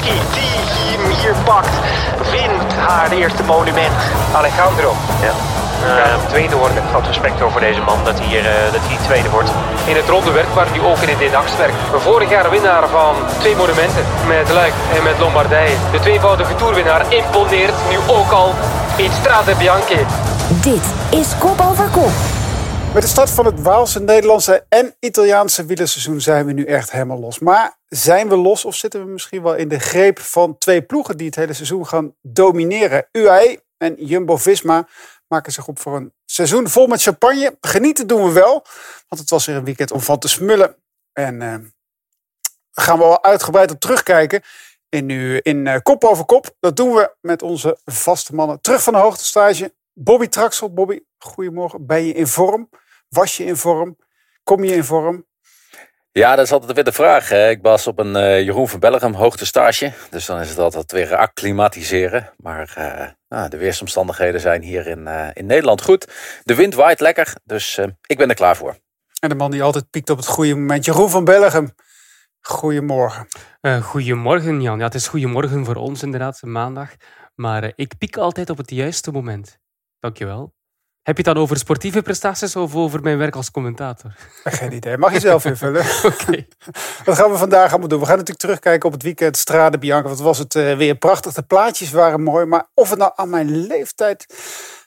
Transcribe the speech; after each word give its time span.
Die 0.00 0.16
hem 0.90 1.10
hier 1.10 1.34
pakt. 1.44 1.74
Wint 2.30 2.74
haar 2.86 3.10
eerste 3.10 3.42
monument. 3.42 3.92
Alejandro. 4.32 4.94
Ja. 5.22 5.32
Uh, 5.86 6.28
tweede 6.28 6.56
worden. 6.56 6.82
Groot 6.90 7.06
respect 7.06 7.42
over 7.42 7.60
deze 7.60 7.80
man 7.80 7.98
dat 8.04 8.18
hij, 8.18 8.26
hier, 8.26 8.40
uh, 8.40 8.72
dat 8.72 8.80
hij 8.82 8.96
tweede 9.02 9.30
wordt. 9.30 9.50
In 9.84 9.96
het 9.96 10.08
ronde 10.08 10.30
werk, 10.30 10.54
maar 10.54 10.66
nu 10.72 10.80
ook 10.80 10.98
in 10.98 11.08
het 11.08 11.18
dedagswerk. 11.18 11.72
Vorig 11.96 12.30
jaar 12.30 12.50
winnaar 12.50 12.88
van 12.88 13.14
twee 13.38 13.56
monumenten 13.56 14.04
met 14.26 14.50
Luik 14.50 14.72
en 14.96 15.02
met 15.02 15.18
Lombardije. 15.18 15.76
De 15.92 16.00
tweevoudige 16.00 16.54
toerwinnaar 16.54 17.04
imponeert 17.08 17.74
nu 17.90 17.96
ook 18.06 18.30
al 18.30 18.54
in 18.96 19.10
Strade 19.12 19.54
Bianchi. 19.54 20.06
Dit 20.48 20.84
is 21.10 21.28
Kop 21.38 21.60
over 21.60 21.88
Kop. 21.88 22.39
Met 22.94 23.02
de 23.02 23.08
start 23.08 23.30
van 23.30 23.44
het 23.44 23.62
Waalse, 23.62 24.00
Nederlandse 24.00 24.66
en 24.68 24.94
Italiaanse 24.98 25.64
wielerseizoen 25.64 26.20
zijn 26.20 26.46
we 26.46 26.52
nu 26.52 26.64
echt 26.64 26.90
helemaal 26.90 27.18
los. 27.18 27.38
Maar 27.38 27.78
zijn 27.88 28.28
we 28.28 28.36
los 28.36 28.64
of 28.64 28.74
zitten 28.74 29.04
we 29.04 29.10
misschien 29.10 29.42
wel 29.42 29.54
in 29.54 29.68
de 29.68 29.78
greep 29.78 30.18
van 30.18 30.58
twee 30.58 30.82
ploegen 30.82 31.16
die 31.16 31.26
het 31.26 31.36
hele 31.36 31.52
seizoen 31.52 31.86
gaan 31.86 32.14
domineren? 32.22 33.06
UAE 33.12 33.60
en 33.76 33.94
Jumbo-Visma 33.98 34.88
maken 35.26 35.52
zich 35.52 35.68
op 35.68 35.78
voor 35.78 35.96
een 35.96 36.12
seizoen 36.24 36.68
vol 36.68 36.86
met 36.86 37.02
champagne. 37.02 37.56
Genieten 37.60 38.06
doen 38.06 38.24
we 38.24 38.32
wel, 38.32 38.64
want 39.08 39.20
het 39.20 39.30
was 39.30 39.46
weer 39.46 39.56
een 39.56 39.64
weekend 39.64 39.90
om 39.90 40.00
van 40.00 40.18
te 40.18 40.28
smullen. 40.28 40.76
En 41.12 41.40
uh, 41.40 41.54
gaan 42.70 42.98
we 42.98 43.04
wel 43.04 43.22
uitgebreid 43.22 43.70
op 43.70 43.80
terugkijken 43.80 44.42
in, 44.88 45.06
nu, 45.06 45.38
in 45.38 45.66
uh, 45.66 45.76
Kop 45.82 46.04
over 46.04 46.24
Kop. 46.24 46.56
Dat 46.60 46.76
doen 46.76 46.94
we 46.94 47.14
met 47.20 47.42
onze 47.42 47.78
vaste 47.84 48.34
mannen 48.34 48.60
terug 48.60 48.82
van 48.82 48.92
de 48.92 48.98
hoogtestage. 48.98 49.74
Bobby 49.92 50.26
Traxel. 50.26 50.72
Bobby, 50.72 51.00
goedemorgen. 51.18 51.86
Ben 51.86 52.04
je 52.04 52.12
in 52.12 52.26
vorm? 52.26 52.68
Was 53.10 53.36
je 53.36 53.44
in 53.44 53.56
vorm? 53.56 53.96
Kom 54.42 54.64
je 54.64 54.74
in 54.74 54.84
vorm? 54.84 55.26
Ja, 56.12 56.36
dat 56.36 56.44
is 56.44 56.52
altijd 56.52 56.72
weer 56.72 56.84
de 56.84 56.92
vraag. 56.92 57.28
Hè. 57.28 57.48
Ik 57.48 57.62
was 57.62 57.86
op 57.86 57.98
een 57.98 58.16
uh, 58.16 58.42
Jeroen 58.42 58.68
van 58.68 58.80
Bellegem 58.80 59.14
hoogtestage. 59.14 59.92
Dus 60.10 60.26
dan 60.26 60.40
is 60.40 60.48
het 60.48 60.58
altijd 60.58 60.92
weer 60.92 61.16
acclimatiseren. 61.16 62.32
Maar 62.36 62.74
uh, 62.78 63.08
nou, 63.28 63.48
de 63.48 63.56
weersomstandigheden 63.56 64.40
zijn 64.40 64.62
hier 64.62 64.86
in, 64.86 64.98
uh, 64.98 65.28
in 65.32 65.46
Nederland 65.46 65.82
goed. 65.82 66.12
De 66.42 66.54
wind 66.54 66.74
waait 66.74 67.00
lekker, 67.00 67.34
dus 67.44 67.78
ik 68.06 68.16
ben 68.16 68.28
er 68.28 68.34
klaar 68.34 68.56
voor. 68.56 68.78
En 69.20 69.28
de 69.28 69.34
man 69.34 69.50
die 69.50 69.62
altijd 69.62 69.90
piekt 69.90 70.10
op 70.10 70.16
het 70.16 70.26
goede 70.26 70.54
moment, 70.54 70.84
Jeroen 70.84 71.10
van 71.10 71.24
Bellegem. 71.24 71.74
Goedemorgen. 72.40 73.26
goedemorgen 73.82 74.60
Jan. 74.62 74.78
Ja, 74.78 74.84
het 74.84 74.94
is 74.94 75.08
goedemorgen 75.08 75.64
voor 75.64 75.76
ons 75.76 76.02
inderdaad, 76.02 76.42
maandag. 76.42 76.90
Maar 77.34 77.72
ik 77.74 77.98
piek 77.98 78.16
altijd 78.16 78.50
op 78.50 78.56
het 78.56 78.70
juiste 78.70 79.10
moment. 79.10 79.58
Dankjewel. 79.98 80.54
Heb 81.10 81.18
je 81.18 81.24
het 81.24 81.34
dan 81.34 81.44
over 81.44 81.56
sportieve 81.56 82.02
prestaties 82.02 82.56
of 82.56 82.74
over 82.74 83.00
mijn 83.02 83.18
werk 83.18 83.36
als 83.36 83.50
commentator? 83.50 84.14
Geen 84.44 84.72
idee. 84.72 84.98
Mag 84.98 85.12
je 85.12 85.20
zelf 85.20 85.44
invullen. 85.44 85.84
Oké. 86.12 86.46
Wat 87.04 87.16
gaan 87.16 87.30
we 87.30 87.36
vandaag 87.36 87.70
allemaal 87.70 87.88
doen? 87.88 87.98
We 87.98 88.06
gaan 88.06 88.16
natuurlijk 88.16 88.40
terugkijken 88.40 88.86
op 88.86 88.92
het 88.92 89.02
weekend 89.02 89.36
Strade 89.36 89.78
Bianca. 89.78 90.08
Wat 90.08 90.20
was 90.20 90.38
het 90.38 90.54
uh, 90.54 90.76
weer 90.76 90.94
prachtig. 90.94 91.32
De 91.32 91.42
plaatjes 91.42 91.90
waren 91.90 92.22
mooi. 92.22 92.46
Maar 92.46 92.66
of 92.74 92.90
het 92.90 92.98
nou 92.98 93.12
aan 93.14 93.30
mijn 93.30 93.66
leeftijd 93.66 94.26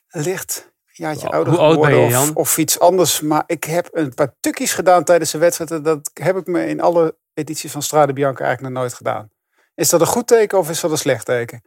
ligt... 0.07 0.71
Ja, 0.91 1.11
je 1.11 1.29
ouder 1.29 1.57
oud 1.57 1.87
je, 1.87 1.95
Jan? 1.95 2.29
Of, 2.29 2.35
of, 2.35 2.57
iets 2.57 2.79
anders. 2.79 3.21
Maar 3.21 3.43
ik 3.45 3.63
heb 3.63 3.89
een 3.91 4.13
paar 4.13 4.33
tukkies 4.39 4.73
gedaan 4.73 5.03
tijdens 5.03 5.31
de 5.31 5.37
wedstrijd. 5.37 5.83
Dat 5.83 6.11
heb 6.13 6.37
ik 6.37 6.47
me 6.47 6.65
in 6.65 6.81
alle 6.81 7.17
edities 7.33 7.71
van 7.71 7.81
Strade 7.81 8.13
Bianca 8.13 8.43
eigenlijk 8.43 8.73
nog 8.73 8.83
nooit 8.83 8.93
gedaan. 8.93 9.29
Is 9.75 9.89
dat 9.89 10.01
een 10.01 10.07
goed 10.07 10.27
teken 10.27 10.57
of 10.57 10.69
is 10.69 10.79
dat 10.79 10.91
een 10.91 10.97
slecht 10.97 11.25
teken? 11.25 11.61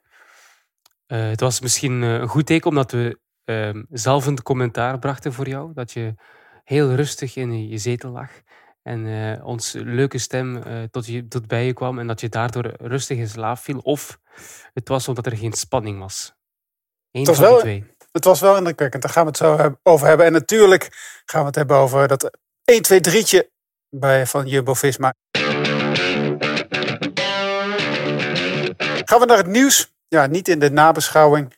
Uh, 1.06 1.28
het 1.28 1.40
was 1.40 1.60
misschien 1.60 2.02
eh, 2.02 2.12
een 2.12 2.28
goed 2.28 2.46
teken 2.46 2.68
omdat 2.68 2.90
we 2.90 3.18
uh, 3.46 3.82
zelf 3.90 4.26
een 4.26 4.42
commentaar 4.42 4.98
brachten 4.98 5.32
voor 5.32 5.48
jou. 5.48 5.72
Dat 5.74 5.92
je 5.92 6.14
heel 6.64 6.94
rustig 6.94 7.36
in 7.36 7.68
je 7.68 7.78
zetel 7.78 8.10
lag. 8.10 8.30
En 8.82 9.06
uh, 9.06 9.46
ons 9.46 9.72
leuke 9.72 10.18
stem 10.18 10.56
uh, 10.56 10.82
tot, 10.90 11.06
je, 11.06 11.28
tot 11.28 11.46
bij 11.46 11.66
je 11.66 11.72
kwam. 11.72 11.98
En 11.98 12.06
dat 12.06 12.20
je 12.20 12.28
daardoor 12.28 12.72
rustig 12.78 13.18
in 13.18 13.28
slaap 13.28 13.58
viel. 13.58 13.78
Of 13.78 14.18
het 14.72 14.88
was 14.88 15.08
omdat 15.08 15.26
er 15.26 15.36
geen 15.36 15.52
spanning 15.52 15.98
was. 15.98 16.34
Eén 17.10 17.20
het 17.20 17.28
was 17.28 17.36
van 17.36 17.46
wel, 17.46 17.54
de 17.54 17.60
twee. 17.60 17.84
Het 18.12 18.24
was 18.24 18.40
wel 18.40 18.56
indrukwekkend. 18.56 19.02
Daar 19.02 19.12
gaan 19.12 19.22
we 19.22 19.28
het 19.28 19.38
zo 19.38 19.76
over 19.82 20.06
hebben. 20.06 20.26
En 20.26 20.32
natuurlijk 20.32 20.88
gaan 21.24 21.40
we 21.40 21.46
het 21.46 21.54
hebben 21.54 21.76
over 21.76 22.08
dat 22.08 22.38
1, 22.64 22.82
2, 22.82 23.00
3'tje 23.00 23.50
bij, 23.90 24.26
van 24.26 24.46
Jumbo-Visma. 24.46 25.14
Gaan 29.04 29.20
we 29.20 29.26
naar 29.26 29.36
het 29.36 29.46
nieuws. 29.46 29.94
Ja, 30.08 30.26
niet 30.26 30.48
in 30.48 30.58
de 30.58 30.70
nabeschouwing. 30.70 31.54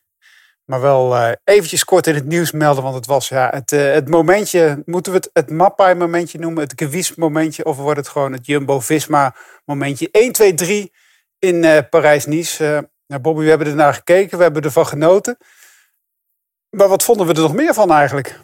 Maar 0.69 0.81
wel 0.81 1.17
uh, 1.17 1.31
eventjes 1.45 1.85
kort 1.85 2.07
in 2.07 2.15
het 2.15 2.27
nieuws 2.27 2.53
melden. 2.53 2.83
Want 2.83 2.95
het 2.95 3.07
was 3.07 3.29
ja, 3.29 3.51
het, 3.55 3.73
uh, 3.73 3.93
het 3.93 4.09
momentje. 4.09 4.83
Moeten 4.85 5.13
we 5.13 5.19
het 5.19 5.31
het 5.33 5.51
Mappai-momentje 5.51 6.39
noemen? 6.39 6.63
Het 6.63 6.73
Gewis-momentje? 6.77 7.65
Of 7.65 7.77
wordt 7.77 7.99
het 7.99 8.09
gewoon 8.09 8.33
het 8.33 8.47
Jumbo-Visma-momentje? 8.47 10.09
1, 10.11 10.33
2, 10.33 10.55
3 10.55 10.93
in 11.39 11.55
uh, 11.65 11.79
Parijs-Nice. 11.91 12.89
nou, 13.07 13.23
Bobby, 13.23 13.43
we 13.43 13.49
hebben 13.49 13.67
er 13.67 13.75
naar 13.75 13.95
gekeken. 13.95 14.37
We 14.37 14.43
hebben 14.43 14.63
ervan 14.63 14.87
genoten. 14.87 15.37
Maar 16.77 16.89
wat 16.89 17.03
vonden 17.03 17.27
we 17.27 17.35
er 17.35 17.41
nog 17.41 17.55
meer 17.55 17.75
van 17.75 17.93
eigenlijk? 17.93 18.41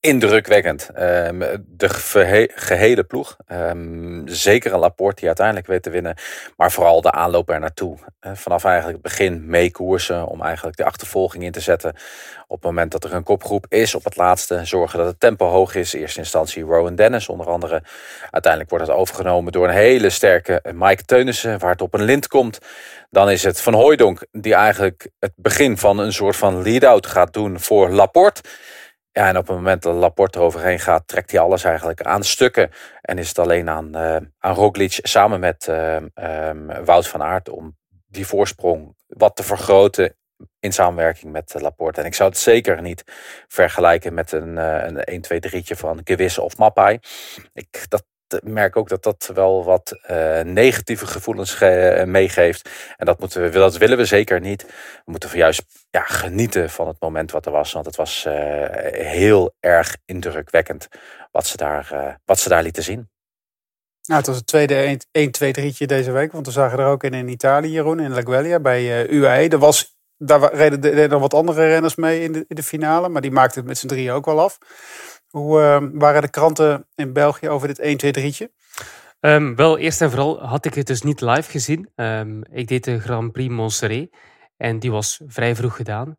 Indrukwekkend. 0.00 0.90
Um, 0.98 1.38
de 1.66 1.88
gehele 2.54 3.04
ploeg. 3.04 3.36
Um, 3.52 4.22
zeker 4.28 4.72
een 4.72 4.78
Laporte 4.78 5.16
die 5.16 5.26
uiteindelijk 5.26 5.66
weet 5.66 5.82
te 5.82 5.90
winnen. 5.90 6.16
Maar 6.56 6.72
vooral 6.72 7.00
de 7.00 7.10
aanloop 7.10 7.50
er 7.50 7.60
naartoe. 7.60 7.98
Uh, 8.20 8.32
vanaf 8.34 8.64
eigenlijk 8.64 8.94
het 8.94 9.12
begin 9.12 9.46
meekoersen 9.46 10.26
om 10.26 10.42
eigenlijk 10.42 10.76
de 10.76 10.84
achtervolging 10.84 11.44
in 11.44 11.52
te 11.52 11.60
zetten. 11.60 11.94
Op 12.46 12.56
het 12.56 12.64
moment 12.64 12.92
dat 12.92 13.04
er 13.04 13.14
een 13.14 13.22
kopgroep 13.22 13.66
is 13.68 13.94
op 13.94 14.04
het 14.04 14.16
laatste. 14.16 14.64
Zorgen 14.64 14.98
dat 14.98 15.06
het 15.06 15.20
tempo 15.20 15.46
hoog 15.46 15.74
is. 15.74 15.92
Eerste 15.92 16.18
instantie 16.18 16.62
Rowan 16.62 16.94
Dennis 16.94 17.28
onder 17.28 17.46
andere. 17.46 17.82
Uiteindelijk 18.30 18.70
wordt 18.70 18.86
het 18.86 18.96
overgenomen 18.96 19.52
door 19.52 19.68
een 19.68 19.74
hele 19.74 20.10
sterke 20.10 20.62
Mike 20.74 21.04
Teunissen. 21.04 21.58
Waar 21.58 21.70
het 21.70 21.82
op 21.82 21.94
een 21.94 22.04
lint 22.04 22.28
komt. 22.28 22.58
Dan 23.10 23.30
is 23.30 23.42
het 23.42 23.60
Van 23.60 23.74
Hooijdonk 23.74 24.26
die 24.32 24.54
eigenlijk 24.54 25.10
het 25.18 25.32
begin 25.36 25.78
van 25.78 25.98
een 25.98 26.12
soort 26.12 26.36
van 26.36 26.62
lead-out 26.62 27.06
gaat 27.06 27.32
doen 27.32 27.60
voor 27.60 27.90
Laporte. 27.90 28.42
Ja, 29.12 29.28
en 29.28 29.36
op 29.36 29.46
het 29.46 29.56
moment 29.56 29.82
dat 29.82 29.94
Laporte 29.94 30.38
eroverheen 30.38 30.78
gaat, 30.78 31.08
trekt 31.08 31.30
hij 31.30 31.40
alles 31.40 31.64
eigenlijk 31.64 32.02
aan 32.02 32.24
stukken. 32.24 32.70
En 33.00 33.18
is 33.18 33.28
het 33.28 33.38
alleen 33.38 33.68
aan, 33.68 33.96
uh, 33.96 34.16
aan 34.38 34.54
Roglic 34.54 34.98
samen 35.02 35.40
met 35.40 35.66
uh, 35.70 35.96
um, 36.48 36.84
Wout 36.84 37.08
van 37.08 37.22
Aert 37.22 37.48
om 37.48 37.76
die 38.06 38.26
voorsprong 38.26 38.96
wat 39.06 39.36
te 39.36 39.42
vergroten 39.42 40.16
in 40.60 40.72
samenwerking 40.72 41.32
met 41.32 41.54
Laporte. 41.58 42.00
En 42.00 42.06
ik 42.06 42.14
zou 42.14 42.28
het 42.28 42.38
zeker 42.38 42.82
niet 42.82 43.04
vergelijken 43.48 44.14
met 44.14 44.32
een, 44.32 44.56
uh, 44.56 44.84
een 44.84 45.04
1, 45.04 45.20
2, 45.20 45.40
3'tje 45.40 45.76
van 45.76 46.00
Gewisse 46.04 46.42
of 46.42 46.56
Mappai. 46.56 46.98
Ik, 47.52 47.84
dat 47.88 48.04
merk 48.44 48.76
ook 48.76 48.88
dat 48.88 49.02
dat 49.02 49.30
wel 49.34 49.64
wat 49.64 49.98
uh, 50.10 50.40
negatieve 50.40 51.06
gevoelens 51.06 51.54
ge 51.54 52.02
meegeeft. 52.06 52.68
En 52.96 53.06
dat, 53.06 53.20
moeten 53.20 53.42
we, 53.42 53.50
dat 53.50 53.76
willen 53.76 53.96
we 53.96 54.04
zeker 54.04 54.40
niet. 54.40 54.62
We 55.04 55.10
moeten 55.10 55.36
juist 55.36 55.62
ja, 55.90 56.02
genieten 56.02 56.70
van 56.70 56.86
het 56.86 57.00
moment 57.00 57.30
wat 57.30 57.46
er 57.46 57.52
was. 57.52 57.72
Want 57.72 57.86
het 57.86 57.96
was 57.96 58.24
uh, 58.28 58.32
heel 58.92 59.54
erg 59.60 59.96
indrukwekkend 60.04 60.88
wat 61.30 61.46
ze 61.46 61.56
daar, 61.56 62.18
wat 62.24 62.38
ze 62.38 62.48
daar 62.48 62.62
lieten 62.62 62.82
zien. 62.82 63.10
Nou, 64.06 64.18
het 64.18 64.26
was 64.26 64.36
het 64.36 64.46
tweede 64.46 64.98
1, 65.12 65.30
2, 65.30 65.72
3'tje 65.72 65.86
deze 65.86 66.12
week. 66.12 66.32
Want 66.32 66.46
we 66.46 66.52
zagen 66.52 66.78
er 66.78 66.86
ook 66.86 67.04
in 67.04 67.14
in 67.14 67.28
Italië, 67.28 67.70
Jeroen, 67.70 68.00
in 68.00 68.12
La 68.12 68.20
Guelia 68.20 68.60
bij 68.60 69.08
UAE. 69.08 69.48
Er 69.48 69.58
was, 69.58 69.96
daar 70.16 70.54
reden 70.54 71.08
nog 71.10 71.20
wat 71.20 71.34
andere 71.34 71.66
renners 71.66 71.94
mee 71.94 72.22
in 72.22 72.32
de, 72.32 72.44
in 72.48 72.56
de 72.56 72.62
finale. 72.62 73.08
Maar 73.08 73.22
die 73.22 73.30
maakten 73.30 73.58
het 73.58 73.68
met 73.68 73.78
z'n 73.78 73.86
drieën 73.86 74.12
ook 74.12 74.24
wel 74.24 74.40
af. 74.40 74.58
Hoe 75.32 75.60
uh, 75.60 75.88
waren 75.92 76.22
de 76.22 76.30
kranten 76.30 76.86
in 76.94 77.12
België 77.12 77.48
over 77.48 77.68
dit 77.68 77.78
1, 77.78 77.96
2, 77.96 78.32
3'tje? 78.32 78.46
Um, 79.20 79.56
wel, 79.56 79.78
eerst 79.78 80.00
en 80.00 80.10
vooral 80.10 80.46
had 80.46 80.64
ik 80.64 80.74
het 80.74 80.86
dus 80.86 81.02
niet 81.02 81.20
live 81.20 81.50
gezien. 81.50 81.88
Um, 81.94 82.44
ik 82.50 82.68
deed 82.68 82.84
de 82.84 83.00
Grand 83.00 83.32
Prix 83.32 83.54
Montserrat 83.54 84.08
en 84.56 84.78
die 84.78 84.90
was 84.90 85.20
vrij 85.26 85.56
vroeg 85.56 85.76
gedaan. 85.76 86.16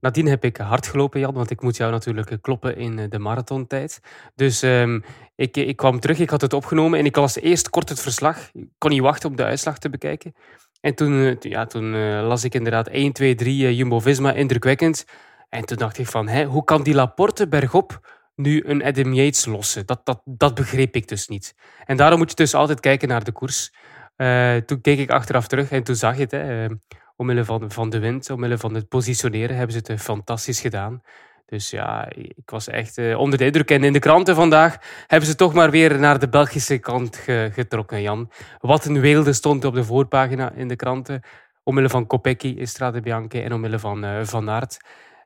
Nadien 0.00 0.26
heb 0.26 0.44
ik 0.44 0.56
hard 0.56 0.86
gelopen, 0.86 1.20
Jan, 1.20 1.34
want 1.34 1.50
ik 1.50 1.62
moet 1.62 1.76
jou 1.76 1.90
natuurlijk 1.90 2.38
kloppen 2.40 2.76
in 2.76 3.08
de 3.08 3.18
marathontijd. 3.18 4.00
Dus 4.34 4.62
um, 4.62 5.04
ik, 5.34 5.56
ik 5.56 5.76
kwam 5.76 6.00
terug, 6.00 6.18
ik 6.18 6.30
had 6.30 6.40
het 6.40 6.52
opgenomen 6.52 6.98
en 6.98 7.04
ik 7.04 7.16
las 7.16 7.36
eerst 7.36 7.70
kort 7.70 7.88
het 7.88 8.00
verslag. 8.00 8.50
Ik 8.52 8.68
kon 8.78 8.90
niet 8.90 9.00
wachten 9.00 9.30
om 9.30 9.36
de 9.36 9.44
uitslag 9.44 9.78
te 9.78 9.90
bekijken. 9.90 10.34
En 10.80 10.94
toen, 10.94 11.36
ja, 11.40 11.66
toen 11.66 12.20
las 12.20 12.44
ik 12.44 12.54
inderdaad 12.54 12.88
1, 12.88 13.12
2, 13.12 13.34
3 13.34 13.62
uh, 13.62 13.76
Jumbo-Visma, 13.76 14.32
indrukwekkend. 14.32 15.04
En 15.48 15.64
toen 15.64 15.76
dacht 15.76 15.98
ik 15.98 16.06
van, 16.06 16.42
hoe 16.44 16.64
kan 16.64 16.82
die 16.82 16.94
Laporte 16.94 17.48
bergop 17.48 18.00
nu 18.34 18.62
een 18.66 18.84
Adam 18.84 19.32
lossen. 19.44 19.86
Dat, 19.86 20.00
dat, 20.04 20.22
dat 20.24 20.54
begreep 20.54 20.94
ik 20.94 21.08
dus 21.08 21.28
niet. 21.28 21.54
En 21.84 21.96
daarom 21.96 22.18
moet 22.18 22.30
je 22.30 22.36
dus 22.36 22.54
altijd 22.54 22.80
kijken 22.80 23.08
naar 23.08 23.24
de 23.24 23.32
koers. 23.32 23.74
Uh, 24.16 24.56
toen 24.56 24.80
keek 24.80 24.98
ik 24.98 25.10
achteraf 25.10 25.46
terug 25.46 25.70
en 25.70 25.82
toen 25.82 25.94
zag 25.94 26.14
je 26.14 26.22
het. 26.22 26.30
Hè, 26.30 26.64
uh, 26.64 26.70
omwille 27.16 27.44
van, 27.44 27.70
van 27.70 27.90
de 27.90 27.98
wind, 27.98 28.30
omwille 28.30 28.58
van 28.58 28.74
het 28.74 28.88
positioneren, 28.88 29.56
hebben 29.56 29.72
ze 29.72 29.78
het 29.78 29.88
uh, 29.88 29.98
fantastisch 29.98 30.60
gedaan. 30.60 31.00
Dus 31.46 31.70
ja, 31.70 32.08
ik 32.10 32.50
was 32.50 32.68
echt 32.68 32.98
onder 32.98 33.38
de 33.38 33.44
indruk. 33.44 33.70
En 33.70 33.84
in 33.84 33.92
de 33.92 33.98
kranten 33.98 34.34
vandaag 34.34 34.76
hebben 35.06 35.28
ze 35.28 35.34
toch 35.34 35.54
maar 35.54 35.70
weer 35.70 35.98
naar 35.98 36.18
de 36.18 36.28
Belgische 36.28 36.78
kant 36.78 37.16
ge 37.16 37.50
getrokken, 37.52 38.02
Jan. 38.02 38.30
Wat 38.58 38.84
een 38.84 39.00
weelde 39.00 39.32
stond 39.32 39.64
op 39.64 39.74
de 39.74 39.84
voorpagina 39.84 40.52
in 40.52 40.68
de 40.68 40.76
kranten. 40.76 41.22
Omwille 41.62 41.88
van 41.88 42.06
Kopecky 42.06 42.48
in 42.48 42.68
Strade 42.68 43.00
Bianche 43.00 43.42
en 43.42 43.52
omwille 43.52 43.78
van 43.78 44.26
Van 44.26 44.50
Aert. 44.50 44.76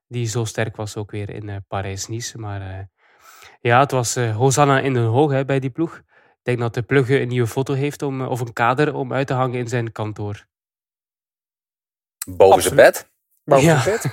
Die 0.08 0.26
zo 0.26 0.44
sterk 0.44 0.76
was 0.76 0.96
ook 0.96 1.10
weer 1.10 1.30
in 1.30 1.64
Parijs-Nice. 1.68 2.38
Maar 2.38 2.88
ja, 3.58 3.80
het 3.80 3.90
was 3.90 4.16
uh, 4.16 4.36
Hosanna 4.36 4.80
in 4.80 4.94
den 4.94 5.04
hoog 5.04 5.30
hè, 5.30 5.44
bij 5.44 5.58
die 5.60 5.70
ploeg. 5.70 6.02
denk 6.42 6.58
dat 6.58 6.74
de 6.74 6.82
Plugge 6.82 7.20
een 7.20 7.28
nieuwe 7.28 7.46
foto 7.48 7.74
heeft 7.74 8.02
om, 8.02 8.22
of 8.26 8.40
een 8.40 8.52
kader 8.52 8.94
om 8.94 9.12
uit 9.12 9.26
te 9.26 9.32
hangen 9.34 9.58
in 9.58 9.68
zijn 9.68 9.92
kantoor. 9.92 10.46
Boven 12.30 12.62
zijn 12.62 12.74
bed. 12.74 13.10
Boven 13.44 13.64
Ja. 13.64 13.82
bed. 13.84 14.04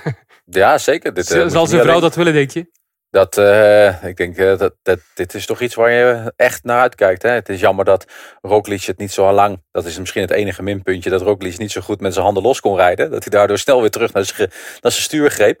Ja, 0.44 0.78
zeker. 0.78 1.14
Dit, 1.14 1.30
eh, 1.30 1.46
Zal 1.48 1.66
zijn 1.66 1.80
vrouw 1.80 1.90
alleen- 1.90 2.00
dat 2.00 2.14
willen, 2.14 2.32
denk 2.32 2.50
je? 2.50 2.70
Dat, 3.10 3.38
eh, 3.38 4.04
ik 4.04 4.16
denk, 4.16 4.36
eh, 4.36 4.58
dat, 4.58 4.74
dat 4.82 5.00
dit 5.14 5.34
is 5.34 5.46
toch 5.46 5.60
iets 5.60 5.74
waar 5.74 5.90
je 5.90 6.32
echt 6.36 6.64
naar 6.64 6.80
uitkijkt. 6.80 7.22
Hè? 7.22 7.30
Het 7.30 7.48
is 7.48 7.60
jammer 7.60 7.84
dat 7.84 8.06
Roglic 8.40 8.82
het 8.82 8.98
niet 8.98 9.12
zo 9.12 9.32
lang... 9.32 9.62
Dat 9.70 9.84
is 9.84 9.98
misschien 9.98 10.22
het 10.22 10.30
enige 10.30 10.62
minpuntje. 10.62 11.10
Dat 11.10 11.22
Roglic 11.22 11.58
niet 11.58 11.70
zo 11.72 11.80
goed 11.80 12.00
met 12.00 12.12
zijn 12.12 12.24
handen 12.24 12.42
los 12.42 12.60
kon 12.60 12.76
rijden. 12.76 13.10
Dat 13.10 13.22
hij 13.24 13.32
daardoor 13.38 13.58
snel 13.58 13.80
weer 13.80 13.90
terug 13.90 14.12
naar 14.12 14.24
zijn, 14.24 14.50
naar 14.80 14.92
zijn 14.92 15.04
stuur 15.04 15.30
greep. 15.30 15.60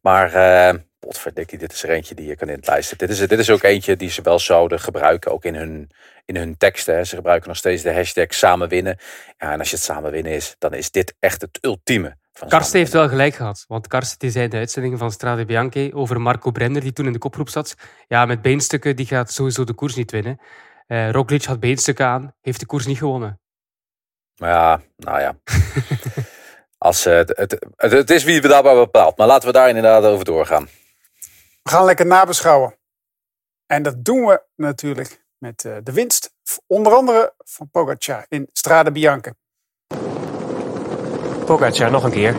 Maar 0.00 0.32
eh 0.32 0.74
potverdikkie, 1.06 1.58
dit 1.58 1.72
is 1.72 1.82
er 1.82 1.90
eentje 1.90 2.14
die 2.14 2.26
je 2.26 2.36
kan 2.36 2.48
inlijsten. 2.48 2.98
Dit 2.98 3.10
is, 3.10 3.18
dit 3.18 3.38
is 3.38 3.50
ook 3.50 3.62
eentje 3.62 3.96
die 3.96 4.10
ze 4.10 4.22
wel 4.22 4.38
zouden 4.38 4.80
gebruiken. 4.80 5.32
Ook 5.32 5.44
in 5.44 5.54
hun, 5.54 5.90
in 6.24 6.36
hun 6.36 6.56
teksten. 6.56 6.94
Hè. 6.94 7.04
Ze 7.04 7.16
gebruiken 7.16 7.48
nog 7.48 7.56
steeds 7.56 7.82
de 7.82 7.92
hashtag 7.92 8.34
samen 8.34 8.68
winnen. 8.68 8.98
Ja, 9.38 9.52
en 9.52 9.58
als 9.58 9.70
je 9.70 9.76
het 9.76 9.84
samen 9.84 10.10
winnen 10.10 10.32
is, 10.32 10.54
dan 10.58 10.74
is 10.74 10.90
dit 10.90 11.14
echt 11.18 11.40
het 11.40 11.58
ultieme. 11.60 12.16
Karsten 12.48 12.78
heeft 12.78 12.92
wel 12.92 13.08
gelijk 13.08 13.34
gehad. 13.34 13.64
Want 13.68 13.86
Karsten 13.86 14.18
die 14.18 14.30
zei 14.30 14.44
in 14.44 14.50
de 14.50 14.56
uitzending 14.56 14.98
van 14.98 15.12
Strade 15.12 15.44
Bianche 15.44 15.90
over 15.94 16.20
Marco 16.20 16.50
Brenner, 16.50 16.80
die 16.80 16.92
toen 16.92 17.06
in 17.06 17.12
de 17.12 17.18
kopgroep 17.18 17.48
zat. 17.48 17.74
Ja, 18.08 18.26
met 18.26 18.42
beenstukken 18.42 18.96
die 18.96 19.06
gaat 19.06 19.32
sowieso 19.32 19.64
de 19.64 19.74
koers 19.74 19.94
niet 19.94 20.10
winnen. 20.10 20.40
Eh 20.86 21.10
Roglic 21.10 21.44
had 21.44 21.60
beenstukken 21.60 22.06
aan, 22.06 22.34
heeft 22.40 22.60
de 22.60 22.66
koers 22.66 22.86
niet 22.86 22.98
gewonnen. 22.98 23.40
Ja, 24.34 24.80
nou 24.96 25.20
ja. 25.20 25.36
Als, 26.78 27.06
eh, 27.06 27.16
het, 27.16 27.32
het, 27.36 27.66
het, 27.76 27.92
het 27.92 28.10
is 28.10 28.24
wie 28.24 28.42
we 28.42 28.48
daarbij 28.48 28.74
bepaalt. 28.74 29.16
Maar 29.16 29.26
laten 29.26 29.46
we 29.46 29.54
daar 29.54 29.68
inderdaad 29.68 30.04
over 30.04 30.24
doorgaan. 30.24 30.68
We 31.66 31.72
gaan 31.72 31.84
lekker 31.84 32.06
nabeschouwen. 32.06 32.76
En 33.66 33.82
dat 33.82 34.04
doen 34.04 34.26
we 34.26 34.42
natuurlijk 34.56 35.24
met 35.38 35.64
eh, 35.64 35.72
de 35.82 35.92
winst. 35.92 36.30
Onder 36.66 36.92
andere 36.94 37.32
van 37.44 37.68
Pogacar 37.70 38.26
in 38.28 38.48
Strade 38.52 38.92
Bianche. 38.92 39.34
Pogacar 41.46 41.90
nog 41.90 42.04
een 42.04 42.10
keer. 42.10 42.36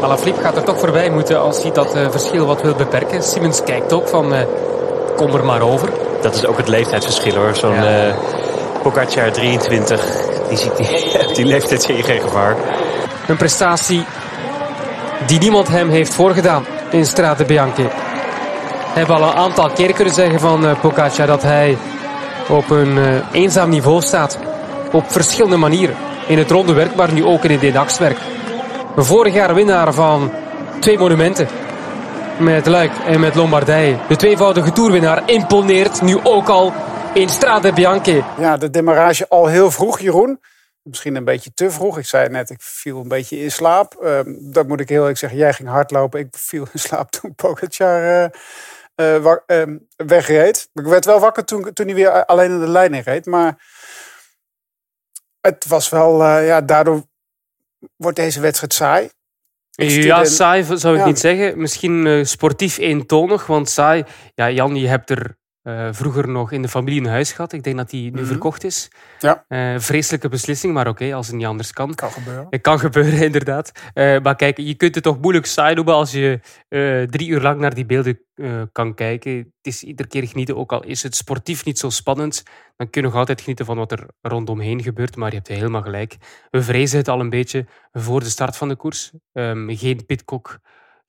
Alaphilippe 0.00 0.40
gaat 0.40 0.56
er 0.56 0.64
toch 0.64 0.78
voorbij 0.78 1.10
moeten 1.10 1.40
als 1.40 1.62
hij 1.62 1.72
dat 1.72 1.94
eh, 1.94 2.10
verschil 2.10 2.46
wat 2.46 2.62
wil 2.62 2.74
beperken. 2.74 3.22
Simmons 3.22 3.62
kijkt 3.62 3.92
ook 3.92 4.08
van, 4.08 4.34
eh, 4.34 4.46
kom 5.16 5.34
er 5.34 5.44
maar 5.44 5.60
over. 5.62 5.92
Dat 6.22 6.34
is 6.34 6.44
ook 6.46 6.56
het 6.56 6.68
leeftijdsverschil 6.68 7.34
hoor. 7.34 7.56
Zo'n 7.56 7.74
Ja. 7.74 8.08
eh 8.08 8.16
Pogacar 8.82 9.32
23, 9.32 10.00
die, 10.48 10.56
ziet 10.58 10.76
die, 10.76 10.86
die 11.34 11.44
leeftijd 11.44 11.82
zie 11.82 11.96
je 11.96 12.02
geen 12.02 12.20
gevaar. 12.20 12.56
Een 13.28 13.36
prestatie 13.36 14.04
die 15.26 15.38
niemand 15.38 15.68
hem 15.68 15.88
heeft 15.88 16.14
voorgedaan 16.14 16.66
in 16.90 17.06
Strade 17.06 17.44
Bianche. 17.44 17.90
Hebben 18.94 19.16
al 19.16 19.22
een 19.22 19.36
aantal 19.36 19.70
keer 19.70 19.92
kunnen 19.92 20.14
zeggen 20.14 20.40
van 20.40 20.66
eh, 20.66 20.80
Pogacar 20.80 21.26
dat 21.26 21.42
hij 21.42 21.76
op 22.48 22.70
een 22.70 22.98
eh, 22.98 23.32
eenzaam 23.32 23.68
niveau 23.68 24.02
staat. 24.02 24.38
Op 24.92 25.12
verschillende 25.12 25.56
manieren. 25.56 25.96
In 26.26 26.38
het 26.38 26.50
ronde 26.50 26.72
werk, 26.72 26.94
maar 26.94 27.12
nu 27.12 27.24
ook 27.24 27.44
in 27.44 27.50
het 27.50 27.62
eendagswerk. 27.62 28.18
Vorig 28.96 29.34
jaar 29.34 29.54
winnaar 29.54 29.94
van 29.94 30.32
twee 30.80 30.98
monumenten. 30.98 31.48
Met 32.38 32.66
Luik 32.66 32.92
en 33.06 33.20
met 33.20 33.34
Lombardije. 33.34 33.96
De 34.08 34.16
tweevoudige 34.16 34.72
toerwinnaar 34.72 35.22
imponeert 35.26 36.02
nu 36.02 36.18
ook 36.22 36.48
al 36.48 36.72
in 37.14 37.28
Strade 37.28 37.72
Bianche. 37.72 38.22
Ja, 38.38 38.56
de 38.56 38.70
demarrage 38.70 39.28
al 39.28 39.46
heel 39.46 39.70
vroeg, 39.70 40.00
Jeroen. 40.00 40.40
Misschien 40.82 41.16
een 41.16 41.24
beetje 41.24 41.52
te 41.54 41.70
vroeg. 41.70 41.98
Ik 41.98 42.06
zei 42.06 42.28
net, 42.28 42.50
ik 42.50 42.60
viel 42.60 43.00
een 43.00 43.08
beetje 43.08 43.38
in 43.38 43.50
slaap. 43.50 43.94
Ehm, 43.94 44.34
dat 44.38 44.68
moet 44.68 44.80
ik 44.80 44.88
heel 44.88 45.00
eerlijk 45.00 45.18
zeggen. 45.18 45.38
Jij 45.38 45.52
ging 45.52 45.68
hardlopen. 45.68 46.20
Ik 46.20 46.26
viel 46.30 46.66
in 46.72 46.78
slaap 46.80 47.10
toen 47.10 47.34
Pogacar 47.34 48.22
eh, 48.22 48.30
wa- 49.22 49.42
ehm, 49.46 49.78
wegreed. 49.96 50.68
Ik 50.74 50.84
werd 50.84 51.04
wel 51.04 51.20
wakker 51.20 51.44
toen, 51.44 51.72
toen 51.72 51.86
hij 51.86 51.94
weer 51.94 52.24
alleen 52.26 52.50
in 52.50 52.60
de 52.60 52.68
lijn 52.68 52.94
in 52.94 53.02
reed. 53.02 53.26
Maar 53.26 53.70
het 55.40 55.66
was 55.66 55.88
wel, 55.88 56.22
eh, 56.22 56.46
ja, 56.46 56.60
daardoor 56.60 57.02
wordt 57.96 58.16
deze 58.16 58.40
wedstrijd 58.40 58.72
saai. 58.74 59.10
Ja, 59.70 60.24
saai 60.24 60.64
zou 60.78 60.94
ik 60.94 61.00
Ja. 61.00 61.06
niet 61.06 61.18
zeggen. 61.18 61.60
Misschien 61.60 62.06
eh, 62.06 62.24
sportief 62.24 62.78
eentonig, 62.78 63.46
want 63.46 63.70
saai... 63.70 64.04
Ja, 64.34 64.50
Jan, 64.50 64.76
je 64.76 64.88
hebt 64.88 65.10
er 65.10 65.36
eh, 65.62 65.88
vroeger 65.90 66.28
nog 66.28 66.52
in 66.52 66.62
de 66.62 66.68
familie 66.68 67.00
een 67.00 67.06
huis 67.06 67.32
gehad. 67.32 67.52
Ik 67.52 67.62
denk 67.62 67.76
dat 67.76 67.90
die 67.90 68.10
nu 68.12 68.18
Mhm. 68.20 68.26
verkocht 68.28 68.64
is. 68.64 68.90
Ja. 69.18 69.44
Eh, 69.48 69.74
vreselijke 69.78 70.28
beslissing, 70.28 70.72
maar 70.74 70.88
oké, 70.88 71.14
als 71.14 71.26
het 71.26 71.36
niet 71.36 71.46
anders 71.46 71.72
kan. 71.72 71.94
Kan 71.94 72.10
gebeuren. 72.10 72.46
Het 72.50 72.60
kan 72.60 72.78
gebeuren, 72.78 73.22
inderdaad. 73.30 73.72
Eh, 73.94 74.20
maar 74.22 74.36
kijk, 74.36 74.56
je 74.58 74.74
kunt 74.74 74.94
het 74.94 75.04
toch 75.04 75.20
moeilijk 75.20 75.46
saai 75.46 75.74
noemen 75.74 75.94
als 75.94 76.12
je 76.12 76.40
drie 77.10 77.28
uur 77.28 77.40
lang 77.40 77.60
naar 77.60 77.74
die 77.74 77.86
beelden 77.86 78.20
kan 78.72 78.94
kijken. 78.94 79.36
Het 79.36 79.46
is 79.62 79.82
iedere 79.82 80.08
keer 80.08 80.26
genieten, 80.28 80.56
ook 80.56 80.72
al 80.72 80.84
is 80.84 81.02
het 81.02 81.16
sportief 81.16 81.64
niet 81.64 81.78
zo 81.78 81.90
spannend. 81.90 82.42
Dan 82.76 82.90
kun 82.90 83.00
je 83.00 83.06
nog 83.06 83.16
altijd 83.16 83.40
genieten 83.40 83.64
van 83.66 83.76
wat 83.76 83.92
er 83.92 84.06
rondomheen 84.20 84.82
gebeurt. 84.82 85.16
Maar 85.16 85.28
je 85.30 85.36
hebt 85.36 85.48
helemaal 85.48 85.82
gelijk. 85.82 86.16
We 86.50 86.62
vrezen 86.62 86.98
het 86.98 87.08
al 87.08 87.20
een 87.20 87.30
beetje 87.30 87.66
voor 87.92 88.20
de 88.20 88.28
start 88.28 88.56
van 88.56 88.68
de 88.68 88.76
koers. 88.76 89.10
Ehm, 89.32 89.68
geen 89.76 90.06
Pitcock, 90.06 90.58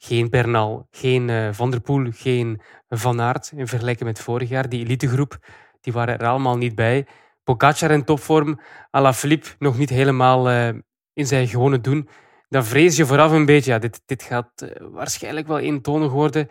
geen 0.03 0.29
Bernal, 0.29 0.87
geen 0.91 1.29
eh, 1.29 1.49
Van 1.51 1.71
der 1.71 1.81
Poel, 1.81 2.11
geen 2.11 2.61
Van 2.89 3.21
Aert. 3.21 3.51
In 3.55 3.67
vergelijking 3.67 4.09
met 4.09 4.19
vorig 4.19 4.49
jaar, 4.49 4.69
die 4.69 4.83
elitegroep, 4.83 5.37
die 5.81 5.93
waren 5.93 6.19
er 6.19 6.27
allemaal 6.27 6.57
niet 6.57 6.75
bij. 6.75 7.07
Pogacar 7.43 7.91
in 7.91 8.03
topvorm, 8.03 8.59
Alaphilippe 8.91 9.49
nog 9.59 9.77
niet 9.77 9.89
helemaal 9.89 10.49
eh, 10.49 10.67
in 11.13 11.27
zijn 11.27 11.47
gewone 11.47 11.81
doen. 11.81 12.09
Dan 12.49 12.65
vrees 12.65 12.95
je 12.95 13.05
vooraf 13.05 13.31
een 13.31 13.45
beetje, 13.45 13.71
ja, 13.71 13.79
dit, 13.79 14.01
dit 14.05 14.23
gaat 14.23 14.61
eh, 14.61 14.69
waarschijnlijk 14.91 15.47
wel 15.47 15.59
eentonig 15.59 16.11
worden. 16.11 16.49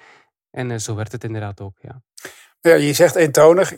En 0.51 0.81
zo 0.81 0.95
werd 0.95 1.13
het 1.13 1.25
inderdaad 1.25 1.61
ook, 1.61 1.77
ja. 1.81 2.03
Ja, 2.61 2.75
je 2.75 2.93
zegt 2.93 3.15
eentonig. 3.15 3.73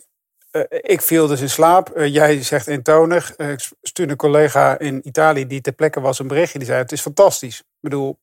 Ik 0.69 1.01
viel 1.01 1.27
dus 1.27 1.41
in 1.41 1.51
slaap. 1.51 1.93
Jij 1.97 2.43
zegt 2.43 2.67
eentonig. 2.67 3.35
Eh, 3.35 3.51
ik 3.51 3.71
stuurde 3.83 4.13
een 4.13 4.19
collega 4.19 4.79
in 4.79 5.09
Italië 5.09 5.47
die 5.47 5.61
ter 5.61 5.73
plekke 5.73 6.01
was 6.01 6.19
een 6.19 6.29
berichtje. 6.29 6.59
Die 6.59 6.67
zei: 6.67 6.79
Het 6.79 6.93
is 6.93 7.01
fantastisch. 7.01 7.59
Ik 7.59 7.81
bedoel, 7.81 8.19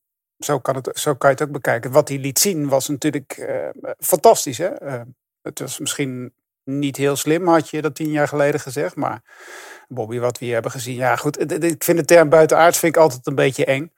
zo 0.46 0.60
kan, 0.60 0.76
het, 0.76 0.90
zo 0.94 1.16
kan 1.16 1.30
je 1.30 1.36
het 1.36 1.46
ook 1.46 1.54
bekijken. 1.54 1.92
Wat 1.92 2.08
hij 2.08 2.18
liet 2.18 2.40
zien 2.40 2.70
was 2.70 2.88
natuurlijk 2.88 3.32
eh, 3.32 3.70
fantastisch. 4.00 4.58
Hè? 4.58 4.68
Eh, 4.68 5.02
het 5.42 5.60
was 5.60 5.80
misschien 5.80 6.34
niet 6.64 6.98
heel 6.98 7.16
slim, 7.16 7.48
had 7.48 7.70
je 7.70 7.82
dat 7.82 7.96
tien 7.96 8.12
jaar 8.12 8.28
geleden 8.28 8.60
gezegd. 8.60 8.96
Maar 8.96 9.22
Bobby, 9.88 10.20
wat 10.20 10.38
we 10.38 10.46
hier 10.46 10.54
hebben 10.54 10.72
gezien. 10.72 10.96
Ja, 10.96 11.16
goed. 11.16 11.64
Ik 11.64 11.84
vind 11.84 11.98
de 11.98 12.06
term 12.06 12.30
buitenaards 12.30 12.80
vind 12.80 12.96
ik 12.96 13.02
altijd 13.02 13.28
een 13.28 13.36
beetje 13.36 13.66
eng. 13.66 13.92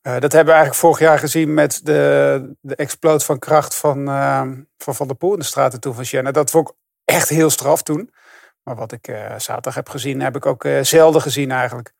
Eh, 0.00 0.12
dat 0.12 0.32
hebben 0.32 0.54
we 0.54 0.60
eigenlijk 0.60 0.80
vorig 0.80 0.98
jaar 0.98 1.18
gezien 1.18 1.54
met 1.54 1.80
de, 1.82 2.52
de 2.60 2.76
exploot 2.76 3.24
van 3.24 3.38
kracht 3.38 3.74
van, 3.74 4.06
van 4.78 4.94
Van 4.94 5.06
der 5.06 5.16
Poel 5.16 5.32
in 5.32 5.38
de 5.38 5.44
straten 5.44 5.80
toen 5.80 5.94
van 5.94 6.04
Siena. 6.04 6.30
Dat 6.30 6.50
vond 6.50 6.68
ik 6.68 6.74
echt 7.04 7.28
heel 7.28 7.50
straf 7.50 7.82
toen. 7.82 8.12
Maar 8.62 8.76
wat 8.76 8.92
ik 8.92 9.12
zaterdag 9.36 9.74
heb 9.74 9.88
gezien, 9.88 10.20
heb 10.20 10.36
ik 10.36 10.46
ook 10.46 10.66
zelden 10.82 11.20
gezien 11.20 11.50
eigenlijk. 11.50 11.92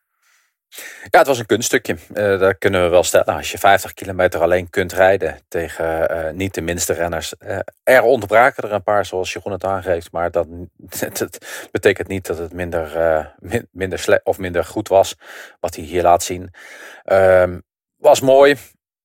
Ja, 1.10 1.18
het 1.18 1.26
was 1.26 1.38
een 1.38 1.46
kunststukje. 1.46 1.96
Eh 2.14 2.38
dat 2.38 2.58
kunnen 2.58 2.82
we 2.82 2.88
wel 2.88 3.02
stellen. 3.02 3.26
Als 3.26 3.50
je 3.50 3.58
50 3.58 3.94
kilometer 3.94 4.40
alleen 4.42 4.70
kunt 4.70 4.92
rijden 4.92 5.38
tegen 5.48 6.08
eh, 6.08 6.32
niet 6.32 6.54
de 6.54 6.60
minste 6.60 6.92
renners. 6.92 7.36
eh, 7.36 7.58
er 7.82 8.02
ontbraken 8.02 8.62
er 8.62 8.72
een 8.72 8.82
paar, 8.82 9.06
zoals 9.06 9.32
Jeroen 9.32 9.52
het 9.52 9.64
aangeeft. 9.64 10.12
Maar 10.12 10.30
dat, 10.30 10.46
betekent 11.70 12.08
niet 12.08 12.26
dat 12.26 12.38
het 12.38 12.52
minder, 12.52 12.90
min- 13.38 13.68
minder, 13.72 14.20
of 14.22 14.38
minder 14.38 14.64
goed 14.64 14.88
was. 14.88 15.14
Wat 15.60 15.74
hij 15.74 15.84
hier 15.84 16.02
laat 16.02 16.22
zien. 16.22 16.50
Ehm, 17.04 17.58
was 17.96 18.20
mooi. 18.20 18.56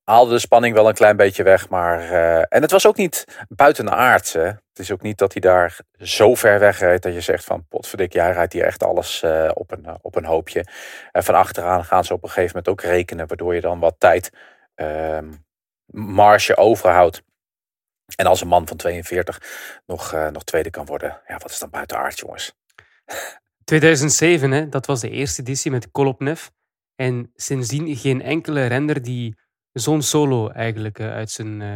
Haalde 0.03 0.31
de 0.31 0.39
spanning 0.39 0.75
wel 0.75 0.87
een 0.87 0.93
klein 0.93 1.17
beetje 1.17 1.43
weg. 1.43 1.69
Maar, 1.69 1.99
eh, 1.99 2.37
en 2.37 2.61
het 2.61 2.71
was 2.71 2.87
ook 2.87 2.97
niet 2.97 3.45
buitenaards. 3.49 4.33
Hè. 4.33 4.45
Het 4.45 4.79
is 4.79 4.91
ook 4.91 5.01
niet 5.01 5.17
dat 5.17 5.31
hij 5.31 5.41
daar 5.41 5.79
zo 5.97 6.35
ver 6.35 6.59
weg 6.59 6.79
rijdt 6.79 7.03
dat 7.03 7.13
je 7.13 7.21
zegt 7.21 7.43
van 7.43 7.67
potverdik, 7.67 8.13
jij 8.13 8.31
rijdt 8.31 8.53
hier 8.53 8.63
echt 8.63 8.83
alles 8.83 9.23
eh, 9.23 9.51
op, 9.53 9.71
een, 9.71 9.97
op 10.01 10.15
een 10.15 10.25
hoopje. 10.25 10.65
En 11.11 11.23
van 11.23 11.35
achteraan 11.35 11.85
gaan 11.85 12.03
ze 12.03 12.13
op 12.13 12.23
een 12.23 12.29
gegeven 12.29 12.57
moment 12.57 12.67
ook 12.67 12.91
rekenen, 12.91 13.27
waardoor 13.27 13.55
je 13.55 13.61
dan 13.61 13.79
wat 13.79 13.95
tijd 13.97 14.29
ehm 14.75 15.31
marge 15.93 16.57
overhoudt. 16.57 17.21
En 18.15 18.25
als 18.25 18.41
een 18.41 18.47
man 18.47 18.67
van 18.67 18.77
42 18.77 19.41
nog, 19.85 20.13
eh, 20.13 20.27
nog 20.27 20.43
tweede 20.43 20.69
kan 20.69 20.85
worden, 20.85 21.21
ja, 21.27 21.37
wat 21.37 21.51
is 21.51 21.59
dan 21.59 21.69
buitenaard, 21.69 22.19
jongens? 22.19 22.53
2007, 23.63 24.51
hè, 24.51 24.69
dat 24.69 24.85
was 24.85 25.01
de 25.01 25.09
eerste 25.09 25.41
editie 25.41 25.71
met 25.71 25.91
Kolopnev. 25.91 26.47
En 26.95 27.31
sindsdien 27.35 27.95
geen 27.95 28.21
enkele 28.21 28.65
renner 28.65 29.01
die 29.01 29.37
zo'n 29.73 30.01
solo 30.01 30.49
eigenlijk 30.49 30.99
eh, 30.99 31.11
uit 31.11 31.31
zijn 31.31 31.61
eh, 31.61 31.75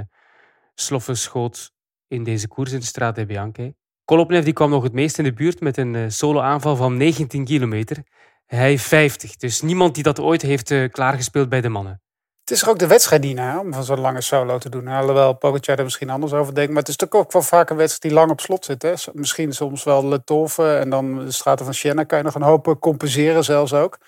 sloffen 0.76 1.18
schoot 1.18 1.72
in 2.08 2.24
deze 2.24 2.48
koers 2.48 2.72
in 2.72 2.80
de 2.80 2.86
Strade 2.86 3.26
Bianche. 3.26 3.76
Kolopnev 4.06 4.44
die 4.44 4.54
kwam 4.54 4.70
nog 4.70 4.84
het 4.84 4.94
meest 4.94 5.18
in 5.18 5.24
de 5.24 5.34
buurt 5.34 5.60
met 5.60 5.78
een 5.78 5.96
eh, 5.96 6.04
solo-aanval 6.08 6.76
van 6.76 6.98
19 6.98 7.46
kilometer. 7.46 8.04
Hij 8.46 8.80
50, 8.80 9.36
dus 9.36 9.62
niemand 9.62 9.96
die 9.96 10.04
dat 10.04 10.20
ooit 10.20 10.42
heeft 10.42 10.90
klaargespeeld 10.92 11.50
bij 11.50 11.62
de 11.62 11.70
mannen. 11.70 12.02
Het 12.42 12.56
is 12.56 12.62
er 12.62 12.70
ook 12.70 12.80
de 12.80 12.88
wedstrijd 12.88 13.22
niet 13.22 13.36
naar 13.36 13.60
om 13.60 13.74
van 13.74 13.84
zo'n 13.84 14.00
lange 14.00 14.22
solo 14.22 14.58
te 14.58 14.70
doen. 14.70 14.88
Alhoewel 14.88 15.34
Pogacar 15.34 15.78
er 15.78 15.84
misschien 15.84 16.10
anders 16.10 16.34
over 16.34 16.56
denkt. 16.56 16.70
Maar 16.70 16.80
het 16.80 16.88
is 16.88 16.96
natuurlijk 16.96 17.26
ook 17.26 17.34
wel 17.34 17.42
vaak 17.42 17.70
een 17.70 17.76
wedstrijd 17.76 18.02
die 18.02 18.14
lang 18.14 18.32
op 18.32 18.42
slot 18.42 18.66
zit. 18.66 18.82
Hè? 18.82 18.94
Misschien 19.14 19.54
soms 19.54 19.84
wel 19.84 20.08
Le 20.08 20.24
Toffe 20.24 20.76
en 20.76 20.90
dan 20.90 21.26
de 21.26 21.32
straten 21.32 21.66
van 21.66 21.74
Siena 21.74 22.04
kan 22.04 22.18
je 22.18 22.24
nog 22.24 22.36
een 22.36 22.42
hoop 22.42 22.76
compenseren 22.80 23.44
zelfs 23.44 23.74
ook. 23.74 23.94
Ook 23.94 24.00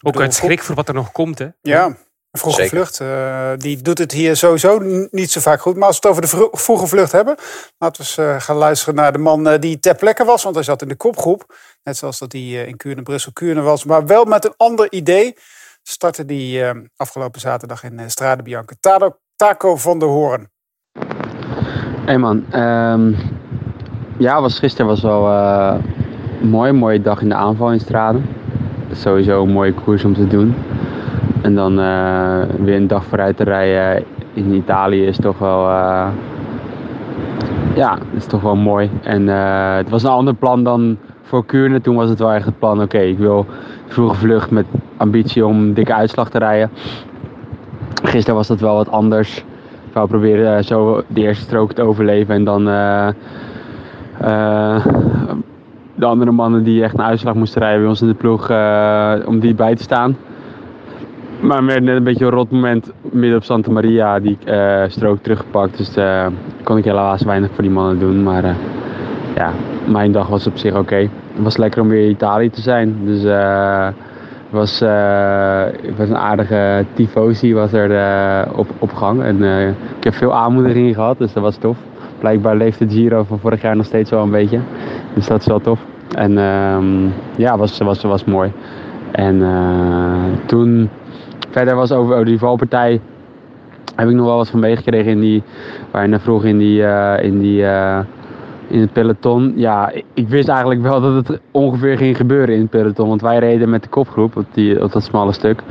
bedoel, 0.00 0.22
uit 0.22 0.34
schrik 0.34 0.62
voor 0.62 0.74
wat 0.74 0.88
er 0.88 0.94
nog 0.94 1.12
komt. 1.12 1.38
Hè. 1.38 1.48
Ja, 1.60 1.96
vroege 2.38 2.62
Zeker. 2.62 2.76
vlucht, 2.76 3.00
eh, 3.00 3.50
die 3.56 3.82
doet 3.82 3.98
het 3.98 4.12
hier 4.12 4.36
sowieso 4.36 4.78
niet 5.10 5.30
zo 5.30 5.40
vaak 5.40 5.60
goed. 5.60 5.76
Maar 5.76 5.86
als 5.86 5.98
we 5.98 6.08
het 6.08 6.10
over 6.16 6.22
de 6.22 6.36
vro- 6.36 6.48
vroege 6.52 6.86
vlucht 6.86 7.12
hebben, 7.12 7.34
laten 7.78 8.02
we 8.02 8.08
eens 8.08 8.18
eh, 8.18 8.40
gaan 8.46 8.56
luisteren 8.56 8.94
naar 8.94 9.12
de 9.12 9.18
man 9.18 9.48
eh, 9.48 9.58
die 9.60 9.78
ter 9.78 9.94
plekke 9.94 10.24
was. 10.24 10.42
Want 10.42 10.54
hij 10.54 10.64
zat 10.64 10.82
in 10.82 10.88
de 10.88 10.96
kopgroep, 10.96 11.54
net 11.82 11.96
zoals 11.96 12.18
dat 12.18 12.32
hij 12.32 12.40
in 12.42 12.76
Kuurne, 12.76 13.02
Brussel, 13.02 13.32
Kuurne 13.32 13.60
was. 13.60 13.84
Maar 13.84 14.06
wel 14.06 14.24
met 14.24 14.44
een 14.44 14.54
ander 14.56 14.86
idee 14.92 15.36
startte 15.82 16.24
die 16.24 16.62
eh, 16.64 16.70
afgelopen 16.96 17.40
zaterdag 17.40 17.84
in 17.84 17.98
eh, 17.98 18.08
Strade 18.08 18.42
Bianca. 18.42 18.74
Tado- 18.80 19.18
Taco 19.36 19.76
van 19.76 19.98
der 19.98 20.08
Hoorn. 20.08 20.48
Hey 22.04 22.18
man, 22.18 22.44
ehm, 22.50 23.12
ja, 24.18 24.40
was, 24.40 24.58
gisteren 24.58 24.86
was 24.86 25.00
wel 25.02 25.28
eh, 25.28 25.74
een 26.40 26.48
mooie, 26.48 26.72
mooie 26.72 27.02
dag 27.02 27.20
in 27.20 27.28
de 27.28 27.34
aanval 27.34 27.72
in 27.72 27.80
Straden. 27.80 28.26
Sowieso 28.92 29.42
een 29.42 29.52
mooie 29.52 29.74
koers 29.74 30.04
om 30.04 30.14
te 30.14 30.26
doen. 30.26 30.54
En 31.42 31.54
dan 31.54 31.80
eh, 31.80 32.42
weer 32.58 32.76
een 32.76 32.86
dag 32.86 33.04
vooruit 33.04 33.36
te 33.36 33.44
rijden 33.44 34.04
in 34.34 34.54
Italië 34.54 35.06
is 35.06 35.16
toch 35.16 35.38
wel, 35.38 35.68
eh, 35.68 36.08
ja, 37.74 37.98
is 38.14 38.26
toch 38.26 38.42
wel 38.42 38.56
mooi. 38.56 38.90
En 39.02 39.28
eh, 39.28 39.76
het 39.76 39.90
was 39.90 40.02
een 40.02 40.10
ander 40.10 40.34
plan 40.34 40.64
dan 40.64 40.98
voor 41.22 41.44
Kuurne. 41.44 41.80
Toen 41.80 41.96
was 41.96 42.08
het 42.08 42.18
wel 42.18 42.32
echt 42.32 42.44
het 42.44 42.58
plan, 42.58 42.82
oké, 42.82 42.98
ik 42.98 43.18
wil 43.18 43.46
vroege 43.86 44.14
vlucht 44.14 44.50
met 44.50 44.66
ambitie 44.96 45.46
om 45.46 45.72
dikke 45.72 45.94
uitslag 45.94 46.30
te 46.30 46.38
rijden. 46.38 46.70
Gisteren 48.02 48.34
was 48.36 48.46
dat 48.46 48.60
wel 48.60 48.74
wat 48.74 48.90
anders. 48.90 49.38
Ik 49.86 49.92
wou 49.96 50.08
proberen 50.08 50.64
zo 50.64 51.02
de 51.06 51.20
eerste 51.20 51.44
strook 51.44 51.72
te 51.72 51.82
overleven 51.82 52.34
en 52.34 52.44
dan 52.44 52.64
de 55.94 56.06
andere 56.06 56.30
mannen 56.30 56.62
die 56.62 56.82
echt 56.82 56.94
een 56.94 57.02
uitslag 57.02 57.34
moesten 57.34 57.60
rijden 57.60 57.80
bij 57.80 57.88
ons 57.88 58.02
in 58.02 58.08
de 58.08 58.14
ploeg, 58.14 58.50
om 59.26 59.40
die 59.40 59.54
bij 59.54 59.74
te 59.74 59.82
staan. 59.82 60.16
Maar 61.40 61.64
met 61.64 61.82
net 61.82 61.96
een 61.96 62.04
beetje 62.04 62.24
een 62.24 62.30
rot 62.30 62.50
moment 62.50 62.92
midden 63.02 63.36
op 63.36 63.44
Santa 63.44 63.70
Maria, 63.70 64.18
die 64.18 64.38
eh, 64.44 64.82
strook 64.88 65.22
teruggepakt. 65.22 65.76
Dus 65.76 65.96
eh, 65.96 66.26
kon 66.62 66.76
ik 66.76 66.84
helaas 66.84 67.22
weinig 67.22 67.50
voor 67.54 67.62
die 67.62 67.72
mannen 67.72 67.98
doen. 67.98 68.22
Maar 68.22 68.44
eh, 68.44 68.54
ja, 69.34 69.52
mijn 69.86 70.12
dag 70.12 70.28
was 70.28 70.46
op 70.46 70.56
zich 70.56 70.76
oké. 70.76 70.96
Het 70.96 71.42
was 71.42 71.56
lekker 71.56 71.82
om 71.82 71.88
weer 71.88 72.04
in 72.04 72.10
Italië 72.10 72.50
te 72.50 72.60
zijn. 72.60 72.96
Dus 73.04 73.22
het 73.22 74.58
was, 74.58 74.80
het 74.80 75.96
was 75.96 76.08
een 76.08 76.16
aardige 76.16 76.84
tifosi 76.94 77.54
was 77.54 77.72
er 77.72 77.90
op, 78.56 78.66
op 78.78 78.92
gang. 78.92 79.22
En 79.22 79.42
ik 79.96 80.04
heb 80.04 80.14
veel 80.14 80.34
aanmoediging 80.34 80.94
gehad, 80.94 81.18
dus 81.18 81.32
dat 81.32 81.42
was 81.42 81.56
tof. 81.56 81.76
Blijkbaar 82.18 82.56
leeft 82.56 82.78
de 82.78 82.88
Giro 82.88 83.22
van 83.22 83.38
vorig 83.38 83.62
jaar 83.62 83.76
nog 83.76 83.86
steeds 83.86 84.10
wel 84.10 84.22
een 84.22 84.30
beetje. 84.30 84.60
Dus 85.14 85.26
dat 85.26 85.40
is 85.40 85.46
wel 85.46 85.60
tof. 85.60 85.80
En 86.14 86.38
ehm, 86.38 87.08
ja, 87.36 87.58
was, 87.58 87.78
was, 87.78 88.02
was 88.02 88.24
mooi. 88.24 88.52
En 89.12 89.42
toen 90.46 90.90
verder 91.50 91.74
was 91.74 91.92
over, 91.92 92.24
die 92.24 92.38
valpartij 92.38 93.00
heb 93.96 94.08
ik 94.08 94.14
nog 94.14 94.26
wel 94.26 94.36
wat 94.36 94.50
van 94.50 94.60
meegekregen 94.60 95.10
in 95.12 95.20
die, 95.20 95.42
waar 95.90 96.02
je 96.02 96.08
naar 96.08 96.20
vroeg 96.20 96.44
in 96.44 96.58
die, 96.58 96.84
eh, 96.84 97.24
in 97.24 97.38
die 97.38 97.66
eh, 97.66 97.98
in 98.68 98.80
het 98.80 98.92
peloton. 98.92 99.52
Ja, 99.56 99.90
ik- 100.14 100.28
wist 100.28 100.48
eigenlijk 100.48 100.82
wel 100.82 101.00
dat 101.00 101.26
het 101.26 101.40
ongeveer 101.50 101.96
ging 101.96 102.16
gebeuren 102.16 102.54
in 102.54 102.60
het 102.60 102.70
peloton. 102.70 103.08
Want 103.08 103.20
wij 103.20 103.38
reden 103.38 103.70
met 103.70 103.82
de 103.82 103.88
kopgroep 103.88 104.36
op, 104.36 104.44
die, 104.52 104.82
op 104.82 104.92
dat 104.92 105.02
smalle 105.02 105.32
stuk. 105.32 105.62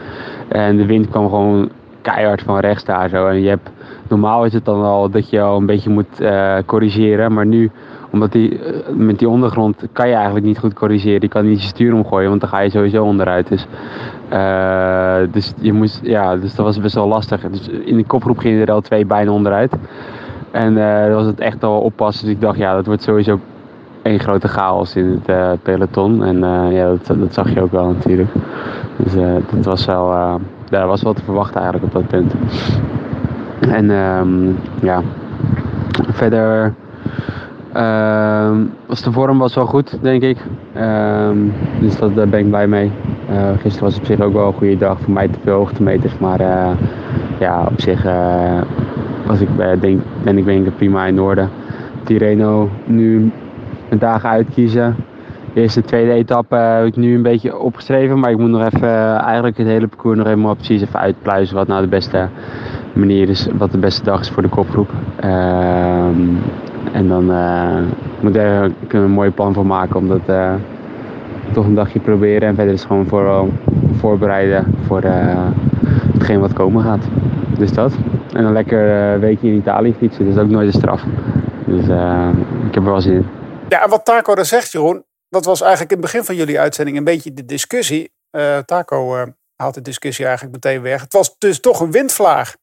En 0.48 0.78
de 0.78 0.86
wind 0.86 1.10
kwam 1.10 1.30
gewoon 1.30 1.70
keihard 2.02 2.42
van 2.42 2.60
rechts 2.60 2.86
daar 2.86 3.10
zo. 3.10 3.28
En 3.28 3.42
je 3.42 3.50
hebt, 3.50 3.70
normaal 4.08 4.46
is 4.46 4.54
het 4.54 4.66
dan 4.66 4.84
al 4.84 5.10
dat 5.10 5.30
je 5.30 5.42
al 5.42 5.58
een 5.58 5.66
beetje 5.66 5.90
moet 5.90 6.20
eh, 6.22 6.58
corrigeren. 6.66 7.34
Maar 7.34 7.46
nu, 7.46 7.72
omdat 8.12 8.32
die, 8.32 8.60
met 8.94 9.20
die 9.20 9.30
ondergrond 9.30 9.84
kan 9.92 10.08
je 10.08 10.14
eigenlijk 10.16 10.46
niet 10.46 10.60
goed 10.60 10.74
corrigeren. 10.74 11.22
Je 11.22 11.28
kan 11.28 11.48
niet 11.50 11.62
je 11.62 11.68
stuur 11.68 11.94
omgooien, 11.94 12.30
want 12.30 12.42
dan 12.42 12.50
ga 12.50 12.60
je 12.60 12.70
sowieso 12.70 13.04
onderuit. 13.04 13.48
Dus, 13.48 13.66
eh, 14.30 15.18
dus, 15.32 15.54
je 15.60 15.74
moest, 15.74 16.00
ja, 16.04 16.36
dus 16.36 16.56
dat 16.56 16.66
was 16.66 16.80
best 16.80 16.96
wel 16.96 17.08
lastig. 17.08 17.42
Dus 17.42 17.68
in 17.68 17.98
de 17.98 18.06
kopgroep 18.06 18.38
gingen 18.38 18.62
er 18.62 18.72
al 18.72 18.82
twee 18.82 19.06
bijna 19.06 19.32
onderuit. 19.32 19.74
En 20.52 20.78
eh 20.78 21.06
dan 21.06 21.14
was 21.14 21.26
het 21.26 21.40
echt 21.40 21.64
al 21.64 21.80
oppassen. 21.80 22.26
Dus 22.26 22.36
ik 22.36 22.42
dacht, 22.42 22.58
ja, 22.58 22.74
dat 22.74 22.86
wordt 22.86 23.04
sowieso 23.04 23.40
één 24.02 24.20
grote 24.20 24.48
chaos 24.48 24.96
in 24.96 25.06
het 25.06 25.30
eh, 25.30 25.52
peloton. 25.64 26.24
En 26.24 26.40
ja, 26.72 26.88
dat, 26.88 27.20
dat 27.20 27.34
zag 27.34 27.54
je 27.54 27.62
ook 27.62 27.72
wel 27.72 27.88
natuurlijk. 27.88 28.30
Dus 28.96 29.14
dat 29.52 29.66
was 29.66 29.86
wel, 29.86 30.12
ja, 30.12 30.38
dat 30.70 30.86
was 30.86 31.02
wel 31.02 31.14
te 31.14 31.24
verwachten 31.24 31.62
eigenlijk 31.62 31.86
op 31.86 32.02
dat 32.02 32.08
punt. 32.08 32.34
En 33.60 33.92
ehm, 33.92 34.52
ja, 34.82 35.02
verder 36.12 36.74
was 38.86 39.02
de 39.02 39.12
vorm 39.12 39.38
was 39.38 39.56
wel 39.56 39.66
goed, 39.66 39.98
denk 40.02 40.22
ik. 40.22 40.38
Ehm, 40.74 41.38
dus 41.80 41.98
dat, 41.98 42.16
daar 42.16 42.28
ben 42.28 42.40
ik 42.40 42.50
blij 42.50 42.68
mee. 42.68 42.92
Eh, 43.30 43.50
gisteren 43.60 43.90
was 43.90 43.98
op 43.98 44.06
zich 44.06 44.20
ook 44.20 44.34
wel 44.34 44.48
een 44.48 44.54
goede 44.54 44.78
dag. 44.78 45.00
Voor 45.00 45.14
mij 45.14 45.28
te 45.28 45.40
veel 45.44 45.56
hoogtemeters. 45.56 46.18
Maar 46.18 46.40
eh, 46.40 46.72
ja, 47.40 47.66
op 47.72 47.82
zich 47.82 48.06
eh, 48.06 48.62
was 49.26 49.40
ik, 49.42 49.50
denk, 49.80 50.02
ben 50.24 50.38
ik 50.38 50.46
denk 50.46 50.68
ik 50.68 50.76
prima 50.76 51.06
in 51.06 51.22
orde. 51.22 51.48
Tireno 52.04 52.70
nu 52.86 53.32
een 53.90 54.00
dagen 54.00 54.30
uitkiezen. 54.30 54.96
De 55.54 55.62
eerste, 55.62 55.82
tweede 55.82 56.12
etappe 56.12 56.56
heb 56.56 56.86
ik 56.86 56.96
nu 56.96 57.16
een 57.16 57.22
beetje 57.22 57.58
opgeschreven. 57.58 58.20
Maar 58.20 58.32
ik 58.32 58.38
moet 58.38 58.50
nog 58.50 58.66
even 58.74 59.18
eigenlijk 59.18 59.58
het 59.58 59.68
hele 59.68 59.88
parcours 59.88 60.18
nog 60.18 60.28
helemaal 60.28 60.56
precies 60.56 60.82
even 60.82 61.00
uitpluizen. 61.00 61.56
Wat 61.56 61.68
nou 61.68 61.82
de 61.82 61.88
beste 61.88 62.28
manier 62.94 63.30
is, 63.30 63.48
wat 63.58 63.72
de 63.72 63.78
beste 63.78 64.04
dag 64.04 64.20
is 64.20 64.30
voor 64.30 64.44
de 64.44 64.50
kopgroep. 64.50 64.90
Ehm, 65.16 66.20
en 66.92 67.08
dan 67.08 67.32
eh, 67.32 67.78
moet 68.20 68.32
kunnen 68.32 68.74
we 68.88 68.98
een 68.98 69.12
mooi 69.12 69.32
plan 69.32 69.54
voor 69.54 69.66
maken 69.66 69.96
om 69.96 70.08
dat 70.08 70.22
eh, 70.26 70.54
toch 71.54 71.66
een 71.66 71.76
dagje 71.76 72.00
proberen. 72.00 72.48
En 72.48 72.56
verder 72.56 72.74
is 72.74 72.84
gewoon 72.84 73.08
vooral 73.08 73.50
voorbereiden 73.98 74.76
voor 74.86 75.02
eh, 75.02 75.48
hetgeen 76.14 76.40
wat 76.40 76.54
komen 76.54 76.84
gaat. 76.84 77.04
Dus 77.58 77.72
dat. 77.72 77.94
En 78.34 78.46
een 78.46 78.54
lekker 78.54 79.14
eh, 79.14 79.20
weekje 79.20 79.48
in 79.48 79.56
Italië 79.56 79.94
fietsen. 79.94 80.26
Dat 80.26 80.36
is 80.36 80.42
ook 80.42 80.50
nooit 80.50 80.68
een 80.68 80.80
straf. 80.80 81.04
Dus 81.66 81.88
eh, 81.88 82.30
ik 82.68 82.74
heb 82.74 82.84
er 82.84 82.92
wel 82.92 83.02
zin 83.02 83.14
in. 83.14 83.28
Ja, 83.70 83.84
en 83.84 83.90
wat 83.90 84.06
Taco 84.06 84.36
daar 84.36 84.46
zegt, 84.46 84.72
Jeroen, 84.72 85.06
dat 85.30 85.46
was 85.46 85.62
eigenlijk 85.62 85.92
in 85.92 85.98
het 85.98 86.06
begin 86.06 86.26
van 86.26 86.36
jullie 86.36 86.60
uitzending 86.60 86.98
een 86.98 87.04
beetje 87.04 87.34
de 87.34 87.46
discussie. 87.46 88.12
Eh, 88.30 88.58
Taco 88.58 89.16
eh, 89.16 89.28
haalt 89.56 89.74
de 89.74 89.82
discussie 89.82 90.26
eigenlijk 90.26 90.54
meteen 90.54 90.82
weg. 90.82 91.02
Het 91.02 91.14
was 91.14 91.36
dus 91.38 91.60
toch 91.60 91.80
een 91.80 91.92
windvlaag. 91.92 92.56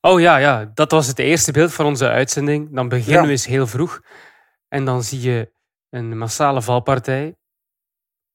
Oh 0.00 0.20
ja, 0.20 0.36
ja, 0.36 0.70
dat 0.74 0.90
was 0.90 1.06
het 1.06 1.18
eerste 1.18 1.52
beeld 1.52 1.72
van 1.74 1.86
onze 1.86 2.08
uitzending. 2.08 2.74
Dan 2.74 2.88
beginnen 2.88 3.20
Ja. 3.20 3.22
we 3.26 3.30
eens 3.30 3.46
heel 3.46 3.66
vroeg. 3.66 4.00
En 4.68 4.84
dan 4.84 5.02
zie 5.02 5.20
je 5.20 5.52
een 5.90 6.18
massale 6.18 6.62
valpartij. 6.62 7.36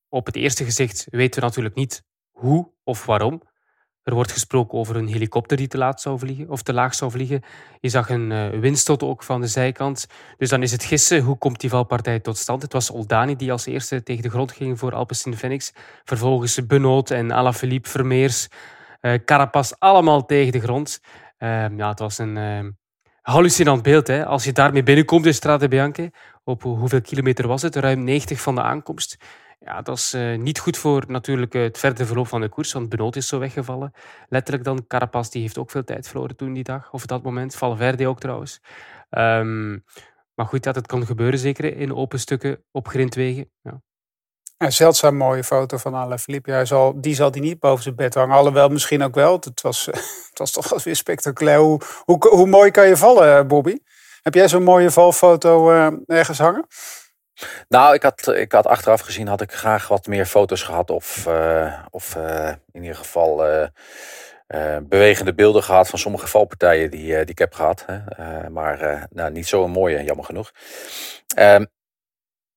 Op 0.09 0.25
het 0.25 0.35
eerste 0.35 0.63
gezicht 0.63 1.07
weten 1.09 1.39
we 1.39 1.45
natuurlijk 1.45 1.75
niet 1.75 2.03
hoe 2.31 2.71
of 2.83 3.05
waarom. 3.05 3.41
Er 4.03 4.13
wordt 4.13 4.31
gesproken 4.31 4.77
over 4.77 4.95
een 4.95 5.07
helikopter 5.07 5.57
die 5.57 5.67
te 5.67 5.77
laat 5.77 6.01
zou 6.01 6.19
vliegen 6.19 6.49
of 6.49 6.61
te 6.61 6.73
laag 6.73 6.95
zou 6.95 7.11
vliegen. 7.11 7.41
Je 7.79 7.89
zag 7.89 8.09
een 8.09 8.31
eh, 8.31 8.49
windstoot 8.59 9.03
ook 9.03 9.23
van 9.23 9.41
de 9.41 9.47
zijkant. 9.47 10.07
Dus 10.37 10.49
dan 10.49 10.61
is 10.61 10.71
het 10.71 10.83
gissen, 10.83 11.21
hoe 11.21 11.37
komt 11.37 11.59
die 11.59 11.69
valpartij 11.69 12.19
tot 12.19 12.37
stand? 12.37 12.61
Het 12.61 12.73
was 12.73 12.89
Oldani 12.89 13.35
die 13.35 13.51
als 13.51 13.65
eerste 13.65 14.03
tegen 14.03 14.23
de 14.23 14.29
grond 14.29 14.51
ging 14.51 14.79
voor 14.79 14.93
Alpecin 14.93 15.37
Phoenix. 15.37 15.71
Vervolgens 16.03 16.65
Benoot 16.65 17.11
en 17.11 17.31
Alaphilippe, 17.31 17.89
Vermeers, 17.89 18.47
eh 19.01 19.13
Carapaz, 19.25 19.71
allemaal 19.79 20.25
tegen 20.25 20.51
de 20.51 20.59
grond. 20.59 20.99
Ehm, 21.43 21.77
ja, 21.77 21.89
het 21.89 21.99
was 21.99 22.17
een 22.17 22.37
ehm, 22.37 22.71
hallucinant 23.21 23.81
beeld. 23.83 24.07
Hè? 24.07 24.25
Als 24.25 24.43
je 24.43 24.51
daarmee 24.51 24.83
binnenkomt 24.83 25.25
in 25.25 25.33
Strade 25.33 25.67
Bianche, 25.67 26.11
op 26.43 26.61
hoe- 26.63 26.77
hoeveel 26.77 27.01
kilometer 27.01 27.47
was 27.47 27.61
het? 27.61 27.75
Ruim 27.75 28.03
90 28.03 28.41
van 28.41 28.55
de 28.55 28.61
aankomst. 28.61 29.17
Ja, 29.59 29.81
dat 29.81 29.97
is 29.97 30.13
eh, 30.13 30.37
niet 30.37 30.59
goed 30.59 30.77
voor 30.77 31.03
natuurlijk 31.07 31.53
eh, 31.55 31.61
het 31.61 31.77
verdere 31.77 32.05
verloop 32.05 32.27
van 32.27 32.41
de 32.41 32.49
koers, 32.49 32.71
want 32.73 32.89
Benoot 32.89 33.15
is 33.15 33.27
zo 33.27 33.39
weggevallen. 33.39 33.91
Letterlijk 34.29 34.63
dan. 34.63 34.87
Carapaz 34.87 35.29
die 35.29 35.41
heeft 35.41 35.57
ook 35.57 35.71
veel 35.71 35.83
tijd 35.83 36.07
verloren 36.07 36.35
toen 36.35 36.53
die 36.53 36.63
dag, 36.63 36.91
of 36.93 37.05
dat 37.05 37.23
moment. 37.23 37.55
Valverde 37.55 38.07
ook 38.07 38.19
trouwens. 38.19 38.61
Ehm, 39.09 39.71
maar 40.33 40.45
goed, 40.45 40.63
dat 40.63 40.75
het 40.75 40.87
kan 40.87 41.05
gebeuren, 41.05 41.39
zeker 41.39 41.77
in 41.77 41.93
open 41.95 42.19
stukken 42.19 42.63
op 42.71 42.87
grindwegen. 42.87 43.49
Ja. 43.61 43.81
Een 44.57 44.71
zeldzaam 44.71 45.15
mooie 45.15 45.43
foto 45.43 45.77
van 45.77 45.93
Alain 45.93 46.19
Philippe. 46.19 46.65
Zal, 46.65 47.01
die 47.01 47.15
zal 47.15 47.31
die 47.31 47.41
niet 47.41 47.59
boven 47.59 47.83
zijn 47.83 47.95
bed 47.95 48.13
hangen. 48.13 48.35
Alhoewel 48.35 48.69
misschien 48.69 49.03
ook 49.03 49.15
wel. 49.15 49.33
Het 49.33 49.61
was, 49.61 49.85
het 50.29 50.39
was 50.39 50.51
toch 50.51 50.83
weer 50.83 50.95
spectaculair. 50.95 51.57
Hoe, 51.57 51.81
hoe, 52.05 52.27
hoe 52.29 52.47
mooi 52.47 52.71
kan 52.71 52.87
je 52.87 52.97
vallen, 52.97 53.37
eh, 53.37 53.45
Bobby? 53.45 53.77
Heb 54.21 54.33
jij 54.33 54.47
zo'n 54.47 54.63
mooie 54.63 54.91
valfoto 54.91 55.71
eh, 55.71 55.87
ergens 56.05 56.37
hangen? 56.37 56.67
Nou, 57.67 57.93
ik 57.93 58.03
had, 58.03 58.27
ik 58.27 58.51
had 58.51 58.67
achteraf 58.67 59.01
gezien 59.01 59.27
had 59.27 59.41
ik 59.41 59.51
graag 59.51 59.87
wat 59.87 60.07
meer 60.07 60.25
foto's 60.25 60.63
gehad. 60.63 60.89
Of, 60.89 61.27
eh, 61.27 61.73
of 61.89 62.15
in 62.71 62.81
ieder 62.81 62.95
geval 62.95 63.43
bewegende 64.83 65.33
beelden 65.33 65.63
gehad 65.63 65.89
van 65.89 65.99
sommige 65.99 66.27
valpartijen 66.27 66.91
die, 66.91 67.07
die 67.07 67.25
ik 67.25 67.37
heb 67.37 67.53
gehad. 67.53 67.85
Hè. 67.85 68.49
Maar 68.49 69.07
nou, 69.09 69.31
niet 69.31 69.47
zo'n 69.47 69.71
mooie, 69.71 70.03
jammer 70.03 70.25
genoeg. 70.25 70.51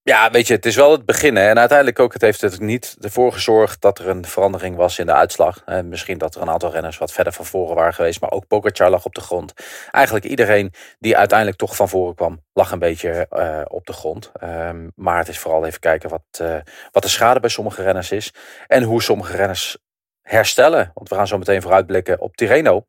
Ja, 0.08 0.30
weet 0.30 0.46
je, 0.46 0.54
het 0.54 0.66
is 0.66 0.76
wel 0.76 0.90
het 0.90 1.04
begin. 1.04 1.36
En 1.36 1.58
uiteindelijk 1.58 1.98
ook, 1.98 2.12
het 2.12 2.22
heeft 2.22 2.42
er 2.42 2.62
niet 2.62 2.96
ervoor 3.00 3.32
gezorgd 3.32 3.80
dat 3.80 3.98
er 3.98 4.08
een 4.08 4.24
verandering 4.24 4.76
was 4.76 4.98
in 4.98 5.06
de 5.06 5.12
uitslag. 5.12 5.62
Eh, 5.64 5.80
misschien 5.80 6.18
dat 6.18 6.34
er 6.34 6.42
een 6.42 6.50
aantal 6.50 6.70
renners 6.70 6.98
wat 6.98 7.12
verder 7.12 7.32
van 7.32 7.44
voren 7.44 7.74
waren 7.74 7.94
geweest. 7.94 8.20
Maar 8.20 8.30
ook 8.30 8.46
Pogacar 8.46 8.90
lag 8.90 9.04
op 9.04 9.14
de 9.14 9.20
grond. 9.20 9.52
Eigenlijk 9.90 10.24
iedereen 10.24 10.72
die 10.98 11.16
uiteindelijk 11.16 11.58
toch 11.58 11.76
van 11.76 11.88
voren 11.88 12.14
kwam, 12.14 12.42
lag 12.52 12.70
een 12.70 12.78
beetje 12.78 13.26
eh, 13.30 13.62
op 13.68 13.86
de 13.86 13.92
grond. 13.92 14.30
Ehm, 14.34 14.88
maar 14.94 15.18
het 15.18 15.28
is 15.28 15.38
vooral 15.38 15.66
even 15.66 15.80
kijken 15.80 16.10
wat, 16.10 16.22
eh, 16.30 16.56
wat 16.90 17.02
de 17.02 17.08
schade 17.08 17.40
bij 17.40 17.50
sommige 17.50 17.82
renners 17.82 18.10
is. 18.10 18.32
En 18.66 18.82
hoe 18.82 19.02
sommige 19.02 19.36
renners 19.36 19.78
herstellen. 20.22 20.90
Want 20.94 21.08
we 21.08 21.14
gaan 21.14 21.26
zo 21.26 21.38
meteen 21.38 21.62
vooruitblikken 21.62 22.20
op 22.20 22.36
Tirreno. 22.36 22.86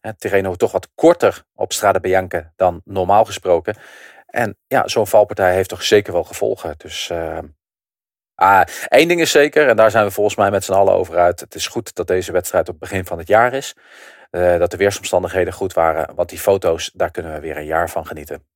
Eh, 0.00 0.12
Tirreno 0.18 0.54
toch 0.54 0.72
wat 0.72 0.88
korter 0.94 1.44
op 1.54 1.72
Strade 1.72 2.00
Bianca 2.00 2.52
dan 2.56 2.80
normaal 2.84 3.24
gesproken. 3.24 3.76
En 4.28 4.56
ja, 4.66 4.88
zo'n 4.88 5.06
valpartij 5.06 5.54
heeft 5.54 5.68
toch 5.68 5.82
zeker 5.82 6.12
wel 6.12 6.24
gevolgen. 6.24 6.74
Dus 6.76 7.08
uh, 7.12 7.38
ah, 8.34 8.66
één 8.88 9.08
ding 9.08 9.20
is 9.20 9.30
zeker, 9.30 9.68
en 9.68 9.76
daar 9.76 9.90
zijn 9.90 10.04
we 10.04 10.10
volgens 10.10 10.36
mij 10.36 10.50
met 10.50 10.64
z'n 10.64 10.72
allen 10.72 10.94
over 10.94 11.16
uit. 11.16 11.40
Het 11.40 11.54
is 11.54 11.66
goed 11.66 11.94
dat 11.94 12.06
deze 12.06 12.32
wedstrijd 12.32 12.68
op 12.68 12.80
het 12.80 12.90
begin 12.90 13.04
van 13.04 13.18
het 13.18 13.28
jaar 13.28 13.52
is. 13.52 13.74
Uh, 14.30 14.58
dat 14.58 14.70
de 14.70 14.76
weersomstandigheden 14.76 15.52
goed 15.52 15.72
waren. 15.72 16.14
Want 16.14 16.28
die 16.28 16.38
foto's, 16.38 16.90
daar 16.94 17.10
kunnen 17.10 17.32
we 17.32 17.40
weer 17.40 17.56
een 17.56 17.64
jaar 17.64 17.90
van 17.90 18.06
genieten. 18.06 18.46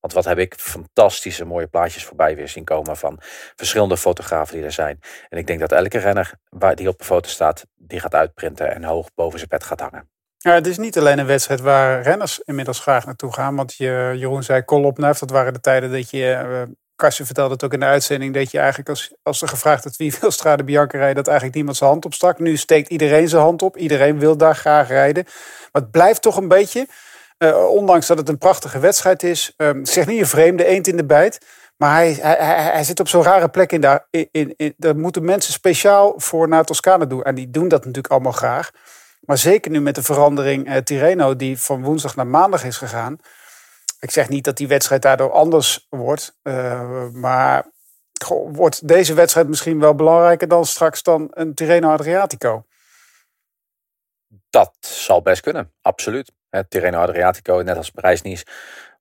Want 0.00 0.12
wat 0.12 0.24
heb 0.24 0.38
ik 0.38 0.54
fantastische 0.54 1.44
mooie 1.44 1.66
plaatjes 1.66 2.04
voorbij 2.04 2.36
weer 2.36 2.48
zien 2.48 2.64
komen 2.64 2.96
van 2.96 3.18
verschillende 3.56 3.96
fotografen 3.96 4.54
die 4.56 4.64
er 4.64 4.72
zijn. 4.72 4.98
En 5.28 5.38
ik 5.38 5.46
denk 5.46 5.60
dat 5.60 5.72
elke 5.72 5.98
renner 5.98 6.32
waar 6.48 6.76
die 6.76 6.88
op 6.88 6.98
de 6.98 7.04
foto 7.04 7.28
staat, 7.28 7.66
die 7.74 8.00
gaat 8.00 8.14
uitprinten 8.14 8.74
en 8.74 8.84
hoog 8.84 9.08
boven 9.14 9.38
zijn 9.38 9.50
bed 9.50 9.64
gaat 9.64 9.80
hangen. 9.80 10.10
Ja, 10.42 10.54
het 10.54 10.66
is 10.66 10.78
niet 10.78 10.98
alleen 10.98 11.18
een 11.18 11.26
wedstrijd 11.26 11.60
waar 11.60 12.02
renners 12.02 12.40
inmiddels 12.44 12.80
graag 12.80 13.06
naartoe 13.06 13.32
gaan. 13.32 13.56
Want 13.56 13.74
je, 13.74 14.14
Jeroen 14.16 14.42
zei 14.42 14.62
kolop 14.62 14.98
nef, 14.98 15.18
dat 15.18 15.30
waren 15.30 15.52
de 15.52 15.60
tijden 15.60 15.92
dat 15.92 16.10
je... 16.10 16.66
Uh, 16.68 16.74
vertelde 17.08 17.52
het 17.52 17.64
ook 17.64 17.72
in 17.72 17.80
de 17.80 17.86
uitzending 17.86 18.34
dat 18.34 18.50
je 18.50 18.58
eigenlijk 18.58 18.88
als, 18.88 19.12
als 19.22 19.42
er 19.42 19.48
gevraagd 19.48 19.84
werd 19.84 19.96
wie 19.96 20.14
wil 20.20 20.30
Strade 20.30 20.64
Bianca 20.64 20.98
rijden, 20.98 21.16
dat 21.16 21.26
eigenlijk 21.26 21.56
niemand 21.56 21.76
zijn 21.76 21.90
hand 21.90 22.04
opstak. 22.04 22.38
Nu 22.38 22.56
steekt 22.56 22.88
iedereen 22.88 23.28
zijn 23.28 23.42
hand 23.42 23.62
op. 23.62 23.76
Iedereen 23.76 24.18
wil 24.18 24.36
daar 24.36 24.56
graag 24.56 24.88
rijden. 24.88 25.24
Maar 25.72 25.82
het 25.82 25.90
blijft 25.90 26.22
toch 26.22 26.36
een 26.36 26.48
beetje, 26.48 26.86
uh, 27.38 27.68
ondanks 27.70 28.06
dat 28.06 28.18
het 28.18 28.28
een 28.28 28.38
prachtige 28.38 28.78
wedstrijd 28.78 29.22
is, 29.22 29.54
um, 29.56 29.86
zeg 29.86 30.06
niet 30.06 30.20
een 30.20 30.26
vreemde 30.26 30.64
eend 30.64 30.86
in 30.86 30.96
de 30.96 31.04
bijt. 31.04 31.46
Maar 31.76 31.94
hij, 31.94 32.18
hij, 32.20 32.36
hij, 32.38 32.72
hij 32.72 32.84
zit 32.84 33.00
op 33.00 33.08
zo'n 33.08 33.22
rare 33.22 33.48
plek 33.48 33.72
in 33.72 33.80
daar. 33.80 34.06
In, 34.10 34.28
in, 34.32 34.54
in, 34.56 34.74
daar 34.76 34.96
moeten 34.96 35.24
mensen 35.24 35.52
speciaal 35.52 36.14
voor 36.16 36.48
naar 36.48 36.64
Toscane 36.64 37.06
doen. 37.06 37.22
En 37.22 37.34
die 37.34 37.50
doen 37.50 37.68
dat 37.68 37.84
natuurlijk 37.84 38.12
allemaal 38.12 38.32
graag. 38.32 38.70
Maar 39.30 39.38
zeker 39.38 39.70
nu 39.70 39.80
met 39.80 39.94
de 39.94 40.02
verandering 40.02 40.66
eh, 40.66 40.76
Tirreno, 40.76 41.36
die 41.36 41.58
van 41.58 41.82
woensdag 41.82 42.16
naar 42.16 42.26
maandag 42.26 42.64
is 42.64 42.76
gegaan. 42.76 43.18
Ik 44.00 44.10
zeg 44.10 44.28
niet 44.28 44.44
dat 44.44 44.56
die 44.56 44.68
wedstrijd 44.68 45.02
daardoor 45.02 45.32
anders 45.32 45.86
wordt. 45.88 46.38
Uh, 46.42 47.08
maar 47.08 47.66
wordt 48.52 48.88
deze 48.88 49.14
wedstrijd 49.14 49.48
misschien 49.48 49.80
wel 49.80 49.94
belangrijker 49.94 50.48
dan 50.48 50.66
straks 50.66 51.02
dan 51.02 51.28
een 51.30 51.54
Tirreno 51.54 51.90
Adriatico? 51.90 52.66
Dat 54.50 54.76
zal 54.80 55.22
best 55.22 55.40
kunnen, 55.40 55.72
absoluut. 55.82 56.32
Het 56.48 56.70
Tirreno 56.70 57.00
Adriatico, 57.00 57.60
net 57.60 57.76
als 57.76 57.90
Parijs-Nice, 57.90 58.46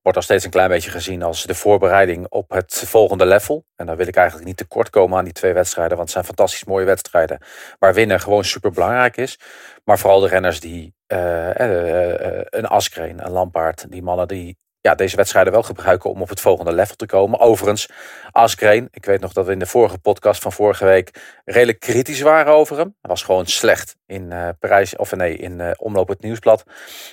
wordt 0.02 0.18
nog 0.18 0.24
steeds 0.24 0.44
een 0.44 0.52
klein 0.52 0.70
beetje 0.70 0.92
gezien 0.92 1.24
als 1.24 1.44
de 1.44 1.56
voorbereiding 1.56 2.28
op 2.30 2.50
het 2.50 2.84
volgende 2.86 3.26
level. 3.26 3.66
En 3.76 3.86
dan 3.86 3.96
wil 3.96 4.08
ik 4.08 4.16
eigenlijk 4.16 4.48
niet 4.48 4.58
tekort 4.58 4.90
komen 4.90 5.18
aan 5.18 5.24
die 5.24 5.34
twee 5.34 5.54
wedstrijden, 5.54 5.98
want 5.98 6.02
het 6.02 6.12
zijn 6.12 6.36
fantastisch 6.36 6.64
mooie 6.64 6.86
wedstrijden 6.86 7.42
waar 7.80 7.94
winnen 7.94 8.20
gewoon 8.20 8.44
super 8.44 8.72
belangrijk 8.72 9.18
is. 9.18 9.40
Maar 9.84 10.00
vooral 10.00 10.20
de 10.20 10.28
renners 10.28 10.60
die, 10.60 10.94
uh, 11.08 11.50
uh, 11.50 12.12
uh, 12.22 12.42
een 12.44 12.66
Askreen, 12.66 13.26
een 13.26 13.32
Lampaard, 13.32 13.92
die 13.92 14.04
mannen 14.04 14.28
die 14.28 14.58
ja, 14.82 14.96
deze 14.96 15.16
wedstrijden 15.16 15.54
wel 15.54 15.64
gebruiken 15.64 16.10
om 16.10 16.22
op 16.22 16.30
het 16.30 16.40
volgende 16.40 16.74
level 16.74 16.96
te 16.96 17.06
komen. 17.06 17.40
Overigens, 17.40 17.90
Askreen, 18.32 18.88
ik 18.92 19.06
weet 19.06 19.20
nog 19.20 19.34
dat 19.34 19.46
we 19.46 19.52
in 19.52 19.60
de 19.60 19.66
vorige 19.66 19.98
podcast 19.98 20.42
van 20.42 20.52
vorige 20.52 20.86
week 20.86 21.40
redelijk 21.46 21.80
kritisch 21.80 22.22
waren 22.22 22.54
over 22.54 22.78
hem. 22.78 22.96
Hij 23.02 23.10
was 23.10 23.24
gewoon 23.24 23.46
slecht 23.46 23.96
in 24.06 24.34
Parijs, 24.60 24.96
of 24.96 25.16
nee, 25.16 25.38
in 25.38 25.60
uh, 25.60 25.72
Omloop 25.78 26.08
het 26.08 26.22
Nieuwsblad. 26.22 26.64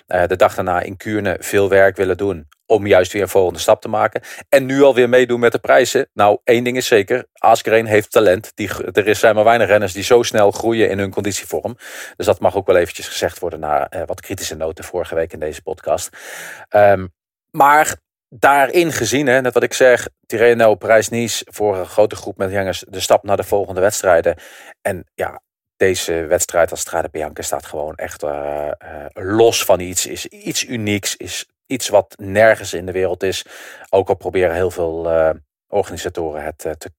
De 0.06 0.36
dag 0.36 0.54
daarna 0.54 0.80
in 0.80 0.96
Kuurne 0.96 1.36
veel 1.40 1.68
werk 1.68 1.96
willen 1.96 2.16
doen 2.16 2.48
om 2.66 2.86
juist 2.86 3.12
weer 3.12 3.22
een 3.22 3.28
volgende 3.28 3.58
stap 3.58 3.80
te 3.80 3.88
maken. 3.88 4.22
En 4.48 4.66
nu 4.66 4.82
alweer 4.82 5.08
meedoen 5.08 5.40
met 5.40 5.52
de 5.52 5.58
prijzen. 5.58 6.08
Nou, 6.12 6.38
één 6.44 6.64
ding 6.64 6.76
is 6.76 6.86
zeker, 6.86 7.26
Askreen 7.32 7.86
heeft 7.86 8.10
talent. 8.10 8.52
Die, 8.54 8.70
er 8.92 9.14
zijn 9.14 9.34
maar 9.34 9.44
weinig 9.44 9.68
renners 9.68 9.92
die 9.92 10.02
zo 10.02 10.22
snel 10.22 10.50
groeien 10.50 10.90
in 10.90 10.98
hun 10.98 11.10
conditievorm. 11.10 11.76
Dus 12.16 12.26
dat 12.26 12.40
mag 12.40 12.56
ook 12.56 12.66
wel 12.66 12.76
eventjes 12.76 13.08
gezegd 13.08 13.38
worden 13.38 13.60
na 13.60 13.88
wat 14.06 14.20
kritische 14.20 14.56
noten 14.56 14.84
vorige 14.84 15.14
week 15.14 15.32
in 15.32 15.40
deze 15.40 15.62
podcast. 15.62 16.08
Um, 16.70 17.14
maar 17.50 17.96
daarin 18.28 18.92
gezien, 18.92 19.26
hè, 19.26 19.40
net 19.40 19.54
wat 19.54 19.62
ik 19.62 19.72
zeg, 19.72 20.08
Tirreno, 20.26 20.74
Parijs-Nice 20.74 21.46
voor 21.50 21.76
een 21.76 21.86
grote 21.86 22.16
groep 22.16 22.36
met 22.36 22.50
jongers 22.50 22.84
de 22.88 23.00
stap 23.00 23.24
naar 23.24 23.36
de 23.36 23.42
volgende 23.42 23.80
wedstrijden. 23.80 24.36
En 24.82 25.04
ja, 25.14 25.40
deze 25.76 26.12
wedstrijd 26.12 26.70
als 26.70 26.80
Strade 26.80 27.08
Bianca 27.10 27.42
staat 27.42 27.66
gewoon 27.66 27.94
echt 27.94 28.22
uh, 28.22 28.30
uh, 28.30 29.06
los 29.12 29.64
van 29.64 29.80
iets, 29.80 30.06
is 30.06 30.26
iets 30.26 30.64
unieks, 30.64 31.16
is 31.16 31.46
iets 31.66 31.88
wat 31.88 32.14
nergens 32.18 32.72
in 32.72 32.86
de 32.86 32.92
wereld 32.92 33.22
is. 33.22 33.44
Ook 33.90 34.08
al 34.08 34.14
proberen 34.14 34.54
heel 34.54 34.70
veel 34.70 35.12
uh, 35.12 35.30
organisatoren 35.66 36.44
het 36.44 36.58
te 36.58 36.90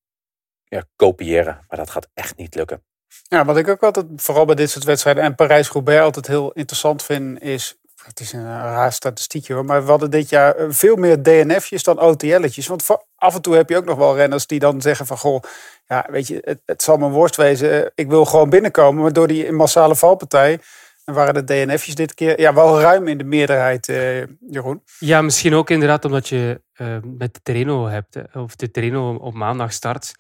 ja, 0.64 0.84
kopiëren, 0.96 1.66
maar 1.68 1.78
dat 1.78 1.90
gaat 1.90 2.08
echt 2.14 2.38
niet 2.38 2.56
lukken. 2.56 2.84
Ja, 3.24 3.46
wat 3.46 3.58
ik 3.58 3.68
ook 3.68 3.84
altijd, 3.84 4.06
vooral 4.16 4.46
bij 4.46 4.56
dit 4.56 4.70
soort 4.70 4.86
wedstrijden 4.86 5.24
en 5.24 5.36
Parijs-Roubaix 5.36 6.02
altijd 6.02 6.28
heel 6.28 6.52
interessant 6.52 7.04
vind, 7.04 7.42
is 7.42 7.78
het 8.08 8.20
is 8.20 8.34
een 8.34 8.46
raar 8.46 8.94
statistiekje 8.94 9.54
hoor. 9.54 9.66
Maar 9.66 9.84
we 9.84 9.90
hadden 9.90 10.12
dit 10.12 10.30
jaar 10.30 10.56
veel 10.70 10.96
meer 10.96 11.24
DNF'jes 11.24 11.84
dan 11.84 12.00
OTL'tjes. 12.00 12.68
Want 12.68 12.86
af 13.16 13.36
en 13.36 13.42
toe 13.42 13.56
heb 13.56 13.70
je 13.70 13.78
ook 13.78 13.86
nog 13.86 13.98
wel 13.98 14.16
renners 14.16 14.48
die 14.48 14.60
dan 14.60 14.82
zeggen 14.82 15.06
van... 15.06 15.18
Goh, 15.18 15.42
ja, 15.88 16.06
weet 16.10 16.28
je, 16.28 16.42
het, 16.42 16.62
het 16.66 16.82
zal 16.82 16.98
mijn 16.98 17.12
worst 17.12 17.36
wezen. 17.36 17.92
Ik 17.96 18.08
wil 18.08 18.26
gewoon 18.26 18.50
binnenkomen. 18.50 19.02
Maar 19.02 19.14
door 19.14 19.28
die 19.28 19.52
massale 19.52 19.96
valpartij... 19.96 20.60
waren 21.14 21.34
de 21.34 21.44
DNF'jes 21.44 21.96
dit 21.96 22.14
keer 22.14 22.40
ja, 22.40 22.54
wel 22.54 22.82
ruim 22.82 23.08
in 23.08 23.18
de 23.18 23.24
meerderheid, 23.24 23.90
eh, 23.90 24.26
Jeroen. 24.50 24.82
Ja, 25.00 25.22
misschien 25.22 25.54
ook 25.54 25.70
inderdaad 25.70 26.06
omdat 26.06 26.28
je 26.28 26.62
uh, 26.78 26.98
met 27.04 27.34
de 27.34 27.40
Terreno 27.44 27.88
hebt. 27.88 28.18
Of 28.34 28.56
de 28.56 28.72
Terreno 28.72 29.16
op 29.16 29.34
maandag 29.34 29.74
start... 29.74 30.14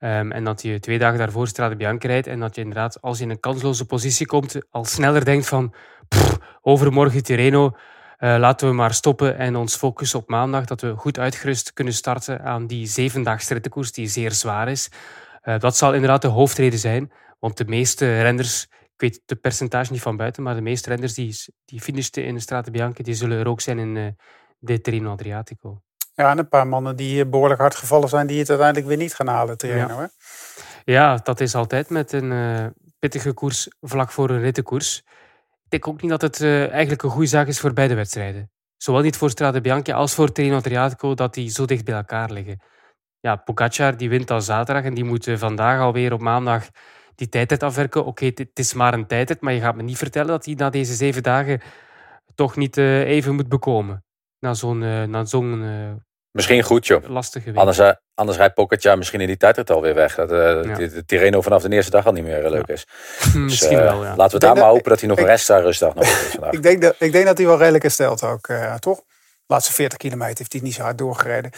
Um, 0.00 0.32
en 0.32 0.44
dat 0.44 0.62
je 0.62 0.80
twee 0.80 0.98
dagen 0.98 1.18
daarvoor 1.18 1.48
Strade 1.48 1.76
Bianca 1.76 2.08
rijdt. 2.08 2.26
En 2.26 2.40
dat 2.40 2.54
je 2.54 2.60
inderdaad, 2.60 3.00
als 3.00 3.18
je 3.18 3.24
in 3.24 3.30
een 3.30 3.40
kansloze 3.40 3.86
positie 3.86 4.26
komt, 4.26 4.58
al 4.70 4.84
sneller 4.84 5.24
denkt 5.24 5.46
van 5.46 5.74
overmorgen 6.62 7.22
Tirreno, 7.22 7.64
uh, 7.64 8.36
laten 8.38 8.68
we 8.68 8.74
maar 8.74 8.94
stoppen 8.94 9.38
en 9.38 9.56
ons 9.56 9.76
focussen 9.76 10.18
op 10.18 10.28
maandag. 10.28 10.64
Dat 10.64 10.80
we 10.80 10.96
goed 10.96 11.18
uitgerust 11.18 11.72
kunnen 11.72 11.94
starten 11.94 12.40
aan 12.40 12.66
die 12.66 12.86
zevendaagse 12.86 13.52
rittenkoers 13.52 13.92
die 13.92 14.06
zeer 14.06 14.32
zwaar 14.32 14.68
is. 14.68 14.90
Uh, 15.44 15.58
dat 15.58 15.76
zal 15.76 15.94
inderdaad 15.94 16.22
de 16.22 16.28
hoofdreden 16.28 16.78
zijn. 16.78 17.12
Want 17.38 17.56
de 17.56 17.64
meeste 17.64 18.22
renners, 18.22 18.68
ik 18.98 19.10
weet 19.10 19.22
de 19.26 19.36
percentage 19.36 19.92
niet 19.92 20.02
van 20.02 20.16
buiten, 20.16 20.42
maar 20.42 20.54
de 20.54 20.60
meeste 20.60 20.88
renners 20.88 21.14
die, 21.14 21.36
die 21.64 21.80
finishten 21.80 22.24
in 22.24 22.34
de 22.34 22.40
Strade 22.40 22.70
Bianca, 22.70 23.02
die 23.02 23.14
zullen 23.14 23.38
er 23.38 23.48
ook 23.48 23.60
zijn 23.60 23.78
in 23.78 23.96
uh, 23.96 24.06
de 24.58 24.80
Tirreno 24.80 25.12
Adriatico. 25.12 25.82
Ja, 26.14 26.30
en 26.30 26.38
een 26.38 26.48
paar 26.48 26.66
mannen 26.66 26.96
die 26.96 27.26
behoorlijk 27.26 27.60
hard 27.60 27.74
gevallen 27.74 28.08
zijn, 28.08 28.26
die 28.26 28.38
het 28.38 28.48
uiteindelijk 28.48 28.88
weer 28.88 28.96
niet 28.96 29.14
gaan 29.14 29.26
halen, 29.26 29.58
Tirreno. 29.58 30.00
Ja. 30.00 30.00
Hè? 30.00 30.06
ja, 30.92 31.16
dat 31.16 31.40
is 31.40 31.54
altijd 31.54 31.90
met 31.90 32.12
een 32.12 32.30
uh, 32.30 32.66
pittige 32.98 33.32
koers 33.32 33.68
vlak 33.80 34.10
voor 34.10 34.30
een 34.30 34.40
rittenkoers. 34.40 34.98
Ik 35.64 35.70
denk 35.70 35.88
ook 35.88 36.02
niet 36.02 36.10
dat 36.10 36.22
het 36.22 36.40
uh, 36.40 36.70
eigenlijk 36.70 37.02
een 37.02 37.10
goede 37.10 37.26
zaak 37.26 37.46
is 37.46 37.60
voor 37.60 37.72
beide 37.72 37.94
wedstrijden. 37.94 38.50
Zowel 38.76 39.02
niet 39.02 39.16
voor 39.16 39.30
Strade 39.30 39.60
Bianca 39.60 39.92
als 39.92 40.14
voor 40.14 40.32
Tirreno 40.32 40.56
Adriatico, 40.56 41.14
dat 41.14 41.34
die 41.34 41.50
zo 41.50 41.64
dicht 41.64 41.84
bij 41.84 41.94
elkaar 41.94 42.30
liggen. 42.30 42.60
Ja, 43.20 43.36
Pogacar 43.36 43.96
die 43.96 44.08
wint 44.08 44.30
al 44.30 44.40
zaterdag 44.40 44.84
en 44.84 44.94
die 44.94 45.04
moet 45.04 45.28
vandaag 45.34 45.80
alweer 45.80 46.12
op 46.12 46.20
maandag 46.20 46.68
die 47.18 47.28
tijdrit 47.28 47.62
afwerken. 47.62 48.00
Oké, 48.00 48.08
okay, 48.08 48.32
het 48.34 48.58
is 48.58 48.72
maar 48.72 48.94
een 48.94 49.06
tijdrit, 49.06 49.40
maar 49.40 49.52
je 49.52 49.60
gaat 49.60 49.76
me 49.76 49.82
niet 49.82 49.98
vertellen 49.98 50.28
dat 50.28 50.44
hij 50.44 50.54
na 50.54 50.70
deze 50.70 50.94
zeven 50.94 51.22
dagen 51.22 51.60
toch 52.34 52.56
niet 52.56 52.76
even 52.76 53.34
moet 53.34 53.48
bekomen. 53.48 54.04
Na 54.38 54.54
zo'n 54.54 55.10
na 55.10 55.24
zo'n 55.24 55.62
Misschien 56.38 56.62
goed, 56.62 56.86
joh. 56.86 57.08
Lastige 57.08 57.46
week. 57.46 57.56
Anders, 57.56 57.78
uh, 57.78 57.90
anders 58.14 58.38
rijdt 58.38 58.54
Pogacar 58.54 58.98
misschien 58.98 59.20
in 59.20 59.26
die 59.26 59.36
tijdrit 59.36 59.70
alweer 59.70 59.94
weg. 59.94 60.14
Dat 60.14 60.32
uh, 60.32 60.38
ja. 60.38 60.74
de, 60.74 60.88
de 60.88 61.04
Tirreno 61.04 61.40
vanaf 61.40 61.62
de 61.62 61.68
eerste 61.68 61.90
dag 61.90 62.06
al 62.06 62.12
niet 62.12 62.24
meer 62.24 62.44
uh, 62.44 62.50
leuk 62.50 62.66
ja. 62.66 62.74
is. 62.74 62.86
misschien 63.34 63.76
dus, 63.76 63.78
wel, 63.78 64.04
ja. 64.04 64.16
Laten 64.16 64.38
we 64.38 64.44
daar 64.44 64.54
maar 64.54 64.62
dat, 64.62 64.72
hopen 64.72 64.90
dat 64.90 65.00
hij 65.00 65.08
nog 65.08 65.18
ik, 65.18 65.24
een 65.24 65.30
rest 65.30 65.48
rustdag 65.48 65.94
nog 65.94 66.04
is 66.04 66.10
vandaag. 66.10 66.52
ik, 66.58 66.62
denk 66.62 66.82
dat, 66.82 66.94
ik 66.98 67.12
denk 67.12 67.26
dat 67.26 67.38
hij 67.38 67.46
wel 67.46 67.58
redelijk 67.58 67.82
herstelt 67.82 68.22
ook, 68.22 68.46
toch? 68.78 68.98
De 68.98 69.54
laatste 69.54 69.72
40 69.72 69.98
kilometer 69.98 70.38
heeft 70.38 70.52
hij 70.52 70.62
niet 70.62 70.74
zo 70.74 70.82
hard 70.82 70.98
doorgereden. 70.98 71.50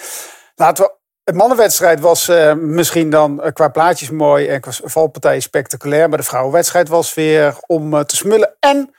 Laten 0.55 0.85
we 0.85 1.00
het 1.31 1.39
mannenwedstrijd 1.39 2.01
was 2.01 2.29
uh, 2.29 2.53
misschien 2.53 3.11
dan 3.11 3.41
uh, 3.45 3.53
qua 3.53 3.69
plaatjes 3.69 4.11
mooi 4.11 4.47
en 4.47 4.61
qua 4.61 4.71
valpartijen 4.85 5.43
spectaculair. 5.43 6.09
Maar 6.09 6.19
de 6.19 6.25
vrouwenwedstrijd 6.25 6.89
was 6.89 7.15
weer 7.15 7.55
om 7.67 7.95
uh, 7.95 8.01
te 8.01 8.17
smullen. 8.17 8.55
En 8.61 8.95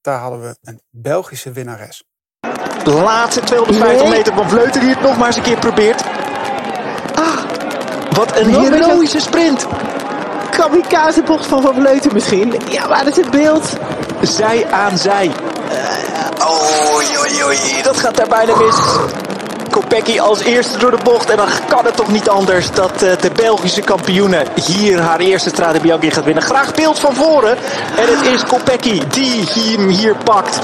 daar 0.00 0.18
hadden 0.18 0.40
we 0.40 0.56
een 0.62 0.80
Belgische 0.90 1.52
winnares. 1.52 2.04
De 2.84 2.92
laatste 2.92 3.40
250 3.40 4.02
nee. 4.02 4.16
meter 4.16 4.34
van 4.34 4.48
Vleuten 4.48 4.80
die 4.80 4.90
het 4.90 5.00
nog 5.00 5.16
maar 5.16 5.26
eens 5.26 5.36
een 5.36 5.42
keer 5.42 5.58
probeert. 5.58 6.02
Ah, 7.14 7.44
wat 8.10 8.36
een 8.36 8.54
heroïsche 8.54 9.20
sprint. 9.20 9.66
Kamikazebocht 10.50 11.46
van 11.46 11.62
Van 11.62 11.74
Vleuten 11.74 12.12
misschien. 12.12 12.54
Ja, 12.68 12.88
waar 12.88 13.06
is 13.06 13.16
het 13.16 13.30
beeld? 13.30 13.72
Zij 14.22 14.66
aan 14.70 14.98
zij. 14.98 15.26
Uh, 15.26 16.94
oei, 16.94 17.18
oei, 17.18 17.44
oei, 17.44 17.82
dat 17.82 17.96
gaat 17.96 18.16
daar 18.16 18.28
bijna 18.28 18.56
mis. 18.56 18.76
Kopecky 19.80 20.18
als 20.18 20.40
eerste 20.40 20.78
door 20.78 20.90
de 20.90 21.02
bocht. 21.04 21.30
En 21.30 21.36
dan 21.36 21.48
kan 21.68 21.84
het 21.84 21.96
toch 21.96 22.12
niet 22.12 22.28
anders 22.28 22.70
dat 22.70 23.02
uh, 23.02 23.16
de 23.16 23.30
Belgische 23.34 23.80
kampioene 23.80 24.46
hier 24.54 25.00
haar 25.00 25.20
eerste 25.20 25.48
Strade 25.48 25.80
Bianchi 25.80 26.10
gaat 26.10 26.24
winnen. 26.24 26.42
Graag 26.42 26.74
beeld 26.74 26.98
van 26.98 27.14
voren. 27.14 27.56
En 27.96 28.16
het 28.16 28.26
is 28.26 28.44
Kopecky 28.44 29.00
die 29.08 29.44
hem 29.44 29.88
hier 29.88 30.16
pakt. 30.16 30.58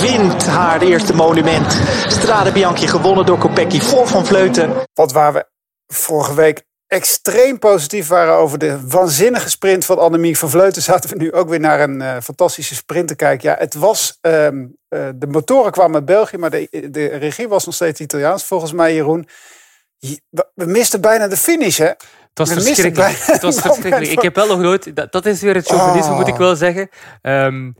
Wint 0.00 0.46
haar 0.46 0.80
eerste 0.80 1.14
monument. 1.14 1.80
Strade 2.08 2.52
Bianchi 2.52 2.86
gewonnen 2.86 3.26
door 3.26 3.38
Kopecky 3.38 3.80
voor 3.80 4.06
Van 4.06 4.26
Vleuten. 4.26 4.72
Wat 4.94 5.12
waar 5.12 5.32
we 5.32 5.44
vorige 5.86 6.34
week 6.34 6.62
extreem 6.90 7.58
positief 7.58 8.08
waren 8.08 8.34
over 8.34 8.58
de 8.58 8.88
waanzinnige 8.88 9.50
sprint 9.50 9.84
van 9.84 9.98
Annemiek 9.98 10.36
van 10.36 10.50
Vleuten, 10.50 10.82
zaten 10.82 11.10
we 11.10 11.16
nu 11.16 11.32
ook 11.32 11.48
weer 11.48 11.60
naar 11.60 11.80
een 11.80 12.00
uh, 12.00 12.16
fantastische 12.22 12.74
sprint 12.74 13.08
te 13.08 13.14
kijken. 13.14 13.50
Ja, 13.50 13.56
het 13.58 13.74
was, 13.74 14.18
um, 14.20 14.76
uh, 14.88 15.08
de 15.14 15.26
motoren 15.26 15.72
kwamen 15.72 15.94
uit 15.94 16.04
België, 16.04 16.36
maar 16.36 16.50
de, 16.50 16.88
de 16.90 17.06
regie 17.06 17.48
was 17.48 17.64
nog 17.64 17.74
steeds 17.74 18.00
Italiaans, 18.00 18.44
volgens 18.44 18.72
mij, 18.72 18.94
Jeroen. 18.94 19.28
We 20.54 20.66
misten 20.66 21.00
bijna 21.00 21.28
de 21.28 21.36
finish, 21.36 21.78
hè? 21.78 21.86
Het 21.86 21.98
was 22.34 22.52
verschrikkelijk. 22.52 23.16
Het 23.18 23.42
was 23.42 23.60
verschrikkelijk. 23.60 24.10
Ik 24.10 24.22
heb 24.22 24.34
wel 24.34 24.46
nog 24.46 24.58
nooit... 24.58 24.96
Dat, 24.96 25.12
dat 25.12 25.26
is 25.26 25.40
weer 25.40 25.54
het 25.54 25.66
chauvinisme, 25.66 26.10
oh. 26.10 26.18
moet 26.18 26.28
ik 26.28 26.36
wel 26.36 26.56
zeggen. 26.56 26.88
Um, 27.22 27.74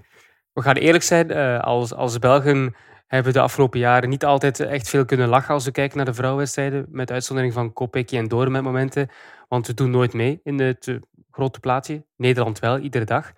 we 0.53 0.63
gaan 0.63 0.77
eerlijk 0.77 1.05
zijn, 1.05 1.31
uh, 1.31 1.61
als, 1.61 1.95
als 1.95 2.19
Belgen 2.19 2.75
hebben 3.11 3.33
de 3.33 3.41
afgelopen 3.41 3.79
jaren 3.79 4.09
niet 4.09 4.25
altijd 4.25 4.61
echt 4.61 4.89
veel 4.89 5.05
kunnen 5.05 5.29
lachen 5.29 5.55
als 5.55 5.65
we 5.65 5.71
kijken 5.71 5.97
naar 5.97 6.07
de 6.07 6.15
vrouwenwedstrijden. 6.15 6.87
Met 6.89 7.11
uitzondering 7.11 7.53
van 7.53 7.73
Kopecky 7.73 8.17
en 8.17 8.29
Doorn 8.29 8.53
met 8.53 8.63
momenten. 8.63 9.09
Want 9.49 9.67
we 9.67 9.75
doen 9.75 9.91
nooit 9.91 10.13
mee 10.13 10.41
in 10.45 10.61
het 10.61 10.87
uh, 10.87 10.97
grote 11.31 11.61
plaatje. 11.61 12.05
Nederland 12.17 12.59
wel, 12.59 12.79
iedere 12.79 13.05
dag. 13.05 13.33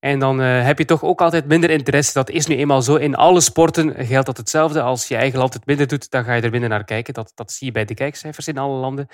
En 0.00 0.18
dan 0.18 0.40
uh, 0.40 0.64
heb 0.64 0.78
je 0.78 0.84
toch 0.84 1.02
ook 1.02 1.20
altijd 1.20 1.46
minder 1.46 1.70
interesse. 1.70 2.12
Dat 2.12 2.30
is 2.30 2.46
nu 2.46 2.56
eenmaal 2.56 2.82
zo. 2.82 2.94
In 2.94 3.14
alle 3.14 3.40
sporten 3.40 4.06
geldt 4.06 4.26
dat 4.26 4.36
hetzelfde. 4.36 4.82
Als 4.82 5.08
je 5.08 5.16
eigen 5.16 5.38
land 5.38 5.54
het 5.54 5.66
minder 5.66 5.86
doet, 5.86 6.10
dan 6.10 6.24
ga 6.24 6.34
je 6.34 6.42
er 6.42 6.50
minder 6.50 6.68
naar 6.68 6.84
kijken. 6.84 7.14
Dat, 7.14 7.32
dat 7.34 7.52
zie 7.52 7.66
je 7.66 7.72
bij 7.72 7.84
de 7.84 7.94
kijkcijfers 7.94 8.48
in 8.48 8.58
alle 8.58 8.76
landen. 8.76 9.08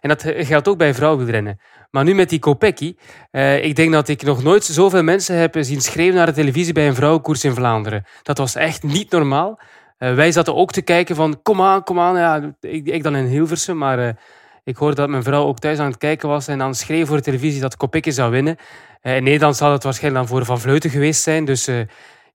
En 0.00 0.08
dat 0.08 0.22
geldt 0.26 0.68
ook 0.68 0.78
bij 0.78 0.94
vrouwenwielrennen. 0.94 1.60
Maar 1.90 2.04
nu 2.04 2.14
met 2.14 2.28
die 2.28 2.38
Kopecky. 2.38 2.96
Uh, 3.32 3.64
ik 3.64 3.76
denk 3.76 3.92
dat 3.92 4.08
ik 4.08 4.22
nog 4.22 4.42
nooit 4.42 4.64
zoveel 4.64 5.02
mensen 5.02 5.36
heb 5.36 5.56
zien 5.60 5.80
schreeuwen 5.80 6.14
naar 6.14 6.26
de 6.26 6.32
televisie 6.32 6.72
bij 6.72 6.86
een 6.86 6.94
vrouwenkoers 6.94 7.44
in 7.44 7.54
Vlaanderen. 7.54 8.04
Dat 8.22 8.38
was 8.38 8.54
echt 8.54 8.82
niet 8.82 9.10
normaal. 9.10 9.60
Wij 9.98 10.32
zaten 10.32 10.54
ook 10.54 10.72
te 10.72 10.82
kijken 10.82 11.16
van, 11.16 11.42
kom 11.42 11.62
aan, 11.62 11.84
kom 11.84 12.00
aan. 12.00 12.16
Ja, 12.16 12.54
ik, 12.60 12.86
ik 12.86 13.02
dan 13.02 13.16
in 13.16 13.24
Hilversum, 13.24 13.78
maar... 13.78 14.18
Ik 14.64 14.76
hoorde 14.76 14.96
dat 14.96 15.08
mijn 15.08 15.22
vrouw 15.22 15.44
ook 15.44 15.58
thuis 15.58 15.78
aan 15.78 15.90
het 15.90 15.98
kijken 15.98 16.28
was 16.28 16.48
en 16.48 16.58
dan 16.58 16.74
schreef 16.74 17.06
voor 17.06 17.16
de 17.16 17.22
televisie 17.22 17.60
dat 17.60 17.76
Kopecky 17.76 18.10
zou 18.10 18.30
winnen. 18.30 18.56
Uh, 19.02 19.16
in 19.16 19.22
Nederland 19.22 19.56
zal 19.56 19.72
het 19.72 19.82
waarschijnlijk 19.82 20.26
dan 20.26 20.36
voor 20.36 20.46
Van 20.46 20.60
Vleuten 20.60 20.90
geweest 20.90 21.22
zijn. 21.22 21.44
Dus 21.44 21.68
uh, 21.68 21.78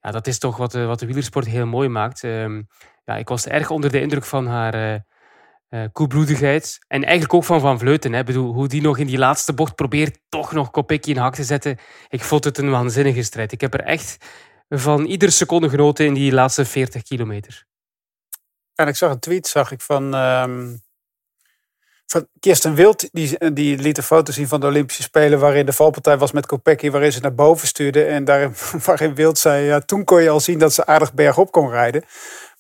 ja, 0.02 0.12
dat 0.12 0.28
is 0.28 0.40
toch 0.40 0.58
wat, 0.58 0.74
wat 0.74 1.00
de 1.00 1.06
wielersport 1.06 1.46
heel 1.46 1.66
mooi 1.66 1.90
maakt. 1.90 2.24
Uh, 2.24 2.60
ja, 3.06 3.18
ik 3.18 3.28
was 3.28 3.48
erg 3.48 3.70
onder 3.70 3.92
de 3.92 4.02
indruk 4.02 4.26
van 4.26 4.48
haar 4.48 5.04
uh, 5.70 5.86
koelbloedigheid. 5.92 6.80
En 6.88 7.04
eigenlijk 7.04 7.34
ook 7.34 7.44
van 7.44 7.60
Van 7.60 7.80
Vleuten. 7.80 8.14
Hè. 8.14 8.24
bedoel, 8.24 8.54
hoe 8.54 8.68
die 8.68 8.82
nog 8.82 8.98
in 8.98 9.08
die 9.08 9.18
laatste 9.18 9.54
bocht 9.54 9.76
probeert 9.76 10.20
toch 10.30 10.52
nog 10.52 10.72
Kopecky 10.72 11.10
in 11.10 11.18
hak 11.18 11.36
te 11.36 11.44
zetten. 11.44 11.78
Ik 12.10 12.24
vond 12.24 12.44
het 12.44 12.58
een 12.58 12.70
waanzinnige 12.70 13.24
strijd. 13.24 13.52
Ik 13.52 13.62
heb 13.62 13.74
er 13.74 13.84
echt 13.84 14.18
van 14.70 15.06
iedere 15.06 15.32
seconde 15.32 15.70
genoten 15.70 16.06
in 16.06 16.14
die 16.14 16.32
laatste 16.32 16.66
40 16.66 17.04
kilometer. 17.04 17.66
En 18.76 18.88
ik 18.88 18.96
zag 18.96 19.12
een 19.12 19.20
tweet 19.20 19.48
zag 19.48 19.72
ik 19.72 19.82
van, 19.82 20.14
um, 20.14 20.82
van 22.06 22.28
Kirsten 22.40 22.76
Wild. 22.76 23.10
Die, 23.12 23.54
die 23.54 23.78
liet 23.78 23.98
een 23.98 24.04
foto 24.04 24.32
zien 24.32 24.48
van 24.48 24.60
de 24.60 24.68
Olympische 24.68 25.04
Spelen... 25.04 25.40
waarin 25.40 25.66
de 25.66 25.74
valpartij 25.74 26.18
was 26.18 26.32
met 26.32 26.46
Kopecky... 26.46 26.90
waarin 26.90 27.12
ze 27.12 27.20
naar 27.20 27.36
boven 27.36 27.68
stuurde. 27.68 28.04
En 28.04 28.26
daarin, 28.26 28.54
waarin 28.86 29.16
Wild 29.16 29.38
zei... 29.38 29.66
Ja, 29.66 29.80
toen 29.80 30.04
kon 30.04 30.22
je 30.22 30.30
al 30.30 30.40
zien 30.40 30.60
dat 30.60 30.74
ze 30.74 30.86
aardig 30.86 31.14
bergop 31.14 31.52
kon 31.52 31.70
rijden. 31.70 32.04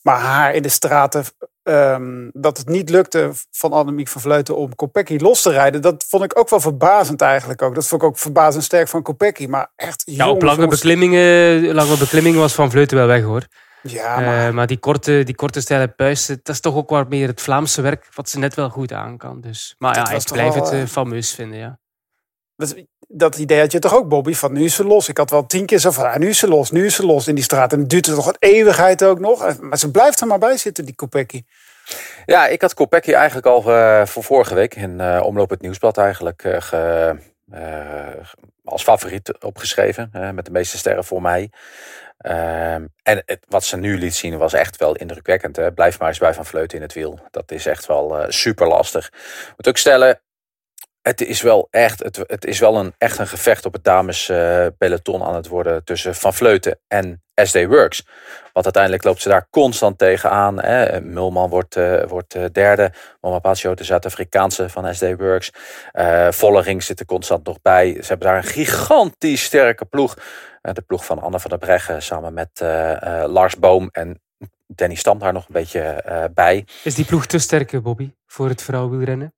Maar 0.01 0.19
haar 0.19 0.53
in 0.53 0.61
de 0.61 0.69
straten 0.69 1.25
um, 1.67 2.29
dat 2.33 2.57
het 2.57 2.67
niet 2.67 2.89
lukte 2.89 3.31
van 3.51 3.71
Annemiek 3.71 4.07
van 4.07 4.21
Vleuten 4.21 4.55
om 4.55 4.75
Kopecky 4.75 5.17
los 5.17 5.41
te 5.41 5.51
rijden. 5.51 5.81
Dat 5.81 6.05
vond 6.07 6.23
ik 6.23 6.39
ook 6.39 6.49
wel 6.49 6.59
verbazend 6.59 7.21
eigenlijk 7.21 7.61
ook. 7.61 7.75
Dat 7.75 7.87
vond 7.87 8.01
ik 8.01 8.07
ook 8.07 8.17
verbazend 8.17 8.63
sterk 8.63 8.87
van 8.87 9.01
Kopecky. 9.01 9.45
Maar 9.45 9.71
echt, 9.75 10.03
ja, 10.05 10.29
op 10.29 10.41
lange 10.41 10.67
beklimmingen, 10.67 11.73
lange 11.73 11.97
beklimmingen 11.97 12.39
was 12.39 12.53
Van 12.53 12.71
Vleuten 12.71 12.97
wel 12.97 13.07
weg 13.07 13.23
hoor. 13.23 13.47
Ja, 13.87 14.19
maar... 14.19 14.47
Uh, 14.47 14.53
maar 14.53 14.67
die 14.67 14.77
korte, 14.77 15.23
die 15.23 15.35
korte 15.35 15.61
stijle 15.61 15.87
puis, 15.87 16.25
dat 16.27 16.49
is 16.49 16.59
toch 16.59 16.75
ook 16.75 16.89
wat 16.89 17.09
meer 17.09 17.27
het 17.27 17.41
Vlaamse 17.41 17.81
werk 17.81 18.07
wat 18.13 18.29
ze 18.29 18.39
net 18.39 18.53
wel 18.53 18.69
goed 18.69 18.91
aan 18.91 19.17
kan. 19.17 19.41
Dus. 19.41 19.75
Maar 19.77 19.95
ja, 19.95 20.09
ik 20.09 20.31
blijf 20.31 20.53
het 20.53 20.73
uh, 20.73 20.85
fameus 20.85 21.33
vinden, 21.33 21.59
ja 21.59 21.79
dat 23.07 23.37
idee 23.37 23.59
had 23.59 23.71
je 23.71 23.79
toch 23.79 23.95
ook, 23.95 24.07
Bobby, 24.07 24.33
van 24.33 24.53
nu 24.53 24.63
is 24.63 24.75
ze 24.75 24.83
los. 24.83 25.09
Ik 25.09 25.17
had 25.17 25.29
wel 25.29 25.45
tien 25.45 25.65
keer 25.65 25.79
zo 25.79 25.91
van, 25.91 26.05
ah, 26.05 26.15
nu 26.15 26.29
is 26.29 26.39
ze 26.39 26.47
los, 26.47 26.71
nu 26.71 26.85
is 26.85 26.95
ze 26.95 27.05
los 27.05 27.27
in 27.27 27.35
die 27.35 27.43
straat. 27.43 27.73
En 27.73 27.79
het 27.79 27.89
duurt 27.89 28.07
er 28.07 28.15
toch 28.15 28.27
een 28.27 28.35
eeuwigheid 28.39 29.03
ook 29.03 29.19
nog. 29.19 29.59
Maar 29.61 29.77
ze 29.77 29.91
blijft 29.91 30.21
er 30.21 30.27
maar 30.27 30.39
bij 30.39 30.57
zitten, 30.57 30.85
die 30.85 30.95
Kopecky. 30.95 31.43
Ja, 32.25 32.47
ik 32.47 32.61
had 32.61 32.73
Kopecky 32.73 33.11
eigenlijk 33.11 33.47
al 33.47 33.69
uh, 33.69 34.05
voor 34.05 34.23
vorige 34.23 34.55
week 34.55 34.75
in 34.75 34.99
uh, 34.99 35.21
Omloop 35.23 35.49
het 35.49 35.61
Nieuwsblad 35.61 35.97
eigenlijk 35.97 36.43
uh, 36.43 36.61
ge, 36.61 37.15
als 38.63 38.83
favoriet 38.83 39.43
opgeschreven. 39.43 40.09
met 40.33 40.45
de 40.45 40.51
meeste 40.51 40.77
sterren 40.77 41.03
voor 41.03 41.21
mij. 41.21 41.51
Ehm, 42.17 42.85
en 43.03 43.23
wat 43.47 43.63
ze 43.63 43.77
nu 43.77 43.97
liet 43.97 44.15
zien 44.15 44.37
was 44.37 44.53
echt 44.53 44.77
wel 44.77 44.95
indrukwekkend. 44.95 45.55
Hè? 45.55 45.71
Blijf 45.71 45.99
maar 45.99 46.07
eens 46.07 46.17
bij 46.17 46.33
Van 46.33 46.45
Vleuten 46.45 46.77
in 46.77 46.83
het 46.83 46.93
wiel. 46.93 47.19
Dat 47.31 47.51
is 47.51 47.65
echt 47.65 47.85
wel 47.85 48.25
super 48.27 48.67
lastig. 48.67 49.11
Moet 49.55 49.67
ook 49.67 49.77
stellen, 49.77 50.19
het 51.07 51.21
is 51.21 51.41
wel 51.41 51.67
echt, 51.71 52.03
het, 52.03 52.23
het 52.27 52.45
is 52.45 52.59
wel 52.59 52.77
een, 52.77 52.93
echt 52.97 53.17
een 53.17 53.27
gevecht 53.27 53.65
op 53.65 53.73
het 53.73 53.83
dames 53.83 54.29
uh, 54.29 54.65
peloton 54.77 55.23
aan 55.23 55.35
het 55.35 55.47
worden 55.47 55.83
tussen 55.83 56.15
Van 56.15 56.33
Vleuten 56.33 56.79
en 56.87 57.23
SD 57.33 57.65
Works. 57.65 58.05
Want 58.53 58.65
uiteindelijk 58.65 59.03
loopt 59.03 59.21
ze 59.21 59.29
daar 59.29 59.47
constant 59.49 59.97
tegenaan. 59.97 60.61
Hè. 60.61 61.01
Mulman 61.01 61.49
wordt, 61.49 61.75
uh, 61.75 62.03
wordt 62.03 62.35
uh, 62.35 62.45
derde. 62.51 62.91
De 63.21 63.83
Zuid-Afrikaanse 63.83 64.69
van 64.69 64.93
SD 64.95 65.15
Works. 65.17 65.51
Vollering 66.29 66.83
zit 66.83 66.99
er 66.99 67.05
constant 67.05 67.45
nog 67.45 67.61
bij. 67.61 67.93
Ze 67.93 68.07
hebben 68.07 68.27
daar 68.27 68.37
een 68.37 68.43
gigantisch 68.43 69.43
sterke 69.43 69.85
ploeg. 69.85 70.17
de 70.61 70.81
ploeg 70.81 71.05
van 71.05 71.21
Anne 71.21 71.39
van 71.39 71.49
der 71.49 71.59
Breggen 71.59 72.01
samen 72.01 72.33
met 72.33 72.49
Lars 73.27 73.57
Boom 73.57 73.89
en 73.91 74.21
Danny 74.67 74.95
Stam 74.95 75.19
daar 75.19 75.33
nog 75.33 75.47
een 75.47 75.53
beetje 75.53 76.03
bij. 76.33 76.65
Is 76.83 76.95
die 76.95 77.05
ploeg 77.05 77.25
te 77.25 77.39
sterk, 77.39 77.81
Bobby, 77.81 78.11
voor 78.25 78.49
het 78.49 78.61
vrouwenwielrennen? 78.61 79.33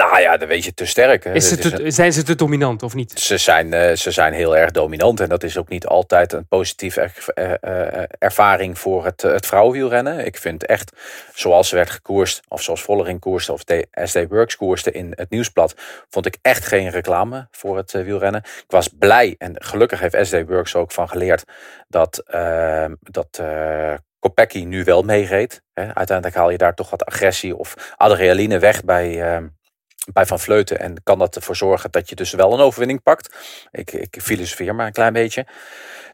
Nou 0.00 0.20
ja, 0.20 0.36
dan 0.36 0.48
weet 0.48 0.64
je 0.64 0.74
te 0.74 0.86
sterk. 0.86 1.24
Is 1.24 1.50
het 1.50 1.94
zijn 1.94 2.12
ze 2.12 2.22
te 2.22 2.34
dominant 2.34 2.82
of 2.82 2.94
niet? 2.94 3.20
Ze 3.20 3.38
zijn, 3.38 3.72
uh, 3.72 3.92
ze 3.92 4.10
zijn 4.10 4.32
heel 4.32 4.56
erg 4.56 4.70
dominant. 4.70 5.20
En 5.20 5.28
dat 5.28 5.42
is 5.42 5.58
ook 5.58 5.68
niet 5.68 5.86
altijd 5.86 6.32
een 6.32 6.46
positieve 6.46 7.10
er, 7.34 7.58
uh, 7.64 8.02
ervaring 8.18 8.78
voor 8.78 9.04
het, 9.04 9.22
het 9.22 9.46
vrouwenwielrennen. 9.46 10.26
Ik 10.26 10.36
vind 10.36 10.66
echt, 10.66 10.92
zoals 11.34 11.68
ze 11.68 11.74
werd 11.74 11.90
gekoerst, 11.90 12.40
of 12.48 12.62
zoals 12.62 12.82
Vollering 12.82 13.20
koerste, 13.20 13.52
of 13.52 13.64
de 13.64 13.86
SD 13.92 14.26
Works 14.28 14.56
koerste 14.56 14.90
in 14.90 15.12
het 15.14 15.30
nieuwsblad, 15.30 15.74
vond 16.08 16.26
ik 16.26 16.36
echt 16.42 16.66
geen 16.66 16.90
reclame 16.90 17.48
voor 17.50 17.76
het 17.76 17.92
wielrennen. 17.92 18.42
Ik 18.44 18.64
was 18.70 18.88
blij 18.98 19.34
en 19.38 19.54
gelukkig 19.58 20.00
heeft 20.00 20.26
SD 20.26 20.46
Works 20.46 20.74
ook 20.74 20.92
van 20.92 21.08
geleerd 21.08 21.44
dat, 21.88 22.22
ehm, 22.26 22.94
dat 23.00 23.42
Kopecky 24.18 24.64
nu 24.64 24.84
wel 24.84 25.02
meereed. 25.02 25.62
Uiteindelijk 25.74 26.36
haal 26.36 26.50
je 26.50 26.58
daar 26.58 26.74
toch 26.74 26.90
wat 26.90 27.04
agressie 27.04 27.56
of 27.56 27.94
adrenaline 27.96 28.58
weg 28.58 28.84
bij 28.84 29.22
ehm, 29.22 29.46
bij 30.12 30.26
Van 30.26 30.40
Vleuten. 30.40 30.80
En 30.80 31.02
kan 31.02 31.18
dat 31.18 31.36
ervoor 31.36 31.56
zorgen 31.56 31.90
dat 31.90 32.08
je 32.08 32.14
dus 32.14 32.32
wel 32.32 32.52
een 32.52 32.60
overwinning 32.60 33.02
pakt. 33.02 33.36
Ik, 33.70 33.92
ik 33.92 34.18
filosofeer 34.22 34.74
maar 34.74 34.86
een 34.86 34.92
klein 34.92 35.12
beetje. 35.12 35.46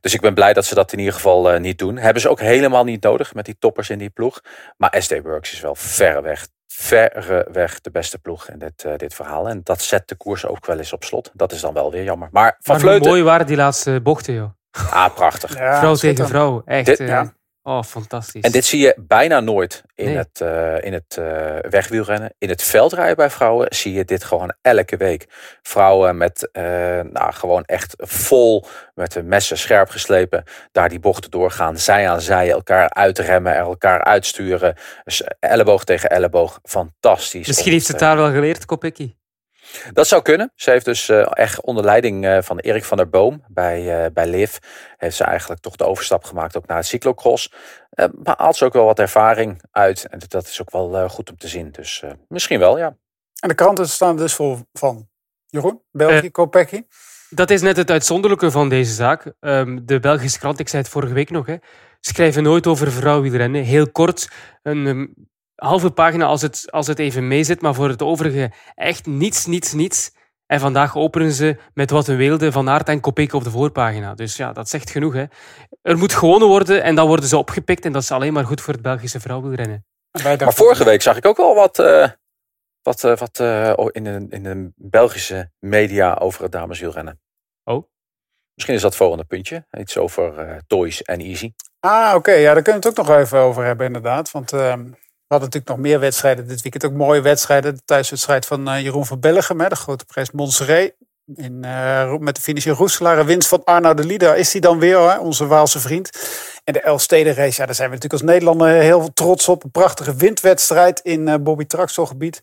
Dus 0.01 0.15
ik 0.15 0.21
ben 0.21 0.35
blij 0.35 0.53
dat 0.53 0.65
ze 0.65 0.75
dat 0.75 0.93
in 0.93 0.99
ieder 0.99 1.15
geval 1.15 1.55
uh, 1.55 1.61
niet 1.61 1.79
doen. 1.79 1.97
Hebben 1.97 2.23
ze 2.23 2.29
ook 2.29 2.41
helemaal 2.41 2.85
niet 2.85 3.03
nodig 3.03 3.35
met 3.35 3.45
die 3.45 3.57
toppers 3.59 3.91
in 3.91 3.99
die 3.99 4.11
ploeg. 4.11 4.41
Maar 4.77 4.95
SD 4.99 5.21
Works 5.23 5.53
is 5.53 5.61
wel 5.61 5.75
verreweg, 5.75 6.47
verreweg 6.67 7.81
de 7.81 7.91
beste 7.91 8.19
ploeg 8.19 8.49
in 8.49 8.59
dit, 8.59 8.85
uh, 8.87 8.97
dit 8.97 9.15
verhaal. 9.15 9.49
En 9.49 9.61
dat 9.63 9.83
zet 9.83 10.09
de 10.09 10.15
koers 10.15 10.47
ook 10.47 10.67
wel 10.67 10.79
eens 10.79 10.93
op 10.93 11.05
slot. 11.05 11.31
Dat 11.35 11.53
is 11.53 11.61
dan 11.61 11.75
wel 11.75 11.91
weer 11.91 12.05
jammer. 12.05 12.29
Maar 12.33 12.57
Van 12.61 12.75
maar 12.75 12.81
Vleuten... 12.85 13.09
mooi 13.09 13.23
waren 13.23 13.47
die 13.47 13.57
laatste 13.57 14.01
bochten, 14.03 14.35
joh. 14.35 14.51
Ah, 14.91 15.15
prachtig. 15.15 15.59
Ja, 15.59 15.79
vrouw 15.79 15.95
tegen 15.95 16.29
vrouw. 16.29 16.63
Echt. 16.65 16.87
Dit, 16.87 16.99
ja. 16.99 17.33
Oh, 17.67 17.83
fantastisch. 17.83 18.43
En 18.43 18.53
dit 18.53 18.65
zie 18.65 18.81
je 18.81 18.95
bijna 18.97 19.41
nooit 19.41 19.83
in 19.95 20.17
het, 20.17 20.41
uh, 20.43 20.83
in 20.83 20.93
het 20.93 21.17
uh, 21.19 21.59
wegwielrennen. 21.71 22.35
In 22.39 22.49
het 22.49 22.63
veldrijden 22.63 23.17
bij 23.17 23.31
vrouwen 23.31 23.67
zie 23.75 23.93
je 23.93 24.05
dit 24.05 24.25
gewoon 24.25 24.55
elke 24.63 24.97
week. 24.97 25.27
Vrouwen 25.63 26.17
met 26.17 26.49
uh, 26.53 26.63
nou, 27.01 27.33
gewoon 27.33 27.65
echt 27.65 27.95
vol 27.99 28.65
met 28.95 29.13
de 29.13 29.23
messen 29.23 29.59
scherp 29.59 29.89
geslepen. 29.89 30.45
Daar 30.73 30.89
die 30.89 31.01
bochten 31.01 31.31
doorgaan. 31.31 31.79
Zij 31.79 32.11
aan 32.11 32.21
zij 32.21 32.51
elkaar 32.51 32.91
uitremmen. 32.91 33.57
Elkaar 33.57 34.05
uitsturen. 34.05 34.75
Dus 35.05 35.23
elleboog 35.41 35.85
tegen 35.85 36.11
elleboog. 36.11 36.59
Fantastisch. 36.63 37.47
Misschien 37.47 37.73
heeft 37.73 37.89
het 37.89 37.99
daar 37.99 38.17
wel 38.17 38.31
geleerd, 38.31 38.65
Kopecky. 38.65 39.15
Dat 39.93 40.07
zou 40.07 40.23
kunnen. 40.23 40.53
Ze 40.55 40.71
heeft 40.71 40.85
dus 40.85 41.09
uh, 41.09 41.27
echt 41.31 41.61
onder 41.61 41.85
leiding 41.85 42.25
uh, 42.25 42.39
van 42.43 42.59
Erik 42.59 42.85
van 42.85 42.97
der 42.97 43.09
Boom 43.09 43.45
bij, 43.49 44.05
uh, 44.05 44.11
bij 44.13 44.27
Liv... 44.27 44.57
heeft 44.97 45.17
ze 45.17 45.25
eigenlijk 45.25 45.61
toch 45.61 45.77
de 45.77 45.85
overstap 45.85 46.25
gemaakt 46.25 46.57
ook 46.57 46.67
naar 46.67 46.77
het 46.77 46.87
cyclocross. 46.87 47.53
maar 48.25 48.35
haalt 48.37 48.57
ze 48.57 48.65
ook 48.65 48.73
wel 48.73 48.85
wat 48.85 48.99
ervaring 48.99 49.63
uit. 49.71 50.07
En 50.07 50.21
dat 50.29 50.47
is 50.47 50.61
ook 50.61 50.71
wel 50.71 51.09
goed 51.09 51.31
om 51.31 51.37
te 51.37 51.49
zien. 51.49 51.71
Dus 51.71 52.05
misschien 52.29 52.59
wel, 52.59 52.79
ja. 52.79 52.97
En 53.41 53.49
de 53.49 53.55
kranten 53.55 53.89
staan 53.89 54.17
dus 54.17 54.35
vol 54.35 54.59
van 54.73 55.09
Jeroen, 55.47 55.83
België, 55.91 56.31
Kopecky. 56.31 56.83
Dat 57.31 57.51
is 57.51 57.61
net 57.61 57.77
het 57.77 57.91
uitzonderlijke 57.91 58.51
van 58.51 58.69
deze 58.69 58.93
zaak. 58.93 59.33
Um, 59.41 59.87
de 59.87 60.01
Belgische 60.01 60.39
krant, 60.39 60.59
ik 60.59 60.69
zei 60.69 60.83
het 60.83 60.91
vorige 60.91 61.15
week 61.15 61.31
nog... 61.31 61.47
Hè, 61.47 61.57
schrijven 62.01 62.43
nooit 62.43 62.67
over 62.67 62.93
vrouwenwielrennen. 62.93 63.63
Heel 63.63 63.91
kort 63.91 64.29
een 64.63 64.87
um, 64.87 65.29
halve 65.57 65.91
pagina 65.91 66.25
als 66.27 66.43
het, 66.43 66.71
als 66.71 66.87
het 66.87 66.99
even 66.99 67.29
meezit, 67.29 67.61
maar 67.61 67.75
voor 67.75 67.89
het 67.89 68.03
overige 68.03 68.53
echt 68.75 69.07
niets, 69.07 69.47
niets, 69.47 69.73
niets. 69.73 70.15
En 70.47 70.61
vandaag 70.61 70.97
openen 70.97 71.33
ze 71.33 71.57
met 71.75 71.91
wat 71.91 72.09
een 72.09 72.17
weelde 72.17 72.53
van 72.53 72.69
Aert 72.69 72.89
en 72.89 73.01
Kopecky 73.01 73.35
op 73.35 73.45
de 73.45 73.51
voorpagina. 73.51 74.15
Dus 74.15 74.37
ja, 74.37 74.53
dat 74.53 74.69
zegt 74.69 74.91
genoeg. 74.91 75.15
Hè. 75.15 75.25
Er 75.83 75.99
moet 75.99 76.13
gewonnen 76.13 76.49
worden 76.49 76.83
en 76.83 76.95
dan 76.95 77.07
worden 77.07 77.29
ze 77.29 77.37
opgepikt. 77.37 77.85
En 77.85 77.93
dat 77.93 78.03
is 78.03 78.11
alleen 78.11 78.33
maar 78.33 78.45
goed 78.45 78.61
voor 78.61 78.73
het 78.73 78.83
Belgische 78.83 79.21
vrouwenrennen. 79.21 79.85
Maar 80.23 80.55
vorige 80.55 80.85
week 80.85 81.03
zag 81.03 81.17
ik 81.17 81.27
ook 81.27 81.37
wel 81.37 81.55
wat, 81.55 81.79
uh, 81.79 82.09
wat, 82.83 83.05
uh, 83.05 83.17
wat 83.17 83.39
uh, 83.41 83.73
in, 83.91 84.05
de, 84.05 84.27
in 84.29 84.43
de 84.43 84.73
Belgische 84.77 85.51
media 85.59 86.15
over 86.15 86.43
het 86.43 86.53
dameswielrennen. 86.53 87.21
Oh? 87.65 87.89
Misschien 88.55 88.77
is 88.77 88.83
dat 88.83 88.91
het 88.91 89.01
volgende 89.01 89.25
puntje. 89.25 89.67
Iets 89.79 89.97
over 89.97 90.49
uh, 90.49 90.57
toys 90.67 91.03
en 91.03 91.21
easy. 91.21 91.53
Ah, 91.81 92.07
oké. 92.09 92.17
Okay. 92.17 92.41
Ja, 92.41 92.55
daar 92.55 92.63
kunnen 92.63 92.83
we 92.83 92.89
het 92.89 92.99
ook 92.99 93.07
nog 93.07 93.17
even 93.17 93.39
over 93.39 93.65
hebben 93.65 93.87
inderdaad. 93.87 94.31
Want 94.31 94.53
ehm, 94.53 94.91
we 95.29 95.35
hadden 95.35 95.49
natuurlijk 95.49 95.69
nog 95.69 95.91
meer 95.91 96.01
wedstrijden 96.01 96.49
dit 96.49 96.63
weekend. 96.63 96.85
Ook 96.85 96.93
mooie 96.93 97.21
wedstrijden. 97.21 97.75
De 97.75 97.85
thuiswedstrijd 97.85 98.47
van 98.47 98.83
Jeroen 98.83 99.07
van 99.07 99.21
Bellegem. 99.21 99.59
De 99.59 99.77
grote 99.77 100.05
prijs 100.05 100.31
Montserrat. 100.31 100.93
In, 101.35 101.63
uh, 101.65 102.17
met 102.17 102.37
de 102.37 102.41
finish 102.41 102.67
in 102.67 102.73
Roeselaar, 102.73 103.27
winst 103.27 103.49
van 103.49 103.65
Arno 103.65 103.95
de 103.95 104.05
Lieder 104.05 104.37
is 104.37 104.53
hij 104.53 104.61
dan 104.61 104.79
weer, 104.79 104.99
hè, 104.99 105.19
onze 105.19 105.47
Waalse 105.47 105.81
vriend. 105.81 106.11
En 106.65 106.73
de 106.73 106.81
Elstede 106.81 107.33
race, 107.33 107.61
ja, 107.61 107.67
daar 107.67 107.75
zijn 107.75 107.89
we 107.89 107.95
natuurlijk 107.95 108.23
als 108.23 108.31
Nederlander 108.31 108.69
heel 108.69 109.13
trots 109.13 109.49
op. 109.49 109.65
Een 109.65 109.71
prachtige 109.71 110.15
windwedstrijd 110.15 111.01
in 111.01 111.27
uh, 111.27 111.35
Bobby 111.41 111.65
Traxel 111.65 112.07
gebied. 112.07 112.41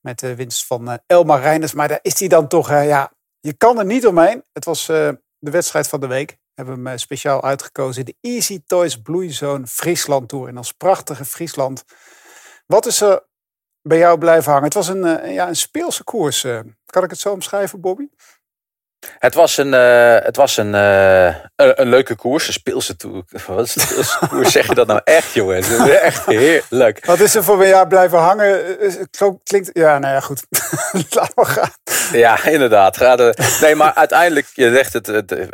Met 0.00 0.18
de 0.18 0.34
winst 0.34 0.66
van 0.66 0.88
uh, 0.88 0.94
Elmar 1.06 1.40
Reiners. 1.40 1.72
Maar 1.72 1.88
daar 1.88 1.98
is 2.02 2.18
hij 2.18 2.28
dan 2.28 2.48
toch, 2.48 2.68
ja, 2.68 3.12
je 3.40 3.52
kan 3.52 3.78
er 3.78 3.84
niet 3.84 4.06
omheen. 4.06 4.44
Het 4.52 4.64
was 4.64 4.86
de 4.86 5.50
wedstrijd 5.50 5.88
van 5.88 6.00
de 6.00 6.06
week. 6.06 6.30
We 6.30 6.62
hebben 6.62 6.86
hem 6.86 6.98
speciaal 6.98 7.42
uitgekozen. 7.42 8.04
De 8.04 8.16
Easy 8.20 8.60
Toys 8.66 8.96
Bloeizone 8.96 9.66
Friesland 9.66 10.28
Tour. 10.28 10.48
En 10.48 10.56
als 10.56 10.72
prachtige 10.72 11.24
Friesland. 11.24 11.84
Wat 12.72 12.86
is 12.86 13.00
er 13.00 13.22
bij 13.82 13.98
jou 13.98 14.18
blijven 14.18 14.50
hangen? 14.50 14.64
Het 14.64 14.74
was 14.74 14.88
een, 14.88 15.32
ja, 15.32 15.48
een 15.48 15.56
speelse 15.56 16.04
koers. 16.04 16.46
Kan 16.86 17.04
ik 17.04 17.10
het 17.10 17.18
zo 17.18 17.32
omschrijven, 17.32 17.80
Bobby? 17.80 18.08
Het 19.18 19.34
was 19.34 19.56
een, 19.56 19.72
uh, 19.72 20.16
het 20.18 20.36
was 20.36 20.56
een, 20.56 20.74
uh, 20.74 21.26
een, 21.26 21.80
een, 21.80 21.88
leuke 21.88 22.16
koers, 22.16 22.46
een 22.46 22.52
speelse. 22.52 22.96
Wat 23.46 23.64
is 23.64 23.72
speelse 23.72 24.18
koers? 24.28 24.52
Zeg 24.52 24.66
je 24.66 24.74
dat 24.74 24.86
nou 24.86 25.00
echt, 25.04 25.32
jongens? 25.32 25.78
Echt 25.88 26.26
heerlijk. 26.26 27.06
Wat 27.06 27.20
is 27.20 27.34
er 27.34 27.44
voor 27.44 27.66
jou 27.66 27.86
blijven 27.86 28.18
hangen? 28.18 28.78
Klinkt, 29.42 29.70
ja, 29.72 29.98
nou 29.98 30.14
ja, 30.14 30.20
goed. 30.20 30.42
Laat 31.16 31.36
maar 31.36 31.46
gaan. 31.46 31.70
Ja, 32.12 32.44
inderdaad. 32.44 32.98
Nee, 33.60 33.74
maar 33.74 33.94
uiteindelijk, 33.94 34.46
je 34.54 34.74
zegt 34.74 34.92
het, 34.92 35.06
het 35.06 35.48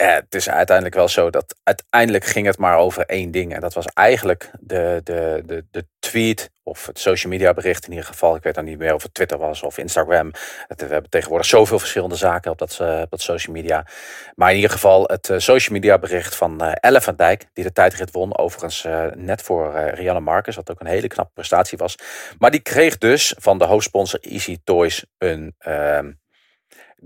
ja, 0.00 0.14
het 0.14 0.34
is 0.34 0.50
uiteindelijk 0.50 0.96
wel 0.96 1.08
zo 1.08 1.30
dat 1.30 1.56
uiteindelijk 1.62 2.24
ging 2.24 2.46
het 2.46 2.58
maar 2.58 2.78
over 2.78 3.04
één 3.04 3.30
ding. 3.30 3.54
En 3.54 3.60
dat 3.60 3.74
was 3.74 3.86
eigenlijk 3.86 4.50
de, 4.60 5.00
de, 5.04 5.42
de, 5.46 5.64
de 5.70 5.86
tweet 5.98 6.50
of 6.62 6.86
het 6.86 6.98
social 6.98 7.32
media 7.32 7.54
bericht 7.54 7.84
in 7.84 7.90
ieder 7.90 8.06
geval. 8.06 8.36
Ik 8.36 8.42
weet 8.42 8.54
dan 8.54 8.64
niet 8.64 8.78
meer 8.78 8.94
of 8.94 9.02
het 9.02 9.14
Twitter 9.14 9.38
was 9.38 9.62
of 9.62 9.78
Instagram. 9.78 10.30
we 10.68 10.86
hebben 10.86 11.10
tegenwoordig 11.10 11.46
zoveel 11.46 11.78
verschillende 11.78 12.14
zaken 12.14 12.50
op 12.50 12.58
dat, 12.58 12.80
op 12.80 13.10
dat 13.10 13.20
social 13.20 13.54
media. 13.54 13.86
Maar 14.34 14.50
in 14.50 14.56
ieder 14.56 14.70
geval 14.70 15.04
het 15.06 15.28
uh, 15.28 15.38
social 15.38 15.74
media 15.74 15.98
bericht 15.98 16.34
van 16.34 16.64
uh, 16.82 17.00
van 17.00 17.16
Dijk. 17.16 17.46
Die 17.52 17.64
de 17.64 17.72
tijdrit 17.72 18.10
won. 18.10 18.38
Overigens 18.38 18.86
net 19.14 19.42
voor 19.42 19.74
Rianne 19.74 20.20
Marcus. 20.20 20.56
Wat 20.56 20.70
ook 20.70 20.80
een 20.80 20.86
hele 20.86 21.08
knappe 21.08 21.32
prestatie 21.34 21.78
was. 21.78 21.96
Maar 22.38 22.50
die 22.50 22.60
kreeg 22.60 22.98
dus 22.98 23.34
van 23.38 23.58
de 23.58 23.64
hoofdsponsor 23.64 24.20
Easy 24.20 24.58
Toys 24.64 25.04
een 25.18 25.54
ehm, 25.58 26.10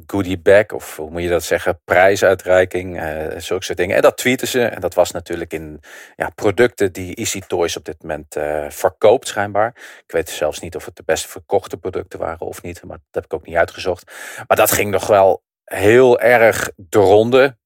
goodie 0.07 0.39
bag, 0.39 0.67
of 0.67 0.97
hoe 0.97 1.11
moet 1.11 1.23
je 1.23 1.29
dat 1.29 1.43
zeggen, 1.43 1.81
prijsuitreiking, 1.85 3.03
uh, 3.03 3.39
zulke 3.39 3.65
soort 3.65 3.79
dingen. 3.79 3.97
En 3.97 4.03
dat 4.03 4.17
tweeten 4.17 4.49
ze. 4.49 4.63
En 4.65 4.81
dat 4.81 4.95
was 4.95 5.11
natuurlijk 5.11 5.53
in 5.53 5.81
ja, 6.17 6.31
producten 6.35 6.93
die 6.93 7.15
Easy 7.15 7.41
Toys 7.41 7.77
op 7.77 7.85
dit 7.85 8.03
moment 8.03 8.37
uh, 8.37 8.65
verkoopt, 8.69 9.29
schijnbaar. 9.29 9.69
Ik 10.07 10.13
weet 10.13 10.29
zelfs 10.29 10.61
niet 10.61 10.77
of 10.77 10.85
het 10.85 10.97
de 10.97 11.03
beste 11.07 11.29
verkochte 11.29 11.77
producten 11.77 12.19
waren 12.19 12.47
of 12.47 12.63
niet, 12.63 12.83
maar 12.85 12.97
dat 12.97 13.23
heb 13.23 13.25
ik 13.25 13.35
ook 13.35 13.47
niet 13.47 13.57
uitgezocht. 13.57 14.13
Maar 14.47 14.57
dat 14.57 14.73
ging 14.73 14.91
nog 14.91 15.07
wel 15.07 15.43
heel 15.65 16.21
erg 16.21 16.71
de 16.77 16.99
ronde. 16.99 17.57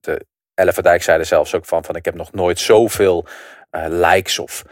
De 0.00 0.26
Elle 0.54 0.82
Dijk 0.82 1.02
zei 1.02 1.18
er 1.18 1.24
zelfs 1.24 1.54
ook 1.54 1.66
van, 1.66 1.84
van 1.84 1.96
ik 1.96 2.04
heb 2.04 2.14
nog 2.14 2.32
nooit 2.32 2.58
zoveel 2.58 3.26
uh, 3.70 3.84
likes 3.88 4.38
of 4.38 4.64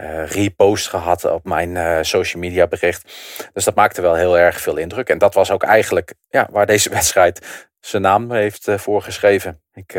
uh, 0.00 0.26
repost 0.26 0.88
gehad 0.88 1.24
op 1.24 1.44
mijn 1.44 1.70
uh, 1.70 1.98
social 2.02 2.42
media 2.42 2.66
bericht. 2.66 3.12
Dus 3.52 3.64
dat 3.64 3.74
maakte 3.74 4.00
wel 4.00 4.14
heel 4.14 4.38
erg 4.38 4.60
veel 4.60 4.76
indruk. 4.76 5.08
En 5.08 5.18
dat 5.18 5.34
was 5.34 5.50
ook 5.50 5.62
eigenlijk 5.62 6.14
ja, 6.28 6.48
waar 6.50 6.66
deze 6.66 6.90
wedstrijd 6.98 7.66
zijn 7.80 8.02
naam 8.02 8.32
heeft 8.32 8.68
uh, 8.68 8.78
voorgeschreven. 8.78 9.62
Ik, 9.72 9.98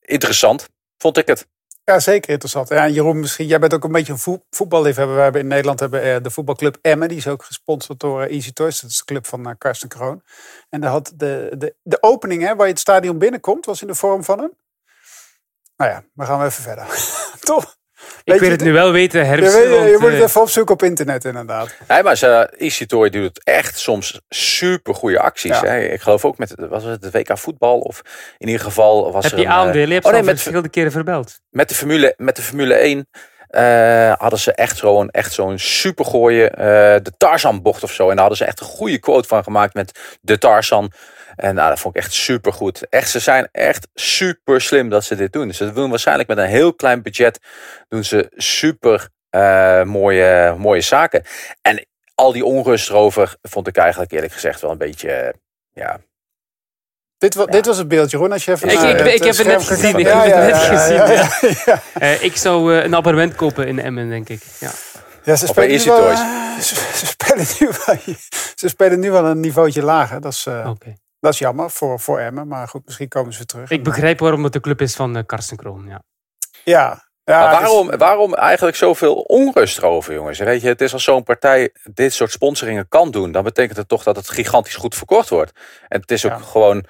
interessant, 0.00 0.68
vond 0.98 1.16
ik 1.16 1.26
het. 1.26 1.46
Ja, 1.84 1.98
zeker 1.98 2.30
interessant. 2.30 2.68
Ja, 2.68 2.88
Jeroen, 2.88 3.20
misschien, 3.20 3.46
jij 3.46 3.58
bent 3.58 3.74
ook 3.74 3.84
een 3.84 3.92
beetje 3.92 4.12
een 4.12 4.42
voetballiefhebber. 4.50 5.16
We 5.16 5.22
hebben 5.22 5.40
in 5.40 5.46
Nederland 5.46 5.80
hebben 5.80 6.22
de 6.22 6.30
voetbalclub 6.30 6.78
Emmen. 6.80 7.08
Die 7.08 7.16
is 7.16 7.28
ook 7.28 7.44
gesponsord 7.44 8.00
door 8.00 8.22
Easy 8.22 8.52
Toys. 8.52 8.80
Dat 8.80 8.90
is 8.90 8.98
de 8.98 9.04
club 9.04 9.26
van 9.26 9.58
Karsten 9.58 9.88
Kroon. 9.88 10.22
En 10.68 10.80
daar 10.80 10.90
had 10.90 11.12
de, 11.14 11.54
de, 11.58 11.74
de 11.82 11.98
opening 12.00 12.42
hè, 12.42 12.56
waar 12.56 12.66
je 12.66 12.72
het 12.72 12.80
stadion 12.80 13.18
binnenkomt, 13.18 13.66
was 13.66 13.80
in 13.80 13.86
de 13.86 13.94
vorm 13.94 14.24
van 14.24 14.38
een... 14.38 14.56
Nou 15.76 15.90
ja, 15.90 16.04
maar 16.12 16.26
gaan 16.26 16.38
we 16.38 16.44
even 16.44 16.62
verder. 16.62 16.86
Toch? 17.40 17.76
Ik 18.24 18.40
wil 18.40 18.50
het 18.50 18.62
nu 18.62 18.72
wel 18.72 18.92
weten, 18.92 19.26
Herfst. 19.26 19.56
Je, 19.56 19.68
weet, 19.68 19.90
je 19.90 19.96
moet 20.00 20.10
het 20.10 20.22
even 20.22 20.40
opzoeken 20.40 20.74
op 20.74 20.82
internet, 20.82 21.24
inderdaad. 21.24 21.74
Nee, 21.88 22.02
maar 22.02 22.16
ze, 22.16 23.08
doet 23.10 23.44
echt 23.44 23.78
soms 23.78 24.20
super 24.28 24.94
goede 24.94 25.20
acties. 25.20 25.60
Hè? 25.60 25.80
Ik 25.80 26.00
geloof 26.00 26.24
ook 26.24 26.38
met 26.38 26.54
was 26.68 26.84
het 26.84 27.02
de 27.02 27.10
WK 27.10 27.38
voetbal 27.38 27.78
of 27.78 28.02
in 28.38 28.46
ieder 28.46 28.62
geval 28.62 29.12
was 29.12 29.24
Heb 29.24 29.38
je 29.38 29.48
aandelen? 29.48 29.94
Je 29.94 30.04
oh, 30.04 30.12
nee, 30.12 30.22
met 30.22 30.34
verschillende 30.34 30.68
keren 30.68 30.92
verbeld. 30.92 31.40
Met 31.50 31.68
de 31.68 31.74
Formule, 31.74 32.14
met 32.16 32.36
de 32.36 32.42
Formule 32.42 32.74
1 32.74 33.08
uh, 33.50 34.12
hadden 34.18 34.38
ze 34.38 34.52
echt 34.52 34.76
zo'n 34.76 35.10
echt 35.10 35.32
zo'n 35.32 35.58
super 35.58 36.04
gooien, 36.04 36.50
uh, 36.52 36.64
de 37.02 37.12
Tarzan 37.16 37.62
bocht 37.62 37.82
of 37.82 37.92
zo. 37.92 38.02
En 38.02 38.08
daar 38.08 38.18
hadden 38.18 38.36
ze 38.36 38.44
echt 38.44 38.60
een 38.60 38.66
goede 38.66 38.98
quote 38.98 39.28
van 39.28 39.42
gemaakt 39.42 39.74
met 39.74 40.18
de 40.20 40.38
Tarzan. 40.38 40.92
En 41.36 41.54
nou, 41.54 41.68
dat 41.68 41.78
vond 41.78 41.96
ik 41.96 42.02
echt 42.02 42.12
super 42.12 42.52
goed. 42.52 42.88
Echt, 42.88 43.10
ze 43.10 43.18
zijn 43.18 43.48
echt 43.52 43.88
super 43.94 44.60
slim 44.60 44.88
dat 44.88 45.04
ze 45.04 45.16
dit 45.16 45.32
doen. 45.32 45.54
Ze 45.54 45.72
doen 45.72 45.90
waarschijnlijk 45.90 46.28
met 46.28 46.38
een 46.38 46.44
heel 46.44 46.74
klein 46.74 47.02
budget 47.02 47.38
doen 47.88 48.04
ze 48.04 48.30
super 48.36 49.08
uh, 49.30 49.82
mooie, 49.82 50.54
mooie 50.58 50.80
zaken. 50.80 51.22
En 51.62 51.86
al 52.14 52.32
die 52.32 52.44
onrust 52.44 52.88
erover 52.88 53.36
vond 53.42 53.66
ik 53.66 53.76
eigenlijk 53.76 54.12
eerlijk 54.12 54.32
gezegd 54.32 54.60
wel 54.60 54.70
een 54.70 54.78
beetje, 54.78 55.34
ja, 55.72 56.00
dit, 57.18 57.34
was, 57.34 57.46
dit 57.46 57.66
was 57.66 57.78
het 57.78 57.88
beeldje, 57.88 58.16
Ron. 58.16 58.32
Als 58.32 58.44
je 58.44 58.52
even 58.52 58.68
ik, 58.68 58.80
ik, 58.80 59.14
ik, 59.14 59.24
heb 59.24 59.36
het 59.36 59.46
net 59.46 59.62
gezien. 59.62 59.98
Ik 59.98 60.06
heb 60.06 60.22
het 60.22 60.34
net 60.34 60.56
gezien. 60.56 61.78
Uh, 62.02 62.22
ik 62.22 62.36
zou 62.36 62.74
uh, 62.74 62.84
een 62.84 62.94
abonnement 62.94 63.34
kopen 63.34 63.66
in 63.66 63.80
Emmen, 63.80 64.08
denk 64.08 64.28
ik. 64.28 64.42
Ja. 64.60 64.70
Ja, 65.24 65.36
ze 65.36 65.46
spelen, 65.46 65.78
nu 65.78 65.84
wel, 65.84 66.10
uh, 66.10 66.58
ze, 66.58 66.74
ze, 66.94 67.06
spelen 67.06 67.46
nu 67.58 67.68
wel, 67.86 67.96
ze 68.60 68.68
spelen 68.68 69.00
nu 69.00 69.10
wel 69.10 69.24
een 69.24 69.40
niveautje 69.40 69.82
lager. 69.82 70.20
Dat 70.20 70.32
is, 70.32 70.46
uh, 70.46 70.68
okay. 70.70 70.96
Dat 71.20 71.32
is 71.32 71.38
jammer 71.38 71.70
voor, 71.70 72.00
voor 72.00 72.18
Emmen. 72.18 72.48
Maar 72.48 72.68
goed, 72.68 72.84
misschien 72.84 73.08
komen 73.08 73.32
ze 73.32 73.44
terug. 73.44 73.70
Ik 73.70 73.84
begrijp 73.84 74.18
waarom 74.18 74.44
het 74.44 74.52
de 74.52 74.60
club 74.60 74.80
is 74.80 74.94
van 74.94 75.16
uh, 75.16 75.22
Karsten 75.26 75.56
Kroon. 75.56 75.86
Ja. 75.88 76.02
Ja, 76.64 77.06
ja, 77.24 77.40
maar 77.40 77.60
waarom, 77.60 77.86
dus... 77.86 77.96
waarom 77.96 78.34
eigenlijk 78.34 78.76
zoveel 78.76 79.14
onrust 79.14 79.78
erover, 79.78 80.14
jongens? 80.14 80.38
Weet 80.38 80.60
je, 80.60 80.68
het 80.68 80.80
is 80.80 80.92
als 80.92 81.04
zo'n 81.04 81.22
partij 81.22 81.72
dit 81.94 82.12
soort 82.12 82.30
sponsoringen 82.30 82.88
kan 82.88 83.10
doen, 83.10 83.32
dan 83.32 83.44
betekent 83.44 83.76
het 83.76 83.88
toch 83.88 84.02
dat 84.02 84.16
het 84.16 84.28
gigantisch 84.28 84.74
goed 84.74 84.94
verkocht 84.94 85.28
wordt. 85.28 85.52
En 85.88 86.00
het 86.00 86.10
is 86.10 86.24
ook 86.24 86.32
ja. 86.32 86.38
gewoon, 86.38 86.84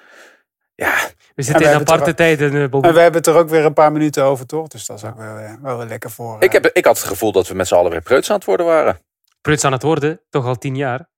ja. 0.75 0.95
We 1.35 1.43
zitten 1.43 1.71
in 1.71 1.77
aparte 1.77 2.13
tijden, 2.13 2.53
uh, 2.53 2.61
En 2.61 2.69
we 2.69 2.99
hebben 2.99 3.13
het 3.13 3.27
er 3.27 3.35
ook 3.35 3.49
weer 3.49 3.65
een 3.65 3.73
paar 3.73 3.91
minuten 3.91 4.23
over, 4.23 4.45
toch? 4.45 4.67
Dus 4.67 4.85
dat 4.85 4.97
is 4.97 5.03
ook 5.03 5.17
wel, 5.17 5.35
wel 5.61 5.77
weer 5.77 5.87
lekker 5.87 6.11
voor. 6.11 6.35
Uh... 6.35 6.41
Ik, 6.41 6.51
heb, 6.51 6.65
ik 6.65 6.85
had 6.85 6.97
het 6.97 7.07
gevoel 7.07 7.31
dat 7.31 7.47
we 7.47 7.53
met 7.53 7.67
z'n 7.67 7.75
allen 7.75 7.91
weer 7.91 8.01
preuts 8.01 8.29
aan 8.29 8.35
het 8.35 8.45
worden 8.45 8.65
waren. 8.65 8.99
Preuts 9.41 9.63
aan 9.63 9.71
het 9.71 9.83
worden? 9.83 10.21
Toch 10.29 10.45
al 10.45 10.55
tien 10.55 10.75
jaar? 10.75 11.09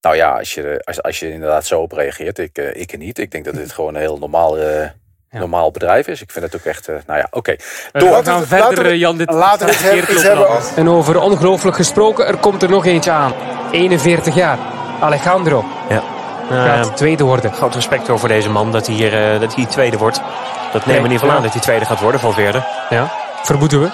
Nou 0.00 0.16
ja, 0.16 0.38
als 0.38 0.54
je, 0.54 0.82
als, 0.84 1.02
als 1.02 1.18
je 1.18 1.32
inderdaad 1.32 1.66
zo 1.66 1.80
op 1.80 1.92
reageert, 1.92 2.38
ik, 2.38 2.58
uh, 2.58 2.74
ik 2.74 2.98
niet. 2.98 3.18
Ik 3.18 3.30
denk 3.30 3.44
dat 3.44 3.54
dit 3.54 3.72
gewoon 3.72 3.94
een 3.94 4.00
heel 4.00 4.18
normaal 4.18 4.58
ja. 5.30 5.38
normaal 5.38 5.70
bedrijf 5.70 6.06
is. 6.06 6.22
Ik 6.22 6.30
vind 6.30 6.44
het 6.44 6.56
ook 6.56 6.64
echt, 6.64 6.88
uh, 6.88 6.96
nou 7.06 7.18
ja, 7.18 7.26
oké. 7.30 7.36
Okay. 7.38 7.58
Door. 7.92 8.18
We 8.18 8.24
gaan 8.24 8.46
verder, 8.46 8.84
we, 8.84 8.98
Jan. 8.98 9.16
Dit 9.16 9.30
laten 9.30 9.66
we 9.66 9.72
het 9.72 10.22
hebben. 10.22 10.60
En 10.76 10.88
over 10.88 11.20
ongelooflijk 11.20 11.76
gesproken, 11.76 12.26
er 12.26 12.36
komt 12.36 12.62
er 12.62 12.70
nog 12.70 12.86
eentje 12.86 13.10
aan. 13.10 13.32
41 13.70 14.34
jaar, 14.34 14.58
Alejandro. 15.00 15.64
Ja. 15.88 16.02
Gaat 16.50 16.96
tweede 16.96 17.24
worden. 17.24 17.52
Groot 17.52 17.74
respect 17.74 18.10
over 18.10 18.28
deze 18.28 18.50
man, 18.50 18.72
dat 18.72 18.86
hij 18.86 18.96
hier 18.96 19.34
uh, 19.34 19.40
dat 19.40 19.54
hij 19.54 19.66
tweede 19.66 19.96
wordt. 19.96 20.20
Dat 20.72 20.86
nemen 20.86 21.02
we 21.02 21.08
niet 21.08 21.20
van 21.20 21.30
aan, 21.30 21.42
dat 21.42 21.52
hij 21.52 21.60
tweede 21.60 21.84
gaat 21.84 22.00
worden, 22.00 22.20
Valverde. 22.20 22.62
Ja, 22.90 23.12
vermoeden 23.42 23.80
we. 23.80 23.88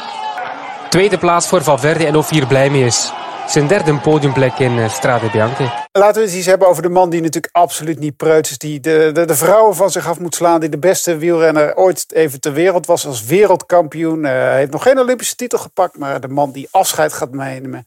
Tweede 0.89 1.19
plaats 1.19 1.49
voor 1.49 1.63
Valverde 1.63 2.07
en 2.07 2.17
of 2.17 2.31
hij 2.31 2.41
er 2.41 2.47
blij 2.47 2.71
mee 2.71 2.85
is. 2.85 3.13
Zijn 3.47 3.67
derde 3.67 4.01
podiumplek 4.01 4.59
in 4.59 4.77
uh, 4.77 4.89
Strade 4.89 5.31
Bianche. 5.31 5.87
Laten 5.93 6.23
we 6.23 6.27
eens 6.29 6.37
iets 6.37 6.47
hebben 6.47 6.69
over 6.69 6.83
de 6.83 6.89
man 6.89 7.11
die 7.11 7.21
natuurlijk 7.21 7.57
absoluut 7.57 7.99
niet 7.99 8.17
preuts 8.17 8.51
is. 8.51 8.59
Die 8.59 8.81
de, 8.81 9.11
de, 9.13 9.25
de 9.25 9.35
vrouwen 9.35 9.75
van 9.75 9.91
zich 9.91 10.09
af 10.09 10.19
moet 10.19 10.35
slaan. 10.35 10.61
Die 10.61 10.69
de 10.69 10.79
beste 10.79 11.17
wielrenner 11.17 11.77
ooit 11.77 12.13
even 12.13 12.41
ter 12.41 12.53
wereld 12.53 12.87
was 12.87 13.07
als 13.07 13.25
wereldkampioen. 13.25 14.25
Uh, 14.25 14.31
hij 14.31 14.57
heeft 14.57 14.71
nog 14.71 14.83
geen 14.83 14.99
Olympische 14.99 15.35
titel 15.35 15.59
gepakt. 15.59 15.99
Maar 15.99 16.21
de 16.21 16.29
man 16.29 16.53
die 16.53 16.69
afscheid 16.71 17.13
gaat 17.13 17.33
nemen. 17.33 17.85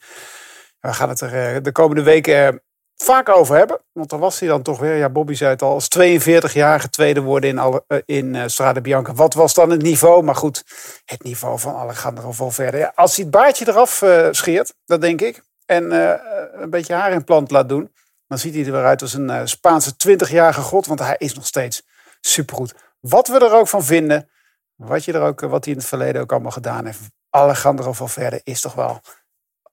We 0.80 0.94
gaan 0.94 1.10
het 1.10 1.22
er 1.22 1.56
uh, 1.56 1.62
de 1.62 1.72
komende 1.72 2.04
weken 2.04 2.62
vaak 2.96 3.30
over 3.30 3.56
hebben. 3.56 3.80
Want 3.92 4.10
dan 4.10 4.20
was 4.20 4.40
hij 4.40 4.50
dan 4.50 4.62
toch 4.62 4.80
weer, 4.80 4.96
ja 4.96 5.10
Bobby 5.10 5.34
zei 5.34 5.50
het 5.50 5.62
al, 5.62 5.74
als 5.74 5.90
42-jarige 6.00 6.90
tweede 6.90 7.22
worden 7.22 7.50
in, 7.50 7.58
alle, 7.58 7.84
in 8.06 8.50
Strade 8.50 8.82
Bianca. 8.82 9.14
Wat 9.14 9.34
was 9.34 9.54
dan 9.54 9.70
het 9.70 9.82
niveau? 9.82 10.24
Maar 10.24 10.36
goed, 10.36 10.64
het 11.06 11.24
niveau 11.24 11.60
van 11.60 11.76
Alejandro 11.76 12.32
Valverde. 12.32 12.78
Ja, 12.78 12.92
als 12.96 13.16
hij 13.16 13.26
het 13.26 13.34
baardje 13.34 13.68
eraf 13.68 14.04
scheert, 14.32 14.74
dat 14.86 15.02
denk 15.02 15.22
ik, 15.22 15.42
en 15.68 15.84
uh, 15.84 16.14
een 16.52 16.70
beetje 16.70 16.94
haarimplant 16.94 17.52
laat 17.52 17.70
doen, 17.70 17.92
dan 18.28 18.38
ziet 18.38 18.54
hij 18.54 18.66
er 18.66 18.72
weer 18.72 18.86
uit 18.86 19.02
als 19.02 19.14
een 19.14 19.48
Spaanse 19.48 19.94
20-jarige 19.94 20.62
god, 20.62 20.86
want 20.86 21.00
hij 21.00 21.16
is 21.18 21.34
nog 21.34 21.46
steeds 21.46 21.84
supergoed. 22.22 22.76
Wat 23.00 23.28
we 23.28 23.40
er 23.40 23.54
ook 23.54 23.68
van 23.68 23.84
vinden, 23.84 24.30
wat, 24.76 25.06
je 25.06 25.14
er 25.14 25.22
ook, 25.22 25.40
wat 25.40 25.64
hij 25.64 25.74
in 25.74 25.80
het 25.80 25.88
verleden 25.88 26.22
ook 26.22 26.32
allemaal 26.32 26.52
gedaan 26.52 26.86
heeft, 26.86 27.00
Alejandro 27.30 27.94
Valverde 27.94 28.42
is 28.44 28.62
toch 28.62 28.74
wel 28.74 29.02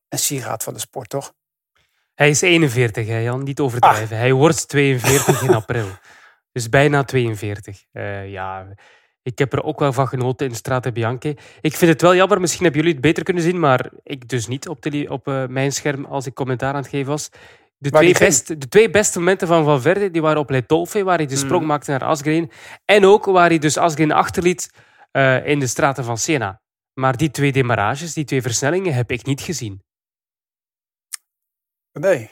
een 0.09 0.19
sieraad 0.19 0.63
van 0.63 0.73
de 0.73 0.81
sport, 0.81 1.09
toch? 1.09 1.35
Hij 2.15 2.31
is 2.31 2.41
41, 2.41 3.07
hè, 3.07 3.19
Jan. 3.19 3.43
Niet 3.43 3.61
overdrijven. 3.61 4.17
Hij 4.17 4.33
wordt 4.33 4.69
42 4.69 5.43
in 5.43 5.55
april. 5.55 5.87
Dus 6.53 6.69
bijna 6.69 7.05
42. 7.05 7.85
Eh, 7.93 8.31
ja, 8.31 8.67
ik 9.25 9.39
heb 9.39 9.53
er 9.53 9.63
ook 9.63 9.79
wel 9.79 9.93
van 9.93 10.09
genoten 10.09 10.49
in 10.49 10.55
Strade 10.55 10.93
Bianche. 10.93 11.37
Ik 11.61 11.77
vind 11.77 11.91
het 11.91 12.03
wel 12.03 12.15
jammer, 12.15 12.41
misschien 12.41 12.65
hebben 12.65 12.81
jullie 12.81 12.97
het 12.97 13.07
beter 13.07 13.25
kunnen 13.25 13.43
zien, 13.43 13.59
maar 13.59 13.91
ik 14.03 14.29
dus 14.29 14.47
niet 14.47 14.69
op, 14.69 14.87
op 15.09 15.29
uh, 15.29 15.47
mijn 15.47 15.73
scherm 15.73 16.05
als 16.05 16.27
ik 16.27 16.35
commentaar 16.35 16.75
aan 16.75 16.83
het 16.83 16.89
geven 16.89 17.11
was. 17.11 17.31
De 17.77 17.91
twee, 17.91 18.19
beste, 18.19 18.59
de 18.59 18.69
twee 18.69 18.91
beste 18.91 19.19
momenten 19.19 19.49
van 19.49 19.65
Valverde 19.65 20.11
die 20.11 20.23
waren 20.23 20.41
op 20.41 20.51
Le 20.51 20.67
Tolfe, 20.67 21.05
waar 21.05 21.17
hij 21.17 21.27
de 21.27 21.37
sprong 21.37 21.63
mm. 21.63 21.69
maakte 21.69 21.91
naar 21.91 22.05
Asgreen. 22.05 22.51
En 22.85 23.05
ook 23.05 23.25
waar 23.25 23.49
hij 23.49 23.59
dus 23.59 23.77
Asgreen 23.77 24.13
achterliet 24.13 24.71
uh, 25.13 25.47
in 25.47 25.59
de 25.59 25.67
straten 25.67 26.05
van 26.05 26.19
Siena. 26.19 26.61
Maar 27.01 27.17
die 27.17 27.31
twee 27.31 27.53
demarages, 27.53 28.15
die 28.15 28.25
twee 28.25 28.43
versnellingen, 28.43 28.95
heb 28.95 29.11
ik 29.11 29.25
niet 29.25 29.41
gezien. 29.41 29.83
Nee. 31.93 32.31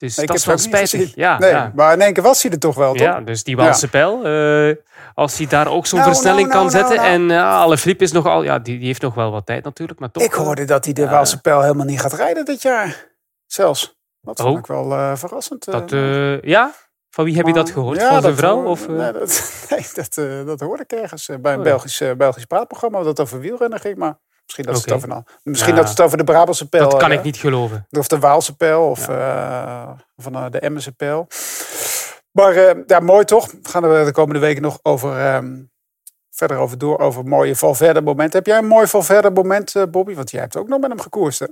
Dus 0.00 0.14
dat 0.14 0.34
is 0.34 0.44
wel 0.44 0.58
spijtig. 0.58 1.14
Ja, 1.14 1.38
nee, 1.38 1.50
ja. 1.50 1.72
Maar 1.74 1.92
in 1.92 2.00
één 2.00 2.12
keer 2.12 2.22
was 2.22 2.42
hij 2.42 2.52
er 2.52 2.58
toch 2.58 2.74
wel, 2.74 2.92
toch? 2.92 3.02
Ja, 3.02 3.20
dus 3.20 3.44
die 3.44 3.56
Walse 3.56 3.84
ja. 3.84 3.90
pijl. 3.90 4.26
Uh, 4.26 4.76
als 5.14 5.38
hij 5.38 5.46
daar 5.46 5.68
ook 5.68 5.86
zo'n 5.86 5.98
nou, 5.98 6.10
versnelling 6.10 6.48
nou, 6.48 6.64
nou, 6.64 6.70
kan 6.70 6.80
zetten. 6.80 7.06
En 7.06 7.30
uh, 7.30 7.54
alle 7.54 7.78
flip 7.78 8.02
is 8.02 8.12
nogal... 8.12 8.42
Ja, 8.42 8.58
die, 8.58 8.78
die, 8.78 8.86
heeft 8.86 9.02
nog 9.02 9.14
wel 9.14 9.30
wat 9.30 9.46
tijd 9.46 9.64
natuurlijk. 9.64 10.00
Maar 10.00 10.10
toch, 10.10 10.22
ik 10.22 10.32
hoorde 10.32 10.64
dat 10.64 10.84
hij 10.84 10.94
de 10.94 11.02
uh, 11.02 11.10
Waalse 11.10 11.40
pijl 11.40 11.60
helemaal 11.60 11.86
niet 11.86 12.00
gaat 12.00 12.12
rijden 12.12 12.44
dit 12.44 12.62
jaar. 12.62 13.08
Zelfs. 13.46 13.98
Dat 14.20 14.40
vond 14.40 14.52
oh. 14.52 14.58
ik 14.58 14.66
wel 14.66 14.92
uh, 14.92 15.16
verrassend. 15.16 15.64
Dat, 15.64 15.90
ja? 16.42 16.72
Van 17.10 17.24
wie 17.24 17.36
heb 17.36 17.46
je 17.46 17.52
dat 17.52 17.70
gehoord? 17.70 18.02
van 18.02 18.22
zijn 18.22 18.36
vrouw? 18.36 18.64
Of, 18.64 18.88
nee, 18.88 19.12
dat, 19.12 19.52
nee, 19.70 19.86
dat, 19.94 20.14
dat 20.46 20.60
hoorde 20.60 20.82
ik 20.82 20.92
ergens 20.92 21.26
bij 21.40 21.52
een 21.52 21.58
oh, 21.58 21.64
Belgisch, 21.64 22.02
Belgisch 22.16 22.44
praatprogramma. 22.44 23.02
Dat 23.02 23.20
over 23.20 23.40
wielrennen 23.40 23.80
ging, 23.80 23.96
maar... 23.96 24.18
Misschien 24.56 24.66
dat, 24.66 24.76
okay. 24.76 24.94
het, 24.94 25.04
over, 25.04 25.40
misschien 25.42 25.74
dat 25.74 25.88
het 25.88 26.00
over 26.00 26.18
de 26.18 26.24
Brabantse 26.24 26.68
pijl... 26.68 26.90
Dat 26.90 27.00
kan 27.00 27.12
ik 27.12 27.22
niet 27.22 27.36
geloven. 27.36 27.86
Of 27.90 28.08
de 28.08 28.18
Waalse 28.18 28.56
pijl 28.56 28.88
of 28.88 29.06
ja. 29.06 29.82
uh, 29.82 29.90
van 30.16 30.50
de 30.50 30.58
Emmense 30.58 30.92
pijl. 30.92 31.26
Maar 32.30 32.54
ja, 32.86 33.00
mooi 33.00 33.24
toch? 33.24 33.50
We 33.50 33.68
gaan 33.68 33.84
er 33.84 34.04
de 34.04 34.12
komende 34.12 34.40
weken 34.40 34.62
nog 34.62 34.78
over, 34.82 35.34
um, 35.34 35.70
verder 36.30 36.56
over 36.56 36.78
door. 36.78 36.98
Over 36.98 37.24
mooie 37.24 37.56
Valverde 37.56 38.00
momenten. 38.00 38.38
Heb 38.38 38.46
jij 38.46 38.58
een 38.58 38.66
mooi 38.66 38.86
Valverde 38.86 39.30
moment, 39.30 39.74
Bobby? 39.90 40.14
Want 40.14 40.30
jij 40.30 40.40
hebt 40.40 40.56
ook 40.56 40.68
nog 40.68 40.80
met 40.80 40.90
hem 40.90 41.00
gekoerst, 41.00 41.38
hè? 41.38 41.46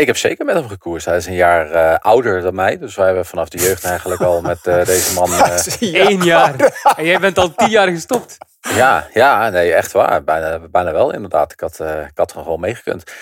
Ik 0.00 0.06
heb 0.06 0.16
zeker 0.16 0.44
met 0.44 0.54
hem 0.54 0.68
gekoerst. 0.68 1.06
Hij 1.06 1.16
is 1.16 1.26
een 1.26 1.34
jaar 1.34 1.72
uh, 1.72 1.98
ouder 1.98 2.40
dan 2.40 2.54
mij. 2.54 2.78
Dus 2.78 2.94
wij 2.94 3.06
hebben 3.06 3.26
vanaf 3.26 3.48
de 3.48 3.58
jeugd 3.58 3.84
eigenlijk 3.84 4.20
al 4.20 4.40
met 4.40 4.66
uh, 4.66 4.84
deze 4.92 5.14
man... 5.14 5.30
Uh... 5.30 5.56
Eén 5.80 6.22
jaar. 6.22 6.54
en 6.96 7.04
jij 7.04 7.18
bent 7.18 7.38
al 7.38 7.54
tien 7.54 7.68
jaar 7.68 7.88
gestopt. 7.88 8.36
Ja, 8.60 9.06
ja, 9.12 9.48
nee, 9.48 9.72
echt 9.72 9.92
waar. 9.92 10.24
Bijna, 10.24 10.58
bijna 10.58 10.92
wel 10.92 11.12
inderdaad. 11.12 11.52
Ik 11.52 11.60
had, 11.60 11.78
uh, 11.82 12.00
ik 12.00 12.18
had 12.18 12.32
gewoon 12.32 12.60
meegekund. 12.60 13.12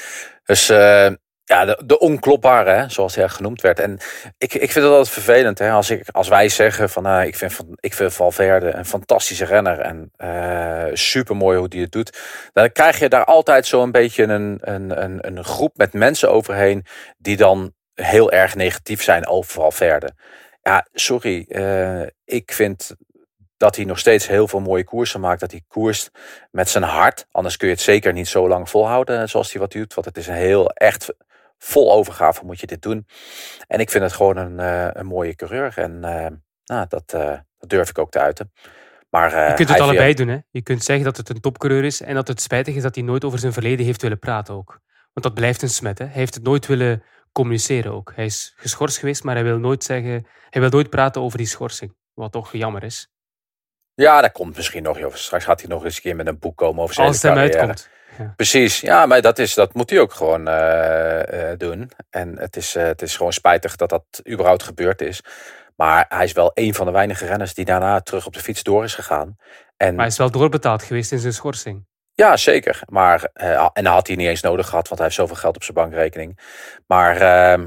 Dus 0.45 0.71
uh, 0.71 1.09
ja, 1.49 1.65
de, 1.65 1.99
onklopbare, 1.99 2.71
hè, 2.71 2.89
zoals 2.89 3.15
hij 3.15 3.29
genoemd 3.29 3.61
werd. 3.61 3.79
En 3.79 3.99
ik, 4.39 4.55
ik 4.55 4.73
vind 4.73 4.85
het 4.85 4.95
altijd 4.95 5.09
vervelend 5.09 5.59
hè, 5.59 5.71
als, 5.71 5.91
ik, 5.91 6.09
als 6.11 6.29
wij 6.29 6.49
zeggen 6.49 6.91
van 6.91 7.07
uh, 7.07 7.25
ik, 7.25 7.37
vind, 7.37 7.53
van, 7.53 7.67
ik 7.81 7.95
vind 7.95 8.15
Valverde 8.15 8.75
een 8.75 8.85
fantastische 8.85 9.45
renner 9.45 9.79
en 9.79 10.13
uh, 10.17 10.95
super 10.95 11.37
mooi 11.37 11.59
hoe 11.59 11.67
hij 11.69 11.81
het 11.81 11.93
doet. 11.93 12.19
Dan 12.53 12.73
krijg 12.73 12.99
je 12.99 13.09
daar 13.09 13.25
altijd 13.25 13.67
zo'n 13.67 13.91
beetje 13.91 14.23
een, 14.23 14.59
een, 14.61 15.03
een, 15.03 15.27
een 15.27 15.45
groep 15.45 15.77
met 15.77 15.93
mensen 15.93 16.31
overheen 16.31 16.85
die 17.19 17.37
dan 17.37 17.73
heel 17.95 18.33
erg 18.33 18.55
negatief 18.55 19.03
zijn 19.03 19.27
over 19.27 19.53
Valverde. 19.53 20.13
Ja, 20.63 20.87
sorry. 20.93 21.45
Uh, 21.49 22.07
ik 22.25 22.53
vind 22.53 22.97
dat 23.57 23.77
hij 23.77 23.85
nog 23.85 23.99
steeds 23.99 24.27
heel 24.27 24.49
veel 24.49 24.61
mooie 24.61 24.85
koersen 24.85 25.21
maakt. 25.21 25.41
Dat 25.41 25.51
hij 25.51 25.63
koerst 25.69 26.11
met 26.51 26.69
zijn 26.69 26.85
hart. 26.85 27.27
Anders 27.31 27.57
kun 27.57 27.69
je 27.69 27.75
het 27.75 27.83
zeker 27.83 28.13
niet 28.13 28.29
zo 28.29 28.49
lang 28.49 28.71
volhouden 28.71 29.29
zoals 29.29 29.53
hij 29.53 29.61
wat 29.61 29.73
doet. 29.73 29.95
Want 29.95 30.07
het 30.07 30.17
is 30.17 30.27
een 30.27 30.35
heel 30.35 30.71
echt 30.71 31.13
vol 31.59 31.93
overgave 31.93 32.45
moet 32.45 32.61
je 32.61 32.67
dit 32.67 32.83
doen. 32.83 33.07
En 33.67 33.81
ik 33.81 33.91
vind 33.91 34.05
het 34.05 34.13
gewoon 34.13 34.37
een, 34.37 34.59
uh, 34.59 34.89
een 34.93 35.07
mooie 35.07 35.35
coureur. 35.35 35.73
En 35.79 35.93
uh, 35.93 36.27
nou, 36.65 36.87
dat, 36.89 37.13
uh, 37.15 37.39
dat, 37.59 37.69
durf 37.69 37.89
ik 37.89 37.99
ook 37.99 38.11
te 38.11 38.19
uiten. 38.19 38.53
Maar, 39.11 39.49
je 39.49 39.55
kunt 39.55 39.69
het 39.69 39.81
allebei 39.81 40.15
doen. 40.15 40.29
Hè? 40.29 40.39
Je 40.51 40.63
kunt 40.63 40.85
zeggen 40.85 41.05
dat 41.05 41.17
het 41.17 41.29
een 41.29 41.41
topcoureur 41.41 41.85
is. 41.85 42.01
En 42.01 42.15
dat 42.15 42.29
het 42.29 42.41
spijtig 42.41 42.75
is 42.75 42.83
dat 42.83 42.95
hij 42.95 43.05
nooit 43.05 43.25
over 43.25 43.39
zijn 43.39 43.53
verleden 43.53 43.87
heeft 43.87 44.03
willen 44.03 44.19
praten 44.19 44.55
ook. 44.55 44.81
Want 45.13 45.27
dat 45.27 45.35
blijft 45.35 45.63
een 45.63 45.69
smet. 45.69 45.99
Hè? 45.99 46.05
Hij 46.05 46.15
heeft 46.15 46.35
het 46.35 46.43
nooit 46.43 46.67
willen 46.67 47.03
communiceren 47.33 47.93
ook. 47.93 48.13
Hij 48.15 48.25
is 48.25 48.53
geschorst 48.57 48.99
geweest, 48.99 49.25
maar 49.25 49.35
hij 49.35 49.45
wil 49.45 49.59
nooit 49.59 49.85
zeggen... 49.85 50.27
Hij 50.51 50.61
wil 50.61 50.71
nooit 50.71 50.91
praten 50.91 51.23
over 51.23 51.39
die 51.39 51.47
schorsing. 51.47 51.95
Wat 52.15 52.33
toch 52.33 52.53
jammer 52.53 52.83
is. 52.83 53.11
Ja, 53.95 54.21
dat 54.21 54.33
komt 54.33 54.57
misschien 54.57 54.83
nog. 54.83 54.99
Joh. 54.99 55.15
Straks 55.15 55.45
gaat 55.45 55.61
hij 55.61 55.71
nog 55.71 55.85
eens 55.85 55.97
een 55.97 56.03
keer 56.03 56.17
met 56.17 56.27
een 56.27 56.39
boek 56.39 56.57
komen 56.57 56.83
over 56.83 56.95
zijn 56.95 57.07
Als 57.07 57.23
het 57.23 57.33
hem 57.33 57.41
uitkomt. 57.41 57.89
Ja. 58.19 58.33
Precies, 58.37 58.81
ja, 58.81 59.07
maar 59.07 59.21
dat, 59.21 59.39
is, 59.39 59.55
dat 59.55 59.75
moet 59.75 59.91
hij 59.91 60.01
ook 60.01 60.13
gewoon 60.13 60.49
uh, 60.49 61.23
uh, 61.33 61.51
doen. 61.57 61.91
En 62.11 62.39
het 62.39 62.57
is, 62.57 62.77
uh, 62.77 62.83
het 62.83 63.03
is 63.03 63.17
gewoon 63.17 63.33
spijtig 63.33 63.77
dat 63.77 63.89
dat 63.89 64.05
überhaupt 64.31 64.63
gebeurd 64.63 65.01
is. 65.01 65.21
Maar 65.77 66.07
hij 66.09 66.25
is 66.25 66.33
wel 66.33 66.51
een 66.55 66.75
van 66.75 66.87
de 66.87 66.93
weinige 66.93 67.27
renners 67.27 67.55
die 67.55 67.65
daarna 67.65 68.01
terug 68.01 68.27
op 68.27 68.33
de 68.33 68.41
fiets 68.41 68.63
door 68.63 68.85
is 68.85 68.95
gegaan. 68.95 69.37
En... 69.77 69.91
Maar 69.91 70.05
hij 70.05 70.07
is 70.07 70.19
wel 70.19 70.31
doorbetaald 70.31 70.83
geweest 70.83 71.13
in 71.13 71.19
zijn 71.19 71.33
schorsing. 71.33 71.87
Ja, 72.15 72.37
zeker. 72.37 72.81
Maar, 72.87 73.31
en 73.73 73.85
dat 73.85 73.93
had 73.93 74.07
hij 74.07 74.17
niet 74.17 74.29
eens 74.29 74.41
nodig 74.41 74.69
gehad, 74.69 74.89
want 74.89 75.01
hij 75.01 75.09
heeft 75.09 75.21
zoveel 75.21 75.37
geld 75.37 75.57
op 75.57 75.63
zijn 75.63 75.77
bankrekening. 75.77 76.39
Maar 76.87 77.17
ehm, 77.17 77.67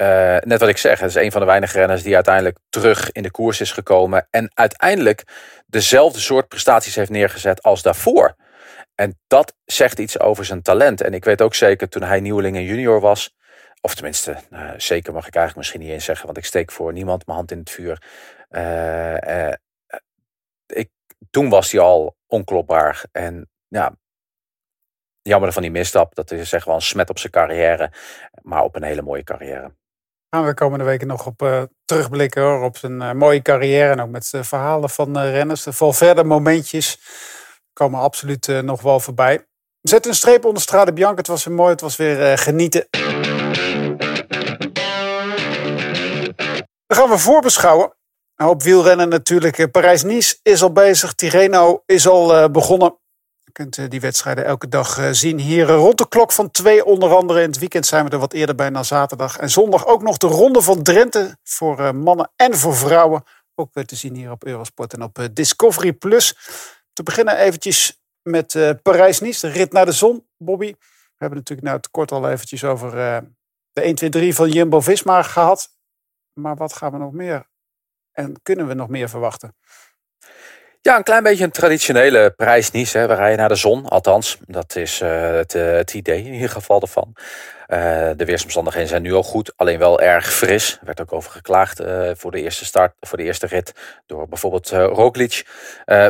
uh, 0.00 0.36
net 0.40 0.60
wat 0.60 0.68
ik 0.68 0.76
zeg, 0.76 1.00
het 1.00 1.08
is 1.08 1.14
een 1.14 1.32
van 1.32 1.40
de 1.40 1.46
weinige 1.46 1.78
renners 1.78 2.02
die 2.02 2.14
uiteindelijk 2.14 2.58
terug 2.68 3.12
in 3.12 3.22
de 3.22 3.30
koers 3.30 3.60
is 3.60 3.72
gekomen. 3.72 4.26
En 4.30 4.50
uiteindelijk 4.54 5.22
dezelfde 5.66 6.20
soort 6.20 6.48
prestaties 6.48 6.94
heeft 6.94 7.10
neergezet 7.10 7.62
als 7.62 7.82
daarvoor. 7.82 8.36
En 9.00 9.18
dat 9.26 9.56
zegt 9.64 9.98
iets 9.98 10.18
over 10.18 10.44
zijn 10.44 10.62
talent. 10.62 11.00
En 11.00 11.14
ik 11.14 11.24
weet 11.24 11.42
ook 11.42 11.54
zeker 11.54 11.88
toen 11.88 12.02
hij 12.02 12.20
nieuweling 12.20 12.56
en 12.56 12.64
junior 12.64 13.00
was. 13.00 13.36
Of 13.80 13.94
tenminste, 13.94 14.36
uh, 14.50 14.70
zeker 14.76 15.12
mag 15.12 15.26
ik 15.26 15.34
eigenlijk 15.34 15.56
misschien 15.56 15.80
niet 15.80 15.90
eens 15.90 16.04
zeggen, 16.04 16.26
want 16.26 16.38
ik 16.38 16.44
steek 16.44 16.72
voor 16.72 16.92
niemand 16.92 17.26
mijn 17.26 17.38
hand 17.38 17.50
in 17.50 17.58
het 17.58 17.70
vuur. 17.70 18.02
Uh, 18.50 19.52
ik, 20.66 20.90
toen 21.30 21.48
was 21.48 21.72
hij 21.72 21.80
al 21.80 22.16
onklopbaar. 22.26 23.04
En 23.12 23.50
ja, 23.68 23.96
jammer 25.22 25.52
van 25.52 25.62
die 25.62 25.70
misstap. 25.70 26.14
Dat 26.14 26.30
is 26.30 26.48
zeg 26.48 26.64
wel 26.64 26.74
een 26.74 26.82
smet 26.82 27.10
op 27.10 27.18
zijn 27.18 27.32
carrière. 27.32 27.92
Maar 28.42 28.62
op 28.62 28.76
een 28.76 28.82
hele 28.82 29.02
mooie 29.02 29.24
carrière 29.24 29.72
gaan 30.30 30.42
we 30.42 30.48
de 30.48 30.54
komende 30.54 30.84
weken 30.84 31.06
nog 31.06 31.26
op 31.26 31.42
uh, 31.42 31.62
terugblikken 31.84 32.42
hoor, 32.42 32.62
op 32.62 32.76
zijn 32.76 33.16
mooie 33.16 33.42
carrière. 33.42 33.92
En 33.92 34.00
ook 34.00 34.10
met 34.10 34.32
verhalen 34.40 34.90
van 34.90 35.18
renners. 35.18 35.62
De 35.62 35.72
verder 35.72 36.26
momentjes 36.26 36.98
komen 37.86 38.00
absoluut 38.00 38.62
nog 38.62 38.82
wel 38.82 39.00
voorbij. 39.00 39.46
Zet 39.80 40.06
een 40.06 40.14
streep 40.14 40.44
onder 40.44 40.62
Strade 40.62 40.92
Bianca. 40.92 41.16
Het 41.16 41.26
was 41.26 41.44
weer 41.44 41.54
mooi. 41.54 41.70
Het 41.70 41.80
was 41.80 41.96
weer 41.96 42.38
genieten. 42.38 42.86
Dan 46.86 46.98
gaan 46.98 47.08
we 47.08 47.18
voorbeschouwen. 47.18 47.94
Hoop 48.34 48.62
wielrennen 48.62 49.08
natuurlijk. 49.08 49.70
Parijs-Nice 49.70 50.38
is 50.42 50.62
al 50.62 50.72
bezig. 50.72 51.14
Tirreno 51.14 51.82
is 51.86 52.08
al 52.08 52.50
begonnen. 52.50 53.00
Je 53.50 53.56
kunt 53.62 53.78
eh, 53.78 53.88
die 53.88 54.00
wedstrijden 54.00 54.44
elke 54.44 54.68
dag 54.68 54.98
eh, 54.98 55.08
zien 55.10 55.38
hier 55.38 55.66
rond 55.66 55.98
de 55.98 56.08
klok 56.08 56.32
van 56.32 56.50
twee 56.50 56.84
onder 56.84 57.14
andere. 57.14 57.42
In 57.42 57.48
het 57.48 57.58
weekend 57.58 57.86
zijn 57.86 58.04
we 58.04 58.10
er 58.10 58.18
wat 58.18 58.32
eerder 58.32 58.54
bij 58.54 58.70
na 58.70 58.82
zaterdag. 58.82 59.38
En 59.38 59.50
zondag 59.50 59.86
ook 59.86 60.02
nog 60.02 60.16
de 60.16 60.26
ronde 60.26 60.62
van 60.62 60.82
Drenthe 60.82 61.36
voor 61.42 61.78
eh, 61.78 61.90
mannen 61.92 62.30
en 62.36 62.54
voor 62.54 62.76
vrouwen. 62.76 63.22
Ook 63.54 63.72
te 63.72 63.96
zien 63.96 64.14
hier 64.14 64.30
op 64.30 64.44
Eurosport 64.44 64.92
en 64.92 65.02
op 65.02 65.28
Discovery+. 65.32 65.92
Plus. 65.92 66.36
Te 66.92 67.02
beginnen 67.02 67.36
eventjes 67.36 68.02
met 68.22 68.78
Parijs-Nice, 68.82 69.46
de 69.46 69.52
rit 69.52 69.72
naar 69.72 69.86
de 69.86 69.92
zon. 69.92 70.26
Bobby, 70.36 70.74
we 71.20 71.26
hebben 71.26 71.38
natuurlijk 71.38 71.66
nou 71.66 71.76
het 71.76 71.90
kort 71.90 72.12
al 72.12 72.30
eventjes 72.30 72.64
over 72.64 72.90
de 73.72 73.80
1, 73.80 73.94
2, 73.94 74.10
3 74.10 74.34
van 74.34 74.50
Jumbo-Visma 74.50 75.22
gehad. 75.22 75.68
Maar 76.32 76.56
wat 76.56 76.72
gaan 76.72 76.92
we 76.92 76.98
nog 76.98 77.12
meer? 77.12 77.48
En 78.12 78.42
kunnen 78.42 78.66
we 78.66 78.74
nog 78.74 78.88
meer 78.88 79.08
verwachten? 79.08 79.56
Ja, 80.82 80.96
een 80.96 81.02
klein 81.02 81.22
beetje 81.22 81.44
een 81.44 81.50
traditionele 81.50 82.30
prijs 82.30 82.70
Nice. 82.70 83.06
We 83.06 83.14
rijden 83.14 83.38
naar 83.38 83.48
de 83.48 83.54
zon, 83.54 83.88
althans. 83.88 84.38
Dat 84.46 84.76
is 84.76 85.00
uh, 85.00 85.30
het, 85.30 85.54
uh, 85.54 85.72
het, 85.72 85.94
idee 85.94 86.24
in 86.24 86.32
ieder 86.32 86.50
geval 86.50 86.80
ervan. 86.80 87.16
Uh, 87.72 88.10
de 88.16 88.24
weersomstandigheden 88.24 88.88
zijn 88.88 89.02
nu 89.02 89.12
al 89.12 89.22
goed, 89.22 89.52
alleen 89.56 89.78
wel 89.78 90.00
erg 90.00 90.32
fris. 90.32 90.78
Er 90.80 90.86
werd 90.86 91.00
ook 91.00 91.12
over 91.12 91.30
geklaagd 91.30 91.82
voor 92.12 92.30
de 92.30 92.40
eerste 92.40 92.64
start, 92.64 92.94
voor 93.00 93.18
de 93.18 93.24
eerste 93.24 93.46
rit 93.46 93.72
door 94.06 94.28
bijvoorbeeld 94.28 94.70
Roglic. 94.70 95.46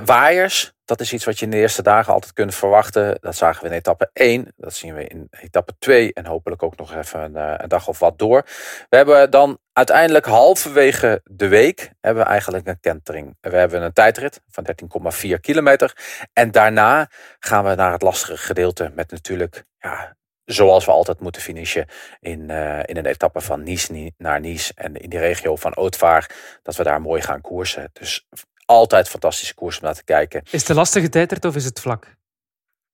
waaiers, 0.04 0.72
dat 0.90 1.00
is 1.00 1.12
iets 1.12 1.24
wat 1.24 1.38
je 1.38 1.44
in 1.44 1.50
de 1.50 1.56
eerste 1.56 1.82
dagen 1.82 2.12
altijd 2.12 2.32
kunt 2.32 2.54
verwachten. 2.54 3.18
Dat 3.20 3.36
zagen 3.36 3.62
we 3.62 3.68
in 3.68 3.74
etappe 3.74 4.10
1, 4.12 4.52
dat 4.56 4.74
zien 4.74 4.94
we 4.94 5.06
in 5.06 5.28
etappe 5.30 5.72
2 5.78 6.12
en 6.12 6.26
hopelijk 6.26 6.62
ook 6.62 6.76
nog 6.76 6.94
even 6.94 7.20
een, 7.20 7.36
eh, 7.36 7.54
een, 7.56 7.68
dag 7.68 7.88
of 7.88 7.98
wat 7.98 8.18
door. 8.18 8.42
We 8.88 8.96
hebben 8.96 9.30
dan 9.30 9.58
uiteindelijk 9.72 10.26
halverwege 10.26 11.20
de 11.24 11.48
week 11.48 11.92
hebben 12.00 12.22
we 12.22 12.28
eigenlijk 12.28 12.66
een 12.66 12.80
kentering. 12.80 13.36
We 13.40 13.56
hebben 13.56 13.82
een 13.82 13.92
tijdrit 13.92 14.40
van 14.48 14.64
13,4 14.64 15.40
kilometer. 15.40 15.96
En 16.32 16.50
daarna 16.50 17.10
gaan 17.38 17.64
we 17.64 17.74
naar 17.74 17.92
het 17.92 18.02
lastige 18.02 18.36
gedeelte 18.36 18.90
met 18.94 19.10
natuurlijk, 19.10 19.64
ja, 19.78 20.16
zoals 20.52 20.84
we 20.84 20.90
altijd 20.90 21.20
moeten 21.20 21.42
finishen 21.42 21.86
in, 22.20 22.40
uh, 22.50 22.78
in 22.84 22.96
een 22.96 23.06
etappe 23.06 23.40
van 23.40 23.62
Nice 23.62 24.12
naar 24.16 24.40
Nice 24.40 24.72
en 24.74 24.96
in 24.96 25.10
die 25.10 25.18
regio 25.18 25.56
van 25.56 25.76
Ootvaar, 25.76 26.30
dat 26.62 26.76
we 26.76 26.82
daar 26.82 27.00
mooi 27.00 27.22
gaan 27.22 27.40
koersen. 27.40 27.90
Dus 27.92 28.26
altijd 28.64 29.08
fantastische 29.08 29.54
koers 29.54 29.78
om 29.78 29.84
naar 29.84 29.94
te 29.94 30.04
kijken. 30.04 30.42
Is 30.50 30.60
het 30.60 30.68
een 30.68 30.76
lastige 30.76 31.08
tijdrit 31.08 31.44
of 31.44 31.56
is 31.56 31.64
het 31.64 31.80
vlak? 31.80 32.16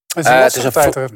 Het 0.07 0.24
is 0.24 0.30
een, 0.30 0.36
uh, 0.36 0.42
het 0.42 0.57
is 0.57 0.64
een 0.64 0.72
tijdrit. 0.72 1.12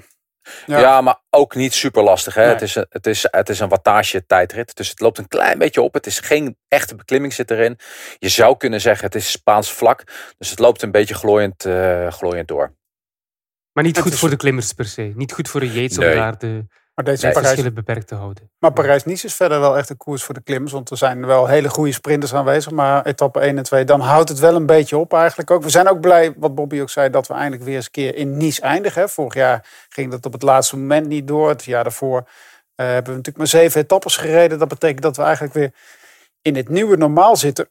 Ja. 0.66 1.00
maar 1.00 1.20
ook 1.30 1.54
niet 1.54 1.74
super 1.74 2.02
lastig. 2.02 2.34
Hè? 2.34 2.42
Het, 2.42 2.62
is 2.62 2.74
een, 2.74 2.86
het, 2.88 3.06
is, 3.06 3.26
het 3.30 3.48
is 3.48 3.60
een 3.60 3.68
wattage 3.68 4.26
tijdrit. 4.26 4.76
Dus 4.76 4.88
het 4.88 5.00
loopt 5.00 5.18
een 5.18 5.28
klein 5.28 5.58
beetje 5.58 5.82
op. 5.82 5.94
Het 5.94 6.06
is 6.06 6.18
geen 6.18 6.56
echte 6.68 6.94
beklimming 6.94 7.32
zit 7.32 7.50
erin. 7.50 7.78
Je 8.18 8.28
zou 8.28 8.56
kunnen 8.56 8.80
zeggen 8.80 9.04
het 9.04 9.14
is 9.14 9.30
Spaans 9.30 9.72
vlak. 9.72 10.04
Dus 10.38 10.50
het 10.50 10.58
loopt 10.58 10.82
een 10.82 10.90
beetje 10.90 11.14
glooiend, 11.14 11.64
uh, 11.64 12.12
glooiend 12.12 12.48
door. 12.48 12.78
Maar 13.72 13.84
niet 13.84 13.98
goed 13.98 14.14
voor 14.14 14.30
de 14.30 14.36
klimmers 14.36 14.72
per 14.72 14.84
se. 14.84 15.12
Niet 15.14 15.32
goed 15.32 15.48
voor 15.48 15.60
de 15.60 15.72
Yates 15.72 15.98
om 15.98 16.04
daar 16.04 16.38
de 16.38 16.64
maar 17.00 17.04
deze 17.04 17.26
nee, 17.26 17.34
verschillen 17.34 17.74
beperkt 17.74 18.06
te 18.06 18.14
houden. 18.14 18.50
Maar 18.58 18.72
Parijs-Nice 18.72 19.26
is 19.26 19.34
verder 19.34 19.60
wel 19.60 19.76
echt 19.76 19.90
een 19.90 19.96
koers 19.96 20.22
voor 20.22 20.34
de 20.34 20.42
klimmers. 20.42 20.72
Want 20.72 20.90
er 20.90 20.96
zijn 20.96 21.26
wel 21.26 21.46
hele 21.46 21.68
goede 21.68 21.92
sprinters 21.92 22.34
aanwezig. 22.34 22.72
Maar 22.72 23.06
etappe 23.06 23.40
1 23.40 23.56
en 23.56 23.62
2, 23.62 23.84
dan 23.84 24.00
houdt 24.00 24.28
het 24.28 24.38
wel 24.38 24.54
een 24.54 24.66
beetje 24.66 24.96
op 24.96 25.12
eigenlijk 25.12 25.50
ook. 25.50 25.62
We 25.62 25.70
zijn 25.70 25.88
ook 25.88 26.00
blij, 26.00 26.34
wat 26.36 26.54
Bobby 26.54 26.80
ook 26.80 26.90
zei, 26.90 27.10
dat 27.10 27.26
we 27.26 27.34
eindelijk 27.34 27.62
weer 27.62 27.74
eens 27.74 27.84
een 27.84 27.90
keer 27.90 28.14
in 28.14 28.36
Nice 28.36 28.60
eindigen. 28.60 29.08
Vorig 29.08 29.34
jaar 29.34 29.66
ging 29.88 30.10
dat 30.10 30.26
op 30.26 30.32
het 30.32 30.42
laatste 30.42 30.76
moment 30.76 31.06
niet 31.06 31.28
door. 31.28 31.48
Het 31.48 31.64
jaar 31.64 31.82
daarvoor 31.82 32.16
uh, 32.16 32.26
hebben 32.74 33.04
we 33.04 33.16
natuurlijk 33.16 33.36
maar 33.36 33.46
zeven 33.46 33.80
etappes 33.80 34.16
gereden. 34.16 34.58
Dat 34.58 34.68
betekent 34.68 35.02
dat 35.02 35.16
we 35.16 35.22
eigenlijk 35.22 35.54
weer 35.54 35.74
in 36.42 36.56
het 36.56 36.68
nieuwe 36.68 36.96
normaal 36.96 37.36
zitten. 37.36 37.68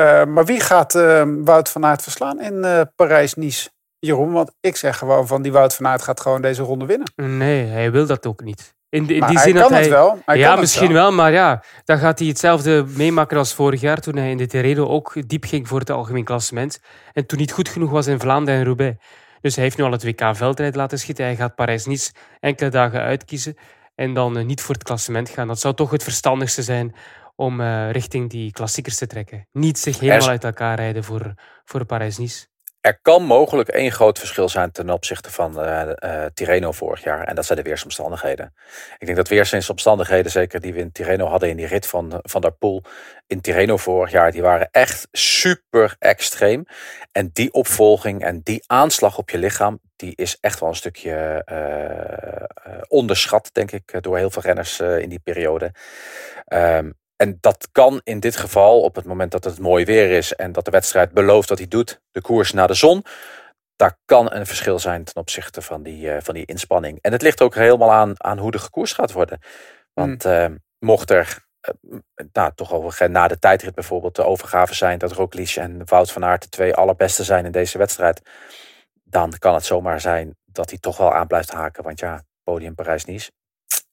Uh, 0.00 0.24
maar 0.24 0.44
wie 0.44 0.60
gaat 0.60 0.94
uh, 0.94 1.22
Wout 1.26 1.70
van 1.70 1.84
Aert 1.84 2.02
verslaan 2.02 2.40
in 2.40 2.88
Parijs-Nice? 2.96 3.70
Jeroen, 4.06 4.32
want 4.32 4.52
ik 4.60 4.76
zeg 4.76 4.98
gewoon 4.98 5.26
van 5.26 5.42
die 5.42 5.52
Wout 5.52 5.74
van 5.74 5.86
Aert 5.86 6.02
gaat 6.02 6.20
gewoon 6.20 6.42
deze 6.42 6.62
ronde 6.62 6.86
winnen. 6.86 7.12
Nee, 7.16 7.66
hij 7.66 7.90
wil 7.90 8.06
dat 8.06 8.26
ook 8.26 8.44
niet. 8.44 8.74
In, 8.88 9.10
in 9.10 9.18
maar 9.18 9.28
die 9.28 9.38
hij 9.38 9.46
zin 9.46 9.54
kan 9.54 9.62
dat 9.62 9.70
het 9.70 9.80
hij, 9.80 9.90
wel. 9.90 10.18
Hij 10.24 10.38
ja, 10.38 10.56
misschien 10.56 10.86
het 10.86 10.92
wel. 10.92 11.12
maar 11.12 11.32
ja, 11.32 11.62
dan 11.84 11.98
gaat 11.98 12.18
hij 12.18 12.28
hetzelfde 12.28 12.84
meemaken 12.88 13.38
als 13.38 13.54
vorig 13.54 13.80
jaar 13.80 14.00
toen 14.00 14.16
hij 14.16 14.30
in 14.30 14.36
de 14.36 14.46
Terreno 14.46 14.86
ook 14.86 15.28
diep 15.28 15.44
ging 15.44 15.68
voor 15.68 15.78
het 15.78 15.90
algemeen 15.90 16.24
klassement. 16.24 16.80
En 17.12 17.26
toen 17.26 17.38
niet 17.38 17.52
goed 17.52 17.68
genoeg 17.68 17.90
was 17.90 18.06
in 18.06 18.20
Vlaanderen 18.20 18.60
en 18.60 18.66
Roubaix. 18.66 18.96
Dus 19.40 19.54
hij 19.54 19.64
heeft 19.64 19.76
nu 19.76 19.84
al 19.84 19.92
het 19.92 20.04
WK-veldrijd 20.04 20.74
laten 20.74 20.98
schieten. 20.98 21.24
Hij 21.24 21.36
gaat 21.36 21.54
Parijs-Nice 21.54 22.12
enkele 22.40 22.70
dagen 22.70 23.00
uitkiezen 23.00 23.56
en 23.94 24.14
dan 24.14 24.38
eh, 24.38 24.44
niet 24.44 24.60
voor 24.60 24.74
het 24.74 24.84
klassement 24.84 25.28
gaan. 25.28 25.48
Dat 25.48 25.60
zou 25.60 25.74
toch 25.74 25.90
het 25.90 26.02
verstandigste 26.02 26.62
zijn 26.62 26.94
om 27.36 27.60
uh, 27.60 27.90
richting 27.90 28.30
die 28.30 28.52
klassiekers 28.52 28.96
te 28.96 29.06
trekken. 29.06 29.48
Niet 29.52 29.78
zich 29.78 29.98
helemaal 29.98 30.28
uit 30.28 30.44
elkaar 30.44 30.76
rijden 30.76 31.04
voor, 31.04 31.34
voor 31.64 31.84
Parijs-Nice. 31.84 32.46
Er 32.86 32.98
kan 33.02 33.22
mogelijk 33.22 33.68
één 33.68 33.92
groot 33.92 34.18
verschil 34.18 34.48
zijn 34.48 34.72
ten 34.72 34.90
opzichte 34.90 35.30
van 35.30 35.64
uh, 35.64 35.88
uh, 36.04 36.24
Tirreno 36.34 36.72
vorig 36.72 37.02
jaar. 37.02 37.24
En 37.24 37.34
dat 37.34 37.46
zijn 37.46 37.58
de 37.58 37.64
weersomstandigheden. 37.64 38.54
Ik 38.98 39.06
denk 39.06 39.16
dat 39.16 39.28
weersomstandigheden, 39.28 40.30
zeker 40.30 40.60
die 40.60 40.72
we 40.72 40.80
in 40.80 40.92
Tirreno 40.92 41.26
hadden 41.26 41.48
in 41.48 41.56
die 41.56 41.66
rit 41.66 41.86
van, 41.86 42.20
van 42.22 42.40
der 42.40 42.52
Poel 42.52 42.82
in 43.26 43.40
Tirreno 43.40 43.76
vorig 43.76 44.10
jaar, 44.10 44.32
die 44.32 44.42
waren 44.42 44.68
echt 44.70 45.08
super 45.12 45.96
extreem. 45.98 46.64
En 47.12 47.30
die 47.32 47.52
opvolging 47.52 48.22
en 48.22 48.40
die 48.42 48.64
aanslag 48.66 49.18
op 49.18 49.30
je 49.30 49.38
lichaam, 49.38 49.80
die 49.96 50.12
is 50.16 50.38
echt 50.40 50.60
wel 50.60 50.68
een 50.68 50.74
stukje 50.74 51.42
uh, 51.52 52.80
onderschat, 52.88 53.50
denk 53.52 53.72
ik, 53.72 54.02
door 54.02 54.16
heel 54.16 54.30
veel 54.30 54.42
renners 54.42 54.80
in 54.80 55.08
die 55.08 55.20
periode. 55.20 55.72
Um, 56.48 56.94
en 57.16 57.38
dat 57.40 57.68
kan 57.72 58.00
in 58.04 58.20
dit 58.20 58.36
geval, 58.36 58.80
op 58.80 58.94
het 58.94 59.04
moment 59.04 59.30
dat 59.30 59.44
het 59.44 59.58
mooi 59.58 59.84
weer 59.84 60.10
is 60.10 60.32
en 60.32 60.52
dat 60.52 60.64
de 60.64 60.70
wedstrijd 60.70 61.12
belooft 61.12 61.48
wat 61.48 61.58
hij 61.58 61.68
doet, 61.68 62.00
de 62.10 62.20
koers 62.20 62.52
naar 62.52 62.66
de 62.66 62.74
zon, 62.74 63.04
daar 63.76 63.98
kan 64.04 64.32
een 64.32 64.46
verschil 64.46 64.78
zijn 64.78 65.04
ten 65.04 65.16
opzichte 65.16 65.62
van 65.62 65.82
die, 65.82 66.06
uh, 66.06 66.16
van 66.20 66.34
die 66.34 66.44
inspanning. 66.44 66.98
En 67.00 67.12
het 67.12 67.22
ligt 67.22 67.40
ook 67.40 67.54
helemaal 67.54 67.92
aan, 67.92 68.12
aan 68.16 68.38
hoe 68.38 68.50
de 68.50 68.58
gekoers 68.58 68.92
gaat 68.92 69.12
worden. 69.12 69.38
Want 69.92 70.24
mm. 70.24 70.30
uh, 70.30 70.46
mocht 70.78 71.10
er 71.10 71.44
uh, 71.84 71.98
nou, 72.32 72.52
toch 72.54 72.72
over, 72.72 73.10
na 73.10 73.28
de 73.28 73.38
tijdrit 73.38 73.74
bijvoorbeeld 73.74 74.16
de 74.16 74.24
overgave 74.24 74.74
zijn 74.74 74.98
dat 74.98 75.12
Roglic 75.12 75.56
en 75.56 75.82
Wout 75.84 76.12
van 76.12 76.24
Aert 76.24 76.42
de 76.42 76.48
twee 76.48 76.74
allerbeste 76.74 77.24
zijn 77.24 77.44
in 77.44 77.52
deze 77.52 77.78
wedstrijd, 77.78 78.22
dan 79.04 79.32
kan 79.38 79.54
het 79.54 79.64
zomaar 79.64 80.00
zijn 80.00 80.36
dat 80.44 80.70
hij 80.70 80.78
toch 80.78 80.96
wel 80.96 81.12
aan 81.12 81.26
blijft 81.26 81.50
haken. 81.50 81.82
Want 81.82 82.00
ja, 82.00 82.22
podium 82.42 82.74
Parijs-Nice. 82.74 83.30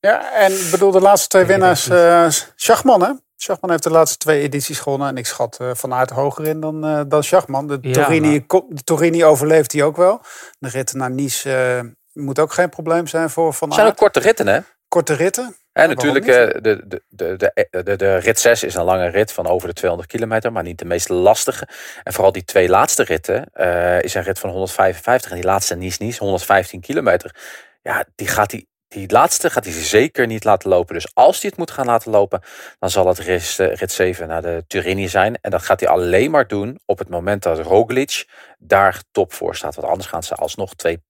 Ja, 0.07 0.33
en 0.33 0.51
ik 0.51 0.67
bedoel, 0.71 0.91
de 0.91 1.01
laatste 1.01 1.27
twee 1.27 1.45
winnaars, 1.45 1.89
uh, 1.89 2.29
Schachman 2.55 3.03
hè? 3.03 3.11
Schachman 3.35 3.69
heeft 3.69 3.83
de 3.83 3.89
laatste 3.89 4.17
twee 4.17 4.41
edities 4.41 4.79
gewonnen. 4.79 5.07
En 5.07 5.17
ik 5.17 5.25
schat 5.25 5.57
uh, 5.61 5.69
Van 5.73 5.93
Aert 5.93 6.09
hoger 6.09 6.45
in 6.47 6.59
dan, 6.59 6.85
uh, 6.85 7.01
dan 7.07 7.23
Schachman. 7.23 7.67
De, 7.67 7.77
Ja, 7.81 7.91
Torini, 7.91 8.45
de 8.47 8.83
Torini 8.83 9.25
overleeft 9.25 9.71
hij 9.71 9.83
ook 9.83 9.97
wel. 9.97 10.21
De 10.59 10.69
rit 10.69 10.93
naar 10.93 11.11
Nice 11.11 11.95
moet 12.13 12.39
ook 12.39 12.53
geen 12.53 12.69
probleem 12.69 13.07
zijn 13.07 13.29
voor 13.29 13.53
Van 13.53 13.67
Het 13.67 13.77
zijn 13.77 13.89
ook 13.89 13.95
korte 13.95 14.19
ritten 14.19 14.47
hè? 14.47 14.59
Korte 14.87 15.13
ritten. 15.13 15.55
En 15.73 15.89
natuurlijk, 15.89 16.27
eh, 16.27 16.61
de, 16.61 16.61
de, 16.61 17.03
de, 17.09 17.37
de, 17.69 17.83
de, 17.83 17.95
de 17.95 18.15
rit 18.15 18.39
6 18.39 18.63
is 18.63 18.75
een 18.75 18.83
lange 18.83 19.07
rit 19.07 19.31
van 19.31 19.47
over 19.47 19.67
de 19.67 19.73
200 19.73 20.11
kilometer, 20.11 20.51
maar 20.51 20.63
niet 20.63 20.77
de 20.77 20.85
meest 20.85 21.09
lastige. 21.09 21.67
En 22.03 22.13
vooral 22.13 22.31
die 22.31 22.43
twee 22.43 22.69
laatste 22.69 23.03
ritten 23.03 23.49
eh, 23.53 24.01
is 24.01 24.13
een 24.13 24.23
rit 24.23 24.39
van 24.39 24.49
155 24.49 25.31
en 25.31 25.37
die 25.37 25.45
laatste 25.45 25.75
Nice-Nice, 25.75 26.19
115 26.19 26.81
kilometer. 26.81 27.35
Ja, 27.81 28.05
die 28.15 28.27
gaat 28.27 28.49
die, 28.49 28.67
die 28.93 29.11
laatste 29.11 29.49
gaat 29.49 29.63
hij 29.65 29.73
zeker 29.73 30.27
niet 30.27 30.43
laten 30.43 30.69
lopen. 30.69 30.93
Dus 30.93 31.07
als 31.13 31.41
hij 31.41 31.49
het 31.49 31.59
moet 31.59 31.71
gaan 31.71 31.85
laten 31.85 32.11
lopen, 32.11 32.41
dan 32.79 32.89
zal 32.89 33.07
het 33.07 33.19
rit, 33.19 33.55
eh, 33.59 33.73
rit 33.75 33.91
7 33.91 34.27
naar 34.27 34.41
de 34.41 34.63
Turini 34.67 35.07
zijn. 35.07 35.37
En 35.41 35.51
dat 35.51 35.63
gaat 35.63 35.79
hij 35.79 35.89
alleen 35.89 36.31
maar 36.31 36.47
doen 36.47 36.79
op 36.85 36.99
het 36.99 37.09
moment 37.09 37.43
dat 37.43 37.59
Roglic 37.59 38.25
daar 38.57 39.03
top 39.11 39.33
voor 39.33 39.55
staat. 39.55 39.75
Want 39.75 39.87
anders 39.87 40.09
gaan 40.09 40.23
ze 40.23 40.35
alsnog 40.35 40.73
twee 40.75 41.03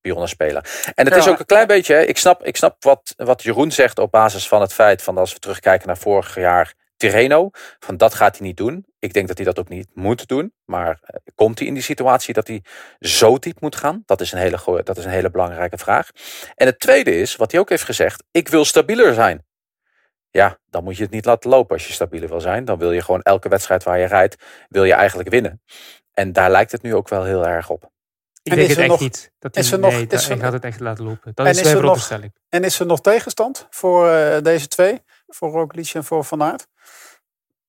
pionnen 0.00 0.28
spelen. 0.28 0.62
En 0.94 1.04
het 1.04 1.14
Ja. 1.14 1.20
is 1.20 1.28
ook 1.28 1.38
een 1.38 1.46
klein 1.46 1.66
beetje, 1.66 1.94
hè, 1.94 2.00
ik 2.02 2.18
snap, 2.18 2.44
ik 2.44 2.56
snap 2.56 2.84
wat, 2.84 3.14
wat 3.16 3.42
Jeroen 3.42 3.72
zegt 3.72 3.98
op 3.98 4.10
basis 4.10 4.48
van 4.48 4.60
het 4.60 4.72
feit 4.72 5.02
van 5.02 5.18
als 5.18 5.32
we 5.32 5.38
terugkijken 5.38 5.86
naar 5.86 5.98
vorig 5.98 6.34
jaar 6.34 6.74
Tirreno, 7.00 7.50
van 7.78 7.96
dat 7.96 8.14
gaat 8.14 8.38
hij 8.38 8.46
niet 8.46 8.56
doen. 8.56 8.86
Ik 8.98 9.12
denk 9.12 9.28
dat 9.28 9.36
hij 9.36 9.46
dat 9.46 9.58
ook 9.58 9.68
niet 9.68 9.88
moet 9.94 10.28
doen. 10.28 10.52
Maar 10.64 10.98
eh, 11.02 11.16
komt 11.34 11.58
hij 11.58 11.68
in 11.68 11.74
die 11.74 11.82
situatie 11.82 12.34
dat 12.34 12.46
hij 12.46 12.64
zo 12.98 13.38
diep 13.38 13.60
moet 13.60 13.76
gaan? 13.76 14.02
Dat 14.06 14.20
is 14.20 14.32
een 14.32 14.38
hele, 14.38 14.80
dat 14.84 14.98
is 14.98 15.04
een 15.04 15.10
hele 15.10 15.30
belangrijke 15.30 15.78
vraag. 15.78 16.08
En 16.54 16.66
het 16.66 16.80
tweede 16.80 17.16
is, 17.20 17.36
wat 17.36 17.50
hij 17.50 17.60
ook 17.60 17.68
heeft 17.68 17.84
gezegd, 17.84 18.24
ik 18.30 18.48
wil 18.48 18.64
stabieler 18.64 19.14
zijn. 19.14 19.46
Ja, 20.30 20.58
dan 20.66 20.84
moet 20.84 20.96
je 20.96 21.02
het 21.02 21.12
niet 21.12 21.24
laten 21.24 21.50
lopen 21.50 21.76
als 21.76 21.86
je 21.86 21.92
stabieler 21.92 22.28
wil 22.28 22.40
zijn. 22.40 22.64
Dan 22.64 22.78
wil 22.78 22.92
je 22.92 23.02
gewoon 23.02 23.22
elke 23.22 23.48
wedstrijd 23.48 23.82
waar 23.82 23.98
je 23.98 24.06
rijdt, 24.06 24.36
wil 24.68 24.84
je 24.84 24.92
eigenlijk 24.92 25.28
winnen. 25.28 25.62
En 26.12 26.32
daar 26.32 26.50
lijkt 26.50 26.72
het 26.72 26.82
nu 26.82 26.94
ook 26.94 27.08
wel 27.08 27.24
heel 27.24 27.46
erg 27.46 27.70
op. 27.70 27.90
Ik 28.42 28.52
En 28.52 28.56
denk 28.58 28.68
is 28.68 28.74
het 28.74 28.78
echt 28.78 28.88
nog- 28.88 29.00
niet. 29.00 29.32
Dat 29.38 29.54
hij, 29.54 29.64
is 29.64 29.72
er 29.72 29.78
nog- 29.78 29.90
nee, 29.92 30.06
is 30.06 30.28
er 30.28 30.38
gaat 30.38 30.52
het 30.52 30.64
echt 30.64 30.80
laten 30.80 31.04
lopen. 31.04 31.32
Dat 31.34 31.46
En 31.46 31.52
is 31.52 31.60
er 31.66 31.82
nog-. 31.82 32.10
En 32.48 32.64
is 32.64 32.80
er 32.80 32.86
nog 32.86 33.00
tegenstand 33.00 33.66
voor 33.70 34.10
eh, 34.10 34.42
deze 34.42 34.68
twee? 34.68 35.02
Voor 35.30 35.50
Roglic 35.50 35.94
en 35.94 36.04
voor 36.04 36.24
Van 36.24 36.42
Aert? 36.42 36.66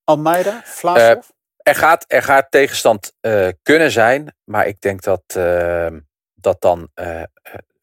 Almeida, 0.03 0.61
Vlaashoff? 0.63 1.31
Er 1.57 1.75
gaat, 1.75 2.05
er 2.07 2.23
gaat 2.23 2.51
tegenstand 2.51 3.13
eh, 3.19 3.47
kunnen 3.61 3.91
zijn, 3.91 4.35
maar 4.43 4.67
ik 4.67 4.81
denk 4.81 5.01
dat, 5.01 5.23
eh, 5.27 5.87
dat 6.33 6.61
dan 6.61 6.89
eh, 6.93 7.21
eh, 7.21 7.27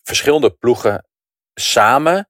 verschillende 0.02 0.50
ploegen 0.50 1.06
samen 1.54 2.28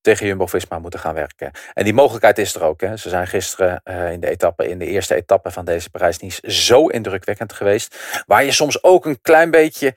tegen 0.00 0.26
Jumbo-Visma 0.26 0.78
moeten 0.78 1.00
gaan 1.00 1.14
werken. 1.14 1.50
En 1.72 1.84
die 1.84 1.94
mogelijkheid 1.94 2.38
is 2.38 2.54
er 2.54 2.62
ook. 2.62 2.80
Hè. 2.80 2.96
Ze 2.96 3.08
zijn 3.08 3.26
gisteren 3.26 3.80
eh, 3.84 4.12
in, 4.12 4.20
de 4.20 4.28
etappe, 4.28 4.68
in 4.68 4.78
de 4.78 4.86
eerste 4.86 5.14
etappe 5.14 5.50
van 5.50 5.64
deze 5.64 5.90
Parijs-Nice 5.90 6.50
zo 6.52 6.86
indrukwekkend 6.86 7.52
geweest. 7.52 8.22
Waar 8.26 8.44
je 8.44 8.52
soms 8.52 8.82
ook 8.82 9.06
een 9.06 9.20
klein 9.20 9.50
beetje 9.50 9.94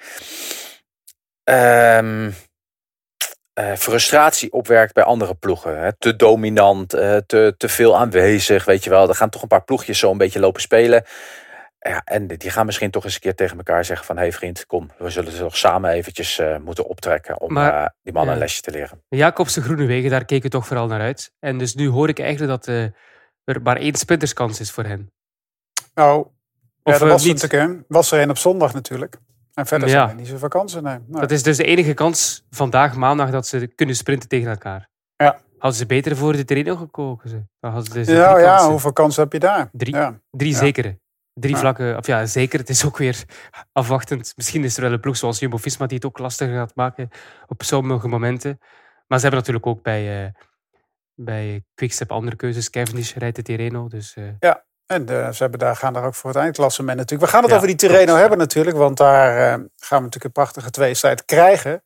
ehm, 1.43 2.31
eh, 3.53 3.73
frustratie 3.73 4.51
opwerkt 4.51 4.93
bij 4.93 5.03
andere 5.03 5.35
ploegen. 5.35 5.79
Hè. 5.79 5.93
Te 5.97 6.15
dominant, 6.15 6.93
eh, 6.93 7.17
te, 7.17 7.53
te 7.57 7.69
veel 7.69 7.97
aanwezig, 7.97 8.65
weet 8.65 8.83
je 8.83 8.89
wel. 8.89 9.09
Er 9.09 9.15
gaan 9.15 9.29
toch 9.29 9.41
een 9.41 9.47
paar 9.47 9.63
ploegjes 9.63 9.99
zo 9.99 10.11
een 10.11 10.17
beetje 10.17 10.39
lopen 10.39 10.61
spelen. 10.61 11.03
Ja, 11.89 12.01
en 12.03 12.27
die 12.27 12.49
gaan 12.49 12.65
misschien 12.65 12.91
toch 12.91 13.03
eens 13.03 13.13
een 13.13 13.19
keer 13.19 13.35
tegen 13.35 13.57
elkaar 13.57 13.85
zeggen 13.85 14.05
van... 14.05 14.15
hé 14.15 14.21
hey 14.21 14.31
vriend, 14.31 14.65
kom, 14.65 14.91
we 14.97 15.09
zullen 15.09 15.31
ze 15.31 15.39
toch 15.39 15.57
samen 15.57 15.91
eventjes 15.91 16.39
eh, 16.39 16.57
moeten 16.57 16.85
optrekken... 16.85 17.41
om 17.41 17.53
Maar, 17.53 17.83
eh, 17.83 17.89
die 18.03 18.13
mannen 18.13 18.33
een 18.33 18.39
lesje 18.39 18.61
te 18.61 18.71
leren. 18.71 19.01
Jacobse 19.09 19.61
Groene 19.61 19.85
Wegen, 19.85 20.09
daar 20.09 20.25
keken 20.25 20.43
we 20.43 20.49
toch 20.49 20.67
vooral 20.67 20.87
naar 20.87 21.01
uit. 21.01 21.31
En 21.39 21.57
dus 21.57 21.75
nu 21.75 21.87
hoor 21.89 22.09
ik 22.09 22.19
eigenlijk 22.19 22.51
dat 22.51 22.67
eh, 22.67 22.83
er 23.43 23.61
maar 23.61 23.77
één 23.77 23.95
sprinterskans 23.95 24.59
is 24.59 24.71
voor 24.71 24.83
hen. 24.83 25.11
Nou, 25.93 26.27
ja, 26.83 26.93
Of 26.93 26.95
er 26.95 27.05
eh, 27.05 27.11
was, 27.11 27.25
er 27.25 27.67
niet. 27.67 27.83
was 27.87 28.11
er 28.11 28.21
een 28.21 28.29
op 28.29 28.37
zondag 28.37 28.73
natuurlijk. 28.73 29.17
En 29.61 29.67
verder 29.67 29.87
Ja. 29.87 29.93
zijn 29.93 30.09
er 30.09 30.15
niet 30.15 30.27
zoveel 30.27 30.47
kansen. 30.47 30.83
Nee. 30.83 30.97
Dat 31.07 31.31
is 31.31 31.43
dus 31.43 31.57
de 31.57 31.63
enige 31.63 31.93
kans 31.93 32.45
vandaag, 32.49 32.95
maandag, 32.95 33.31
dat 33.31 33.47
ze 33.47 33.67
kunnen 33.67 33.95
sprinten 33.95 34.29
tegen 34.29 34.49
elkaar. 34.49 34.89
Ja. 35.15 35.39
Hadden 35.57 35.79
ze 35.79 35.85
beter 35.85 36.15
voor 36.17 36.33
de 36.33 36.45
Terreno 36.45 36.75
gekozen? 36.75 37.49
Dan 37.59 37.83
ze 37.83 37.93
dus 37.93 38.07
ja, 38.07 38.37
ja, 38.39 38.69
hoeveel 38.69 38.93
kansen 38.93 39.23
heb 39.23 39.33
je 39.33 39.39
daar? 39.39 39.69
Drie. 39.71 39.95
Ja. 39.95 40.19
Drie 40.31 40.51
Ja. 40.51 40.57
zekere. 40.57 40.99
Drie 41.33 41.53
Ja. 41.53 41.59
vlakken. 41.59 41.97
Of 41.97 42.07
ja, 42.07 42.25
zeker. 42.25 42.59
Het 42.59 42.69
is 42.69 42.85
ook 42.85 42.97
weer 42.97 43.23
afwachtend. 43.71 44.33
Misschien 44.35 44.63
is 44.63 44.75
er 44.77 44.81
wel 44.83 44.91
een 44.91 44.99
ploeg 44.99 45.17
zoals 45.17 45.39
Jumbo-Visma 45.39 45.85
die 45.85 45.95
het 45.95 46.05
ook 46.05 46.17
lastiger 46.17 46.55
gaat 46.55 46.75
maken 46.75 47.09
op 47.47 47.63
sommige 47.63 48.07
momenten. 48.07 48.57
Maar 49.07 49.19
ze 49.19 49.25
hebben 49.27 49.39
natuurlijk 49.39 49.65
ook 49.65 49.83
bij, 49.83 50.25
eh 50.25 50.31
bij 51.15 51.63
Quickstep 51.73 52.11
andere 52.11 52.35
keuzes. 52.35 52.69
Cavendish 52.69 53.13
rijdt 53.15 53.35
de 53.35 53.41
Tirreno. 53.41 53.87
Dus 53.87 54.13
eh, 54.15 54.23
En 54.91 55.09
eh, 55.09 55.31
ze 55.31 55.41
hebben 55.41 55.59
daar, 55.59 55.75
gaan 55.75 55.93
daar 55.93 56.05
ook 56.05 56.15
voor 56.15 56.29
het 56.29 56.39
eindklassement 56.39 56.97
natuurlijk. 56.97 57.29
We 57.29 57.33
gaan 57.33 57.41
het 57.41 57.51
Ja, 57.51 57.55
over 57.57 57.67
die 57.67 57.87
klopt, 57.87 58.07
ja. 58.09 58.17
hebben 58.17 58.37
natuurlijk. 58.37 58.77
Want 58.77 58.97
daar 58.97 59.37
eh, 59.37 59.53
gaan 59.77 59.97
we 59.97 60.03
natuurlijk 60.03 60.23
een 60.23 60.31
prachtige 60.31 60.69
tweestrijd 60.69 61.25
krijgen. 61.25 61.83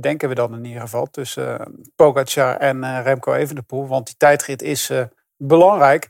Denken 0.00 0.28
we 0.28 0.34
dan 0.34 0.54
in 0.54 0.64
ieder 0.64 0.80
geval. 0.80 1.06
Tussen 1.06 1.58
eh 1.58 1.66
Pogacar 1.96 2.56
en 2.56 3.02
Remco 3.02 3.32
Evenepoel. 3.32 3.86
Want 3.86 4.06
die 4.06 4.14
tijdrit 4.16 4.62
is 4.62 4.90
belangrijk. 5.36 6.08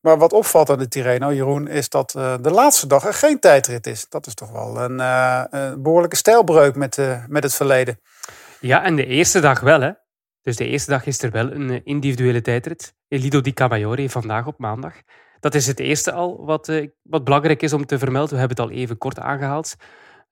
Maar 0.00 0.18
wat 0.18 0.32
opvalt 0.32 0.70
aan 0.70 0.78
de 0.78 0.88
Tirreno, 0.88 1.32
Jeroen, 1.32 1.68
is 1.68 1.88
dat 1.88 2.10
de 2.10 2.50
laatste 2.50 2.86
dag 2.86 3.06
er 3.06 3.14
geen 3.14 3.38
tijdrit 3.40 3.86
is. 3.86 4.08
Dat 4.08 4.26
is 4.26 4.34
toch 4.34 4.50
wel 4.50 4.80
een, 4.80 4.98
een 4.98 5.82
behoorlijke 5.82 6.16
stijlbreuk 6.16 6.74
met, 6.74 6.98
met 7.28 7.42
het 7.42 7.54
verleden. 7.54 8.00
Ja, 8.60 8.84
en 8.84 8.96
de 8.96 9.06
eerste 9.06 9.40
dag 9.40 9.60
wel, 9.60 9.80
hè. 9.80 9.90
Dus 10.42 10.56
de 10.56 10.66
eerste 10.66 10.90
dag 10.90 11.06
is 11.06 11.22
er 11.22 11.30
wel 11.30 11.52
een 11.52 11.84
individuele 11.84 12.40
tijdrit. 12.40 12.94
Lido 13.08 13.40
di 13.40 13.52
Camaiore 13.52 14.10
vandaag 14.10 14.46
op 14.46 14.58
maandag. 14.58 14.94
Dat 15.42 15.54
is 15.54 15.66
het 15.66 15.80
eerste 15.80 16.12
al 16.12 16.44
wat, 16.44 16.68
eh, 16.68 16.88
wat 17.02 17.24
belangrijk 17.24 17.62
is 17.62 17.72
om 17.72 17.86
te 17.86 17.98
vermelden. 17.98 18.32
We 18.32 18.38
hebben 18.38 18.56
het 18.56 18.66
al 18.66 18.76
even 18.76 18.98
kort 18.98 19.18
aangehaald. 19.18 19.76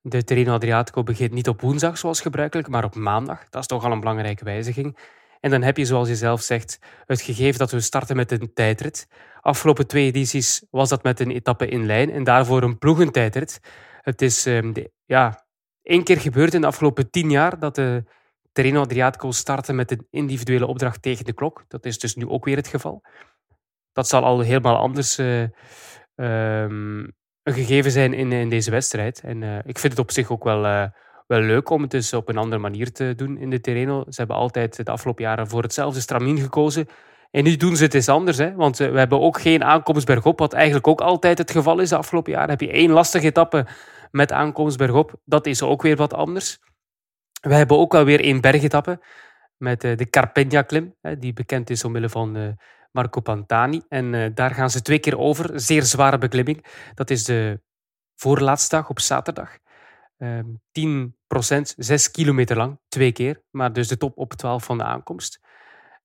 De 0.00 0.24
Terreno 0.24 0.54
Adriatico 0.54 1.02
begint 1.02 1.32
niet 1.32 1.48
op 1.48 1.60
woensdag 1.60 1.98
zoals 1.98 2.20
gebruikelijk, 2.20 2.68
maar 2.68 2.84
op 2.84 2.94
maandag. 2.94 3.48
Dat 3.48 3.60
is 3.60 3.66
toch 3.66 3.84
al 3.84 3.92
een 3.92 4.00
belangrijke 4.00 4.44
wijziging. 4.44 4.98
En 5.40 5.50
dan 5.50 5.62
heb 5.62 5.76
je, 5.76 5.84
zoals 5.84 6.08
je 6.08 6.16
zelf 6.16 6.40
zegt, 6.40 6.78
het 7.06 7.20
gegeven 7.20 7.58
dat 7.58 7.70
we 7.70 7.80
starten 7.80 8.16
met 8.16 8.30
een 8.30 8.52
tijdrit. 8.54 9.08
Afgelopen 9.40 9.86
twee 9.86 10.06
edities 10.06 10.64
was 10.70 10.88
dat 10.88 11.02
met 11.02 11.20
een 11.20 11.30
etappe 11.30 11.68
in 11.68 11.86
lijn 11.86 12.10
en 12.10 12.24
daarvoor 12.24 12.62
een 12.62 12.78
ploegentijdrit. 12.78 13.60
Het 14.00 14.22
is 14.22 14.42
de, 14.42 14.92
ja, 15.04 15.46
één 15.82 16.04
keer 16.04 16.20
gebeurd 16.20 16.54
in 16.54 16.60
de 16.60 16.66
afgelopen 16.66 17.10
tien 17.10 17.30
jaar 17.30 17.58
dat 17.58 17.74
de 17.74 18.04
Terreno 18.52 18.80
Adriatico 18.80 19.30
startte 19.30 19.72
met 19.72 19.90
een 19.90 20.06
individuele 20.10 20.66
opdracht 20.66 21.02
tegen 21.02 21.24
de 21.24 21.32
klok. 21.32 21.64
Dat 21.68 21.84
is 21.84 21.98
dus 21.98 22.14
nu 22.14 22.28
ook 22.28 22.44
weer 22.44 22.56
het 22.56 22.68
geval. 22.68 23.02
Dat 24.00 24.08
zal 24.08 24.24
al 24.24 24.40
helemaal 24.40 24.76
anders 24.76 25.18
uh, 25.18 25.40
um, 26.14 27.12
een 27.42 27.52
gegeven 27.52 27.90
zijn 27.90 28.12
in, 28.12 28.32
in 28.32 28.48
deze 28.48 28.70
wedstrijd. 28.70 29.20
En 29.20 29.42
uh, 29.42 29.58
ik 29.58 29.78
vind 29.78 29.92
het 29.92 29.98
op 29.98 30.10
zich 30.10 30.30
ook 30.30 30.44
wel, 30.44 30.64
uh, 30.64 30.84
wel 31.26 31.40
leuk 31.40 31.70
om 31.70 31.82
het 31.82 31.90
dus 31.90 32.12
op 32.12 32.28
een 32.28 32.36
andere 32.36 32.60
manier 32.60 32.92
te 32.92 33.14
doen 33.16 33.38
in 33.38 33.50
de 33.50 33.60
Terreno. 33.60 34.04
Ze 34.08 34.14
hebben 34.16 34.36
altijd 34.36 34.86
de 34.86 34.90
afgelopen 34.90 35.24
jaren 35.24 35.48
voor 35.48 35.62
hetzelfde 35.62 36.00
stramien 36.00 36.38
gekozen. 36.38 36.88
En 37.30 37.44
nu 37.44 37.56
doen 37.56 37.76
ze 37.76 37.84
het 37.84 37.94
eens 37.94 38.08
anders, 38.08 38.38
hè? 38.38 38.54
want 38.54 38.78
we 38.78 38.98
hebben 38.98 39.20
ook 39.20 39.40
geen 39.40 39.64
aankomst 39.64 40.06
bergop, 40.06 40.38
wat 40.38 40.52
eigenlijk 40.52 40.86
ook 40.86 41.00
altijd 41.00 41.38
het 41.38 41.50
geval 41.50 41.78
is 41.78 41.88
de 41.88 41.96
afgelopen 41.96 42.32
jaren. 42.32 42.50
Heb 42.50 42.60
je 42.60 42.70
één 42.70 42.90
lastige 42.90 43.26
etappe 43.26 43.66
met 44.10 44.32
aankomst 44.32 44.76
bergop, 44.76 45.14
dat 45.24 45.46
is 45.46 45.62
ook 45.62 45.82
weer 45.82 45.96
wat 45.96 46.14
anders. 46.14 46.58
We 47.40 47.54
hebben 47.54 47.78
ook 47.78 47.92
wel 47.92 48.04
weer 48.04 48.20
één 48.20 48.40
bergetappe 48.40 49.04
met 49.56 49.80
de 49.80 50.06
Carpegna-klim, 50.10 50.94
die 51.18 51.32
bekend 51.32 51.70
is 51.70 51.84
omwille 51.84 52.08
van 52.08 52.56
Marco 52.90 53.20
Pantani. 53.20 53.82
En 53.88 54.12
uh, 54.12 54.30
daar 54.34 54.50
gaan 54.50 54.70
ze 54.70 54.82
twee 54.82 54.98
keer 54.98 55.18
over. 55.18 55.60
Zeer 55.60 55.82
zware 55.82 56.18
beklimming. 56.18 56.66
Dat 56.94 57.10
is 57.10 57.24
de 57.24 57.60
voorlaatste 58.16 58.76
dag 58.76 58.88
op 58.88 59.00
zaterdag. 59.00 59.58
Um, 60.18 60.60
10% 60.72 61.60
6 61.76 62.10
kilometer 62.10 62.56
lang, 62.56 62.78
twee 62.88 63.12
keer. 63.12 63.42
Maar 63.50 63.72
dus 63.72 63.88
de 63.88 63.96
top 63.96 64.18
op 64.18 64.32
12 64.32 64.64
van 64.64 64.78
de 64.78 64.84
aankomst. 64.84 65.40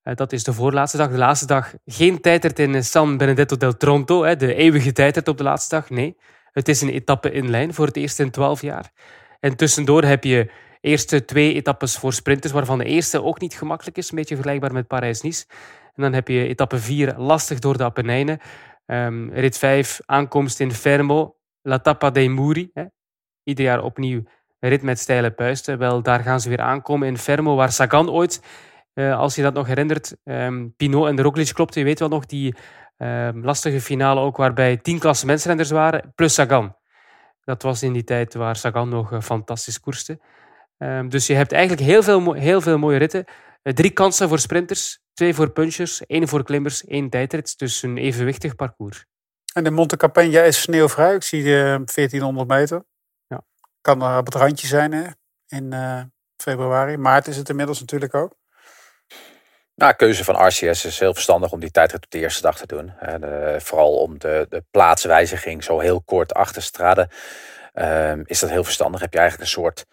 Uh, 0.04 0.16
dat 0.16 0.32
is 0.34 0.44
de 0.44 0.54
voorlaatste 0.54 0.98
dag. 0.98 1.10
De 1.10 1.18
laatste 1.18 1.46
dag 1.46 1.74
geen 1.86 2.22
tijdrit 2.22 2.60
in 2.60 2.84
San 2.84 3.18
Benedetto 3.18 3.58
del 3.58 3.78
Tronto. 3.78 4.24
Hè, 4.24 4.36
de 4.36 4.54
eeuwige 4.54 4.92
tijdrit 4.92 5.28
op 5.28 5.38
de 5.38 5.44
laatste 5.44 5.76
dag. 5.76 5.90
Nee, 5.90 6.18
het 6.52 6.68
is 6.68 6.82
een 6.82 6.90
etappe 6.90 7.32
in 7.32 7.50
lijn 7.50 7.74
voor 7.74 7.86
het 7.86 7.98
eerst 7.98 8.20
in 8.20 8.32
12 8.32 8.62
jaar. 8.62 8.92
En 9.40 9.56
tussendoor 9.56 10.04
heb 10.04 10.24
je 10.24 10.52
eerste 10.82 11.26
twee 11.26 11.54
etappes 11.54 11.98
voor 11.98 12.14
sprinters, 12.14 12.54
waarvan 12.54 12.78
de 12.78 12.86
eerste 12.86 13.24
ook 13.24 13.40
niet 13.40 13.54
gemakkelijk 13.54 13.98
is. 13.98 14.10
Een 14.10 14.16
beetje 14.16 14.36
vergelijkbaar 14.36 14.74
met 14.74 14.88
Parijs-Nice. 14.88 15.46
En 15.96 16.04
dan 16.04 16.14
heb 16.14 16.28
je 16.28 16.48
etappe 16.48 16.78
4 16.78 17.18
lastig 17.18 17.60
door 17.60 17.78
de 17.78 17.84
Apennijnen. 17.84 18.40
Um, 18.86 19.30
rit 19.34 19.58
5 19.58 20.00
aankomst 20.06 20.60
in 20.60 20.72
Fermo. 20.72 21.36
La 21.62 21.80
Tappa 21.80 22.10
dei 22.10 22.30
Muri. 22.30 22.70
Hè. 22.74 22.84
Ieder 23.44 23.66
jaar 23.66 23.84
opnieuw 23.84 24.24
rit 24.60 24.82
met 24.82 25.00
steile 25.00 25.32
puisten. 25.32 25.78
Wel, 25.78 26.02
daar 26.02 26.20
gaan 26.20 26.40
ze 26.40 26.50
weer 26.50 26.62
aankomen 26.62 27.08
in 27.08 27.18
Fermo, 27.18 27.56
waar 27.56 27.72
Sagan 27.72 28.10
ooit, 28.10 28.42
uh, 28.94 29.18
als 29.18 29.36
je 29.36 29.42
dat 29.42 29.54
nog 29.54 29.68
herinnert, 29.68 30.16
um, 30.24 30.74
Pinot 30.76 31.08
en 31.08 31.16
de 31.16 31.22
Roglic 31.22 31.54
klopte. 31.54 31.80
Je 31.80 31.86
weet 31.86 32.00
wel 32.00 32.10
nog 32.10 32.26
die 32.26 32.56
um, 32.98 33.44
lastige 33.44 33.82
finale 33.82 34.20
ook, 34.20 34.38
waarbij 34.38 34.78
tien 34.78 35.00
klassementsrenners 35.00 35.70
waren, 35.70 36.12
plus 36.16 36.34
Sagan. 36.34 36.76
Dat 37.44 37.62
was 37.62 37.84
in 37.84 37.94
die 37.94 38.04
tijd 38.04 38.34
waar 38.34 38.56
Sagan 38.56 38.90
nog 38.90 39.12
uh, 39.12 39.22
fantastisch 39.22 39.80
koerste. 39.80 40.20
Dus 41.08 41.28
je 41.28 41.34
hebt 41.34 41.52
eigenlijk 41.52 41.88
heel 41.88 42.04
veel, 42.04 42.34
heel 42.34 42.62
veel 42.62 42.78
mooie 42.78 42.98
ritten. 42.98 43.26
Uh, 43.68 43.74
drie 43.74 43.92
kansen 43.92 44.30
voor 44.30 44.40
sprinters, 44.40 45.00
Twee 45.16 45.34
voor 45.34 45.50
punchers, 45.50 46.06
één 46.06 46.28
voor 46.28 46.44
klimmers, 46.44 46.86
één 46.86 47.10
tijdrit. 47.10 47.58
Dus 47.58 47.82
een 47.82 47.98
evenwichtig 47.98 48.56
parcours. 48.56 49.06
En 49.54 49.64
de 49.64 49.72
Monte 49.72 49.98
Capena 49.98 50.42
is 50.42 50.62
sneeuwvrij. 50.62 51.16
Ik 51.16 51.24
zie 51.24 51.44
de 51.44 51.82
1400 51.94 52.48
meter. 52.48 52.86
Ja. 53.28 53.42
Kan 53.82 54.02
er 54.02 54.18
op 54.18 54.26
het 54.26 54.36
randje 54.36 54.68
zijn 54.68 54.92
hè? 54.92 55.04
in 55.48 55.74
uh, 55.74 56.02
februari. 56.38 56.98
Maart 56.98 57.28
is 57.28 57.38
het 57.38 57.50
inmiddels 57.50 57.80
natuurlijk 57.80 58.14
ook. 58.14 58.36
Nou, 59.76 59.94
keuze 59.94 60.24
van 60.24 60.48
RCS 60.48 60.86
is 60.86 61.00
heel 61.00 61.14
verstandig 61.14 61.52
om 61.52 61.60
die 61.60 61.72
tijdrit 61.72 62.06
op 62.06 62.12
de 62.12 62.20
eerste 62.20 62.42
dag 62.42 62.58
te 62.58 62.68
doen. 62.68 62.94
En, 63.00 63.24
uh, 63.26 63.60
vooral 63.60 63.98
om 63.98 64.20
de, 64.20 64.46
de 64.50 64.64
plaatswijziging 64.72 65.64
zo 65.64 65.80
heel 65.80 66.02
kort 66.02 66.34
achter 66.34 66.62
straden. 66.62 67.10
Uh, 67.76 68.14
is 68.26 68.40
dat 68.40 68.50
heel 68.50 68.64
verstandig. 68.64 69.02
Heb 69.02 69.14
je 69.14 69.20
eigenlijk 69.20 69.50
een 69.50 69.62
soort 69.62 69.86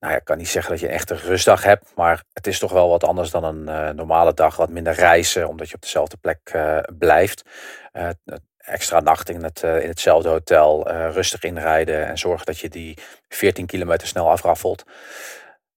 nou 0.00 0.12
ja, 0.12 0.18
ik 0.18 0.24
kan 0.24 0.38
niet 0.38 0.48
zeggen 0.48 0.70
dat 0.70 0.80
je 0.80 0.92
een 0.92 1.16
rustdag 1.16 1.62
hebt, 1.62 1.92
maar 1.94 2.22
het 2.32 2.46
is 2.46 2.58
toch 2.58 2.72
wel 2.72 2.88
wat 2.88 3.04
anders 3.04 3.30
dan 3.30 3.44
een 3.44 3.62
uh, 3.68 3.90
normale 3.90 4.34
dag. 4.34 4.56
Wat 4.56 4.70
minder 4.70 4.92
reizen, 4.92 5.48
omdat 5.48 5.68
je 5.68 5.74
op 5.74 5.82
dezelfde 5.82 6.16
plek 6.16 6.52
uh, 6.54 6.78
blijft. 6.98 7.42
Uh, 7.92 8.08
extra 8.56 9.00
nacht 9.00 9.30
in, 9.30 9.42
het, 9.42 9.62
in 9.62 9.88
hetzelfde 9.88 10.28
hotel, 10.28 10.90
rustig 10.90 11.42
inrijden 11.42 12.06
en 12.06 12.18
zorgen 12.18 12.46
dat 12.46 12.58
je 12.58 12.68
die 12.68 12.98
14 13.28 13.66
kilometer 13.66 14.08
snel 14.08 14.30
afraffelt. 14.30 14.84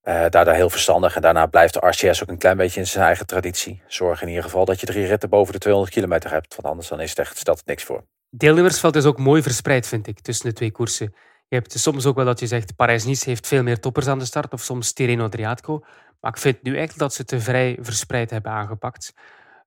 daardoor 0.04 0.54
heel 0.54 0.70
verstandig. 0.70 1.16
En 1.16 1.22
daarna 1.22 1.46
blijft 1.46 1.74
de 1.74 1.88
RCS 1.88 2.22
ook 2.22 2.30
een 2.30 2.38
klein 2.38 2.58
beetje 2.58 2.80
in 2.80 2.88
zijn 2.88 3.06
eigen 3.06 3.26
traditie. 3.26 3.82
Zorg 3.88 4.22
in 4.22 4.28
ieder 4.28 4.44
geval 4.44 4.66
dat 4.66 4.80
je 4.80 4.86
drie 4.86 5.06
ritten 5.06 5.30
boven 5.30 5.54
de 5.54 5.60
200 5.60 5.94
kilometer 5.94 6.32
hebt. 6.32 6.56
Want 6.56 6.68
anders 6.68 6.88
dan 6.88 7.02
is 7.02 7.10
het 7.10 7.20
echt, 7.20 7.38
stelt 7.38 7.58
het 7.58 7.68
niks 7.68 7.84
voor. 7.84 8.04
Deelnemersveld 8.30 8.96
is 8.96 9.06
ook 9.06 9.18
mooi 9.18 9.42
verspreid, 9.42 9.88
vind 9.88 10.08
ik, 10.08 10.20
tussen 10.20 10.50
de 10.50 10.54
twee 10.54 10.72
koersen. 10.72 11.14
Je 11.52 11.58
hebt 11.58 11.80
soms 11.80 12.06
ook 12.06 12.16
wel 12.16 12.26
dat 12.26 12.40
je 12.40 12.48
zegt, 12.48 12.76
Parijs-Nice 12.76 13.30
heeft 13.30 13.48
veel 13.48 13.64
meer 13.64 13.80
toppers 13.80 14.08
aan 14.08 14.20
de 14.20 14.26
start, 14.26 14.54
of 14.54 14.62
soms 14.62 14.94
Tirreno 14.94 15.24
Adriatico. 15.24 15.84
Maar 16.20 16.32
ik 16.32 16.38
vind 16.38 16.64
nu 16.64 16.70
eigenlijk 16.72 17.00
dat 17.00 17.14
ze 17.14 17.26
te 17.26 17.40
vrij 17.40 17.78
verspreid 17.82 18.30
hebben 18.30 18.52
aangepakt. 18.52 19.14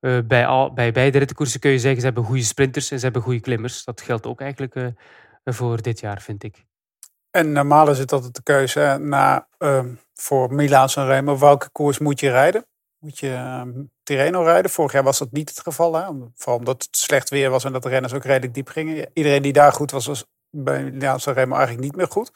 Uh, 0.01 0.19
bij, 0.25 0.47
al, 0.47 0.73
bij 0.73 0.93
beide 0.93 1.19
rittenkoersen 1.19 1.61
kun 1.61 1.71
je 1.71 1.79
zeggen, 1.79 2.01
ze 2.01 2.07
hebben 2.07 2.25
goede 2.25 2.43
sprinters 2.43 2.91
en 2.91 2.99
ze 2.99 3.05
hebben 3.05 3.23
goede 3.23 3.41
klimmers. 3.41 3.85
Dat 3.85 4.01
geldt 4.01 4.27
ook 4.27 4.41
eigenlijk 4.41 4.75
uh, 4.75 4.87
voor 5.45 5.83
dit 5.83 6.01
jaar, 6.01 6.21
vind 6.21 6.43
ik. 6.43 6.65
En 7.31 7.53
normaal 7.53 7.91
is 7.91 7.99
het 7.99 8.13
altijd 8.13 8.35
de 8.35 8.43
keuze 8.43 8.99
na, 9.01 9.49
uh, 9.59 9.85
voor 10.15 10.55
Milaan 10.55 10.89
Remo, 10.89 11.39
welke 11.39 11.69
koers 11.71 11.99
moet 11.99 12.21
je 12.21 12.31
rijden? 12.31 12.67
Moet 12.99 13.19
je 13.19 13.33
ehm, 13.33 13.73
Tirreno 14.03 14.43
rijden? 14.43 14.71
Vorig 14.71 14.93
jaar 14.93 15.03
was 15.03 15.19
dat 15.19 15.33
niet 15.33 15.49
het 15.49 15.61
geval. 15.61 15.95
Hè? 15.95 16.05
Vooral 16.35 16.59
omdat 16.59 16.83
het 16.83 16.97
slecht 16.97 17.31
weer 17.31 17.51
was 17.51 17.65
en 17.65 17.73
dat 17.73 17.83
de 17.83 17.89
renners 17.89 18.13
ook 18.13 18.25
redelijk 18.25 18.55
diep 18.55 18.69
gingen. 18.69 19.11
Iedereen 19.13 19.43
die 19.43 19.53
daar 19.53 19.73
goed 19.73 19.91
was, 19.91 20.07
was 20.07 20.27
bij 20.55 20.83
Milaan 20.83 21.19
Remo 21.25 21.55
eigenlijk 21.55 21.85
niet 21.85 21.97
meer 21.97 22.09
goed. 22.09 22.33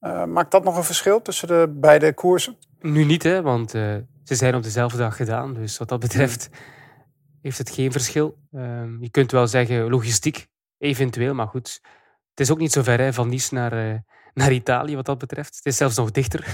Uh, 0.00 0.24
maakt 0.24 0.50
dat 0.50 0.64
nog 0.64 0.76
een 0.76 0.84
verschil 0.84 1.22
tussen 1.22 1.48
de 1.48 1.74
beide 1.74 2.14
koersen? 2.14 2.56
Nu 2.80 3.04
niet, 3.04 3.22
hè, 3.22 3.42
want 3.42 3.74
uh, 3.74 3.96
ze 4.24 4.34
zijn 4.34 4.54
op 4.54 4.62
dezelfde 4.62 4.98
dag 4.98 5.16
gedaan. 5.16 5.54
Dus 5.54 5.78
wat 5.78 5.88
dat 5.88 6.00
betreft 6.00 6.48
heeft 7.42 7.58
het 7.58 7.70
geen 7.70 7.92
verschil. 7.92 8.38
Uh, 8.52 8.62
je 9.00 9.10
kunt 9.10 9.32
wel 9.32 9.46
zeggen 9.46 9.90
logistiek, 9.90 10.46
eventueel, 10.78 11.34
maar 11.34 11.46
goed. 11.46 11.80
Het 12.30 12.40
is 12.40 12.50
ook 12.50 12.58
niet 12.58 12.72
zo 12.72 12.82
ver 12.82 12.98
hè, 12.98 13.12
van 13.12 13.28
Nice 13.28 13.54
naar, 13.54 13.72
uh, 13.72 13.94
naar 14.34 14.52
Italië 14.52 14.96
wat 14.96 15.06
dat 15.06 15.18
betreft. 15.18 15.56
Het 15.56 15.66
is 15.66 15.76
zelfs 15.76 15.96
nog 15.96 16.10
dichter. 16.10 16.46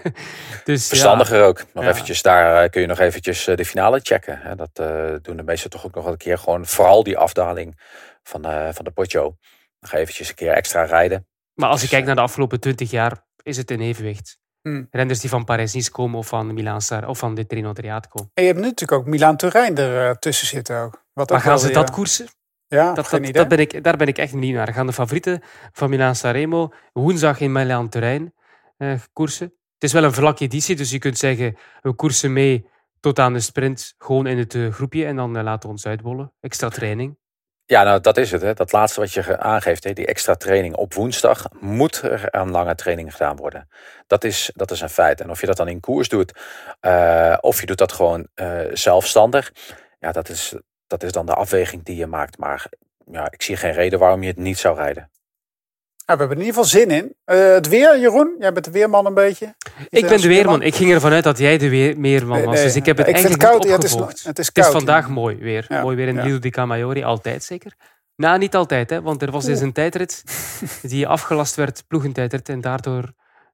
dus, 0.64 0.88
Verstandiger 0.88 1.38
ja. 1.38 1.44
ook. 1.44 1.64
Nog 1.74 1.84
ja. 1.84 1.90
eventjes, 1.90 2.22
daar 2.22 2.68
kun 2.68 2.80
je 2.80 2.86
nog 2.86 2.98
eventjes 2.98 3.44
de 3.44 3.64
finale 3.64 4.00
checken. 4.02 4.38
Hè. 4.40 4.54
Dat 4.54 4.74
doen 5.24 5.36
de 5.36 5.42
meesten 5.42 5.70
toch 5.70 5.86
ook 5.86 5.94
nog 5.94 6.06
een 6.06 6.16
keer. 6.16 6.38
Gewoon 6.38 6.66
vooral 6.66 7.02
die 7.02 7.18
afdaling 7.18 7.80
van, 8.22 8.42
van 8.74 8.84
de 8.84 8.90
Poggio 8.90 9.36
nog 9.82 9.92
eventjes 9.92 10.28
een 10.28 10.34
keer 10.34 10.52
extra 10.52 10.84
rijden. 10.84 11.26
Maar 11.54 11.68
als 11.68 11.82
je 11.82 11.88
kijkt 11.88 12.06
naar 12.06 12.14
de 12.14 12.20
afgelopen 12.20 12.60
twintig 12.60 12.90
jaar, 12.90 13.26
is 13.42 13.56
het 13.56 13.70
een 13.70 13.80
evenwicht. 13.80 14.38
Hmm. 14.60 14.86
Renners 14.90 15.20
die 15.20 15.30
van 15.30 15.44
Parijs-Nice 15.44 15.90
komen 15.90 16.18
of 16.18 16.26
van 16.26 16.54
Milaan 16.54 17.06
of 17.06 17.18
van 17.18 17.34
de 17.34 17.46
Trino 17.46 17.68
Adriatico. 17.68 18.18
En 18.34 18.42
je 18.42 18.48
hebt 18.48 18.60
nu 18.60 18.66
natuurlijk 18.66 19.00
ook 19.00 19.06
Milaan-Turijn 19.06 19.76
ertussen 19.78 20.46
uh, 20.46 20.52
zitten 20.52 20.80
ook. 20.80 21.04
Wat 21.12 21.30
maar 21.30 21.40
gaan 21.40 21.58
ze 21.58 21.70
dat 21.70 21.90
koersen? 21.90 22.26
Ja, 22.66 22.92
dat, 22.92 23.10
dat, 23.10 23.32
dat 23.32 23.48
ben 23.48 23.58
ik, 23.58 23.84
daar 23.84 23.96
ben 23.96 24.06
ik 24.06 24.18
echt 24.18 24.32
niet 24.32 24.54
naar. 24.54 24.72
Gaan 24.72 24.86
de 24.86 24.92
favorieten 24.92 25.42
van 25.72 25.90
Milaan 25.90 26.16
Sanremo 26.16 26.72
woensdag 26.92 27.40
in 27.40 27.52
Milaan-Turijn 27.52 28.34
uh, 28.78 28.94
koersen. 29.12 29.46
Het 29.46 29.90
is 29.90 29.92
wel 29.92 30.04
een 30.04 30.12
vlakke 30.12 30.44
editie, 30.44 30.76
dus 30.76 30.90
je 30.90 30.98
kunt 30.98 31.18
zeggen, 31.18 31.56
we 31.80 31.94
koersen 31.94 32.32
mee 32.32 32.66
tot 33.00 33.18
aan 33.18 33.32
de 33.32 33.40
sprint, 33.40 33.94
gewoon 33.98 34.26
in 34.26 34.38
het 34.38 34.54
uh, 34.54 34.72
groepje 34.72 35.06
en 35.06 35.16
dan 35.16 35.42
laten 35.42 35.68
we 35.68 35.74
ons 35.74 35.86
uitbollen. 35.86 36.32
Extra 36.40 36.68
training. 36.68 37.16
Ja, 37.66 37.82
nou 37.82 38.00
dat 38.00 38.16
is 38.16 38.30
het. 38.30 38.42
Hè. 38.42 38.54
Dat 38.54 38.72
laatste 38.72 39.00
wat 39.00 39.12
je 39.12 39.38
aangeeft, 39.38 39.84
hè, 39.84 39.92
die 39.92 40.06
extra 40.06 40.34
training 40.34 40.76
op 40.76 40.94
woensdag, 40.94 41.46
moet 41.60 42.02
er 42.02 42.28
een 42.30 42.50
lange 42.50 42.74
training 42.74 43.12
gedaan 43.12 43.36
worden. 43.36 43.68
Dat 44.06 44.24
is, 44.24 44.50
dat 44.54 44.70
is 44.70 44.80
een 44.80 44.88
feit. 44.88 45.20
En 45.20 45.30
of 45.30 45.40
je 45.40 45.46
dat 45.46 45.56
dan 45.56 45.68
in 45.68 45.80
koers 45.80 46.08
doet, 46.08 46.32
uh, 46.80 47.36
of 47.40 47.60
je 47.60 47.66
doet 47.66 47.78
dat 47.78 47.92
gewoon 47.92 48.28
uh, 48.34 48.60
zelfstandig, 48.72 49.52
ja, 49.98 50.12
dat 50.12 50.28
is, 50.28 50.54
dat 50.86 51.02
is 51.02 51.12
dan 51.12 51.26
de 51.26 51.34
afweging 51.34 51.84
die 51.84 51.96
je 51.96 52.06
maakt. 52.06 52.38
Maar 52.38 52.66
ja, 53.10 53.30
ik 53.30 53.42
zie 53.42 53.56
geen 53.56 53.72
reden 53.72 53.98
waarom 53.98 54.22
je 54.22 54.28
het 54.28 54.36
niet 54.36 54.58
zou 54.58 54.76
rijden. 54.76 55.10
Nou, 56.06 56.18
we 56.18 56.24
hebben 56.24 56.28
er 56.28 56.42
in 56.42 56.46
ieder 56.46 56.64
geval 56.64 56.80
zin 56.80 56.90
in. 56.90 57.14
Uh, 57.26 57.54
het 57.54 57.68
weer, 57.68 58.00
Jeroen? 58.00 58.36
Jij 58.38 58.52
bent 58.52 58.64
de 58.64 58.70
weerman 58.70 59.06
een 59.06 59.14
beetje. 59.14 59.54
Ik 59.88 60.06
ben 60.06 60.20
de 60.20 60.28
weerman. 60.28 60.62
Ik 60.62 60.74
ging 60.74 60.92
ervan 60.92 61.12
uit 61.12 61.24
dat 61.24 61.38
jij 61.38 61.58
de 61.58 61.68
weerman 61.68 62.44
was. 62.44 62.54
Nee. 62.54 62.64
Dus 62.64 62.76
ik 62.76 62.86
heb 62.86 62.96
het 62.96 63.06
ik 63.06 63.14
eigenlijk 63.14 63.42
vind 63.42 63.52
het 63.52 63.62
koud. 63.62 63.64
Ja, 63.64 63.74
het, 63.74 63.84
is, 63.84 64.24
het, 64.24 64.38
is 64.38 64.52
koud. 64.52 64.66
Het 64.66 64.74
is 64.74 64.80
vandaag 64.80 65.08
mooi 65.08 65.36
weer. 65.36 65.64
Ja. 65.68 65.82
Mooi 65.82 65.96
weer 65.96 66.08
in 66.08 66.14
ja. 66.14 66.22
Lido 66.22 66.38
di 66.38 66.50
Camaiore. 66.50 67.04
Altijd 67.04 67.44
zeker. 67.44 67.74
Nou, 68.16 68.38
niet 68.38 68.54
altijd. 68.54 68.90
Hè, 68.90 69.02
want 69.02 69.22
er 69.22 69.30
was 69.30 69.44
dus 69.44 69.60
een 69.60 69.72
tijdrit 69.72 70.24
die 70.82 71.06
afgelast 71.06 71.54
werd, 71.54 71.84
ploegentijdrit. 71.88 72.48
En 72.48 72.60
daardoor 72.60 73.12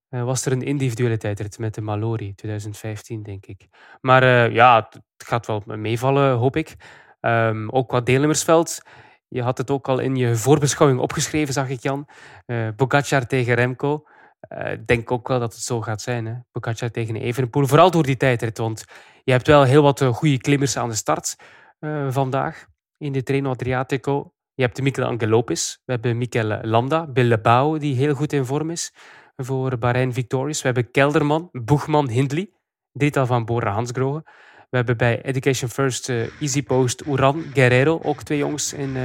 eh, 0.09 0.25
was 0.25 0.45
er 0.45 0.53
een 0.53 0.63
individuele 0.63 1.17
tijdrit 1.17 1.59
met 1.59 1.75
de 1.75 1.81
Malori 1.81 2.35
2015, 2.35 3.23
denk 3.23 3.47
ik. 3.47 3.67
Maar 4.01 4.23
eh, 4.23 4.53
ja, 4.55 4.77
het 4.77 5.01
het 5.19 5.27
gaat 5.27 5.47
wel 5.47 5.63
meevallen, 5.67 6.37
hoop 6.37 6.57
ik. 6.57 6.77
Ehm, 7.21 7.69
ook 7.69 7.89
qua 7.89 8.01
deelnemersveld. 8.01 8.81
Je 9.29 9.43
had 9.43 9.59
het 9.59 9.71
ook 9.71 9.89
al 9.89 9.99
in 9.99 10.17
je 10.17 10.37
voorbeschouwing 10.37 11.01
opgeschreven, 11.01 11.55
zag 11.55 11.69
ik 11.69 11.81
Jan. 11.81 12.09
Eh 12.47 12.69
Pogacar 12.77 13.27
tegen 13.27 13.55
Remco. 13.55 14.05
Eh, 14.41 14.73
Ik 14.73 14.87
denk 14.87 15.11
ook 15.11 15.29
wel 15.29 15.41
dat 15.41 15.55
het 15.55 15.63
zo 15.63 15.81
gaat 15.81 16.03
zijn. 16.03 16.27
Hè? 16.27 16.91
Tegen 16.91 17.17
Evenepoel. 17.17 17.67
Vooral 17.67 17.91
door 17.91 18.03
die 18.03 18.17
tijdrit, 18.17 18.59
want 18.59 18.85
je 19.25 19.33
hebt 19.33 19.47
wel 19.47 19.63
heel 19.63 19.83
wat 19.83 20.03
goede 20.03 20.39
klimmers 20.39 20.77
aan 20.77 20.89
de 20.89 20.95
start 20.95 21.37
eh, 21.79 22.07
vandaag 22.11 22.67
in 22.97 23.13
de 23.13 23.23
Treno 23.23 23.51
Adriatico. 23.51 24.33
Je 24.55 24.63
hebt 24.63 24.83
Mikel 24.83 25.05
Angelopis. 25.05 25.81
We 25.85 25.93
hebben 25.93 26.19
Mikel 26.19 26.61
Landa, 26.63 27.07
Bilbao, 27.07 27.79
die 27.79 27.95
heel 27.97 28.15
goed 28.15 28.33
in 28.33 28.45
vorm 28.45 28.71
is 28.71 28.93
voor 29.37 29.79
Bahrein 29.79 30.13
Victorious. 30.13 30.61
We 30.61 30.67
hebben 30.67 30.91
Kelderman, 30.91 31.49
Boegman, 31.53 32.09
Hindley. 32.09 32.51
Drietal 32.93 33.27
van 33.27 33.45
Bora 33.45 33.73
Hansgrohe. 33.73 34.23
We 34.71 34.77
hebben 34.77 34.97
bij 34.97 35.23
Education 35.23 35.71
First 35.71 36.09
eh, 36.09 36.17
Easy 36.41 36.63
Post 36.63 37.03
Uran, 37.07 37.45
Guerrero, 37.55 38.01
ook 38.03 38.23
twee 38.23 38.39
jongens 38.39 38.73
in 38.73 38.97
eh, 38.97 39.03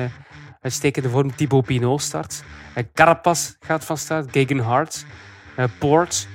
uitstekende 0.62 1.10
vorm. 1.10 1.36
Thibaut 1.36 1.66
Pinot 1.66 2.02
start. 2.02 2.44
Uh, 2.78 2.84
Carapaz 2.94 3.52
gaat 3.60 3.86
van 3.86 3.98
start. 3.98 4.32
Gegenhardt. 4.32 5.06
eh 5.56 5.66
Poort. 5.80 6.28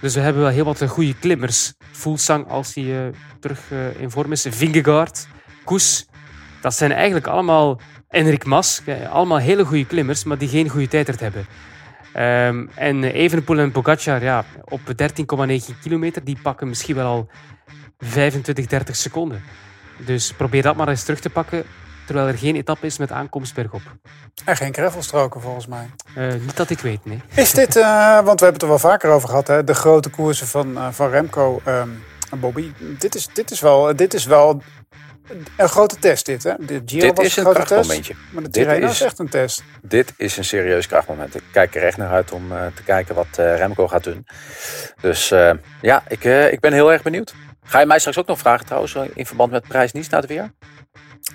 Dus 0.00 0.14
we 0.14 0.20
hebben 0.20 0.42
wel 0.42 0.50
heel 0.50 0.64
wat 0.64 0.80
eh, 0.80 0.88
goede 0.88 1.14
klimmers. 1.18 1.74
Fulsang 1.92 2.48
als 2.48 2.74
hij 2.74 3.06
eh, 3.06 3.12
terug 3.40 3.60
eh, 3.70 4.00
in 4.00 4.10
vorm 4.10 4.32
is. 4.32 4.46
Vingegaard, 4.50 5.26
Koes. 5.64 6.06
Dat 6.60 6.74
zijn 6.74 6.92
eigenlijk 6.92 7.26
allemaal 7.26 7.80
Enrik 8.08 8.44
Mas. 8.44 8.82
eh, 8.84 9.10
allemaal 9.12 9.38
hele 9.38 9.64
goede 9.64 9.86
klimmers, 9.86 10.24
maar 10.24 10.38
die 10.38 10.48
geen 10.48 10.68
goede 10.68 10.88
tijdrit 10.88 11.20
hebben. 11.20 11.46
Ehm, 12.12 12.66
en 12.74 13.04
Evenepoel 13.04 13.58
en 13.58 13.72
Pogacar, 13.72 14.22
ja, 14.22 14.44
op 14.64 14.80
13,9 14.96 15.78
kilometer, 15.82 16.24
die 16.24 16.38
pakken 16.42 16.68
misschien 16.68 16.94
wel 16.94 17.06
al 17.06 17.28
25, 17.98 18.66
30 18.66 18.96
seconden. 18.96 19.42
Dus 19.98 20.32
probeer 20.32 20.62
dat 20.62 20.76
maar 20.76 20.88
eens 20.88 21.02
terug 21.04 21.20
te 21.20 21.30
pakken, 21.30 21.64
terwijl 22.06 22.26
er 22.28 22.38
geen 22.38 22.56
etappe 22.56 22.86
is 22.86 22.98
met 22.98 23.12
aankomst 23.12 23.54
bergop. 23.54 23.80
En 24.44 24.56
geen 24.56 24.74
greffelstroken 24.74 25.40
volgens 25.40 25.66
mij. 25.66 25.90
Eh, 26.14 26.32
niet 26.40 26.56
dat 26.56 26.70
ik 26.70 26.78
weet, 26.78 27.04
nee. 27.04 27.20
Is 27.34 27.50
dit, 27.52 27.76
eh, 27.76 28.14
want 28.14 28.40
we 28.40 28.44
hebben 28.46 28.52
het 28.52 28.62
er 28.62 28.68
wel 28.68 28.78
vaker 28.78 29.10
over 29.10 29.28
gehad, 29.28 29.46
hè, 29.46 29.64
de 29.64 29.74
grote 29.74 30.08
koersen 30.08 30.46
van, 30.46 30.76
eh, 30.76 30.88
van 30.90 31.10
Remco 31.10 31.60
ehm, 31.64 31.88
en 32.30 32.40
Bobby. 32.40 32.72
Dit 32.98 33.14
is, 33.14 33.28
dit, 33.32 33.50
is 33.50 33.60
wel, 33.60 33.96
dit 33.96 34.14
is 34.14 34.24
wel 34.26 34.62
een 35.56 35.68
grote 35.68 35.96
test, 35.98 36.26
dit. 36.26 36.42
Hè? 36.42 36.52
De 36.58 36.82
Giro 36.86 37.06
Dit 37.06 37.16
was 37.16 37.26
is 37.26 37.36
een 37.36 37.42
grote 37.42 37.58
test, 37.58 37.70
krachtmomentje. 37.70 38.14
maar 38.32 38.42
de 38.42 38.48
Tirreno 38.50 38.86
is... 38.86 38.92
is- 38.92 39.00
echt 39.00 39.18
een 39.18 39.28
test. 39.28 39.62
Dit 39.82 40.12
is 40.16 40.36
een 40.36 40.44
serieus 40.44 40.86
krachtmoment. 40.86 41.34
Ik 41.34 41.42
kijk 41.52 41.74
er 41.74 41.82
echt 41.82 41.96
naar 41.96 42.10
uit 42.10 42.32
om 42.32 42.52
eh, 42.52 42.66
te 42.74 42.82
kijken 42.82 43.14
wat 43.14 43.26
eh, 43.36 43.56
Remco 43.56 43.88
gaat 43.88 44.04
doen. 44.04 44.26
Dus 45.00 45.30
eh, 45.30 45.50
ja, 45.80 46.02
ik, 46.08 46.24
eh, 46.24 46.52
ik 46.52 46.60
ben 46.60 46.72
heel 46.72 46.92
erg 46.92 47.02
benieuwd. 47.02 47.34
Ga 47.66 47.80
je 47.80 47.86
mij 47.86 47.98
straks 47.98 48.18
ook 48.18 48.26
nog 48.26 48.38
vragen 48.38 48.66
trouwens 48.66 48.94
in 49.14 49.26
verband 49.26 49.50
met 49.50 49.68
prijs 49.68 49.92
Nice 49.92 50.08
naar 50.10 50.20
het 50.20 50.30
weer? 50.30 50.50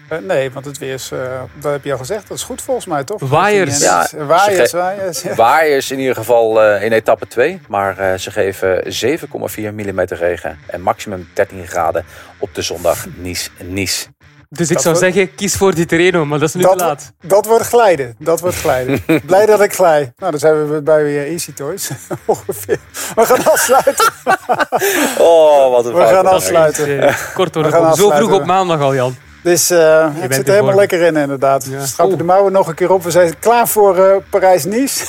Eh, 0.08 0.18
nee, 0.18 0.52
want 0.52 0.66
het 0.66 0.78
weer 0.78 0.94
is, 0.94 1.12
eh, 1.12 1.42
dat 1.60 1.72
heb 1.72 1.84
je 1.84 1.92
al 1.92 1.98
gezegd, 1.98 2.28
dat 2.28 2.38
is 2.38 2.44
goed 2.44 2.62
volgens 2.62 2.86
mij, 2.86 3.04
toch? 3.04 3.22
Waaiers. 3.22 3.80
Ja, 3.80 4.08
waaiers, 4.18 4.72
waaiers. 4.72 5.22
ja. 5.22 5.36
Waaiers 5.36 5.92
in 5.92 6.00
ieder 6.00 6.16
geval 6.16 6.62
eh, 6.62 6.84
in 6.84 6.92
etappe 6.92 7.28
2. 7.28 7.62
Maar 7.68 7.98
eh, 7.98 8.18
ze 8.18 8.32
geven 8.32 8.82
7,4 8.86 9.74
mm 9.74 10.00
regen 10.08 10.60
en 10.68 10.82
maximum 10.82 11.30
13 11.34 11.68
graden 11.68 12.06
op 12.38 12.56
de 12.56 12.62
zondag 12.62 13.06
Nice-Nice. 13.16 14.08
Dus 14.54 14.68
ik 14.70 14.74
Dat 14.74 14.84
zou 14.84 14.96
wordt- 14.96 15.14
zeggen, 15.14 15.36
kies 15.36 15.56
voor 15.56 15.74
die 15.76 15.86
Terreno, 15.86 16.26
maar 16.26 16.40
dat 16.40 16.48
is 16.48 16.54
nu 16.56 16.62
Dat, 16.62 16.78
te 16.78 16.84
laat. 16.84 17.12
dat 17.22 17.46
wordt 17.46 17.66
glijden. 17.66 18.16
Dat 18.20 18.40
wordt 18.40 18.56
glijden. 18.56 19.04
Blij 19.26 19.46
dat 19.46 19.62
ik 19.62 19.74
glij. 19.74 20.14
Nou, 20.18 20.32
dan 20.32 20.40
zijn 20.40 20.72
we 20.72 20.82
bij 20.82 21.04
weer 21.04 21.28
Easy 21.28 21.54
Toys. 21.54 21.90
Ongeveer. 22.26 22.78
We 23.16 23.26
gaan 23.26 23.46
afsluiten. 23.46 24.06
Oh, 25.18 25.72
wat 25.72 25.86
een 25.86 25.94
We 25.94 26.06
gaan 26.06 26.26
afsluiten. 26.28 27.02
Eh, 27.08 27.16
kort 27.34 27.52
bocht. 27.54 27.98
Zo 27.98 28.10
vroeg 28.10 28.32
op 28.32 28.46
maandag 28.46 28.80
al, 28.82 28.96
Jan. 28.96 29.16
Dus 29.44 29.70
eh 29.70 30.08
ik 30.14 30.20
bent 30.20 30.34
zit 30.34 30.48
er 30.48 30.54
helemaal 30.54 30.64
vorm. 30.66 30.76
lekker 30.76 31.02
in 31.02 31.16
inderdaad. 31.16 31.66
Ja. 31.70 31.78
We 31.80 31.86
Strappen 31.88 32.18
de 32.18 32.24
mouwen 32.24 32.52
nog 32.52 32.68
een 32.68 32.76
keer 32.76 32.92
op. 32.92 33.04
We 33.04 33.12
zijn 33.12 33.40
klaar 33.40 33.68
voor 33.68 33.98
eh, 33.98 34.16
Parijs-Nice. 34.30 35.06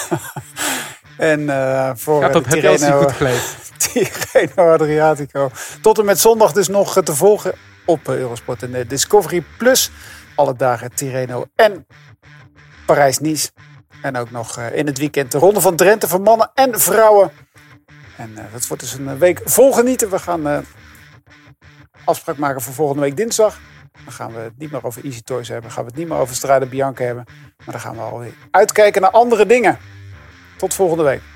en 1.19 1.51
eh, 1.51 1.91
voor 1.95 2.21
Gaat 2.23 2.31
eh, 2.31 2.37
op 2.37 2.45
het 2.45 2.53
Tirreno, 2.53 3.01
goed 3.01 3.13
glijdt. 3.13 3.57
Tirreno 3.93 4.73
Adriatico. 4.73 5.51
Tot 5.83 5.99
en 5.99 6.05
met 6.05 6.21
zondag 6.21 6.53
dus 6.53 6.69
nog 6.69 6.97
eh, 6.97 7.03
te 7.03 7.15
volgen 7.15 7.53
op 7.85 8.09
Eurosport 8.09 8.63
en 8.63 8.87
Discovery 8.89 9.45
Plus. 9.59 9.91
Alle 10.35 10.57
dagen 10.57 10.95
Tirreno 10.95 11.45
en 11.55 11.87
Parijs-Nice. 12.87 13.51
En 14.03 14.17
ook 14.17 14.31
nog 14.31 14.59
eh, 14.59 14.77
in 14.77 14.87
het 14.87 14.99
weekend 14.99 15.33
de 15.33 15.39
Ronde 15.39 15.61
van 15.61 15.77
Drenthe 15.77 16.09
voor 16.09 16.21
mannen 16.21 16.51
en 16.55 16.81
vrouwen. 16.81 17.31
En 18.17 18.31
eh, 18.37 18.45
dat 18.53 18.67
wordt 18.67 18.83
dus 18.83 18.93
een 18.93 19.09
eh, 19.09 19.17
week 19.17 19.41
vol 19.45 19.73
genieten. 19.73 20.11
We 20.11 20.19
gaan 20.19 20.65
afspraak 22.05 22.37
maken 22.37 22.61
voor 22.61 22.75
volgende 22.75 23.03
week 23.03 23.17
dinsdag. 23.17 23.59
Dan 24.05 24.13
gaan 24.13 24.33
we 24.33 24.39
het 24.39 24.59
niet 24.59 24.71
meer 24.71 24.85
over 24.85 25.05
Easy 25.05 25.23
Toys 25.23 25.49
hebben. 25.49 25.65
Dan 25.65 25.73
gaan 25.73 25.85
we 25.85 25.91
het 25.91 25.99
niet 25.99 26.09
meer 26.09 26.19
over 26.19 26.35
Strade 26.35 26.67
Bianca 26.67 27.05
hebben. 27.05 27.25
Maar 27.57 27.75
dan 27.75 27.81
gaan 27.81 27.95
we 27.95 28.01
alweer 28.01 28.33
uitkijken 28.51 29.03
naar 29.03 29.11
andere 29.11 29.47
dingen. 29.47 29.79
Tot 30.57 30.75
volgende 30.75 31.03
week. 31.03 31.32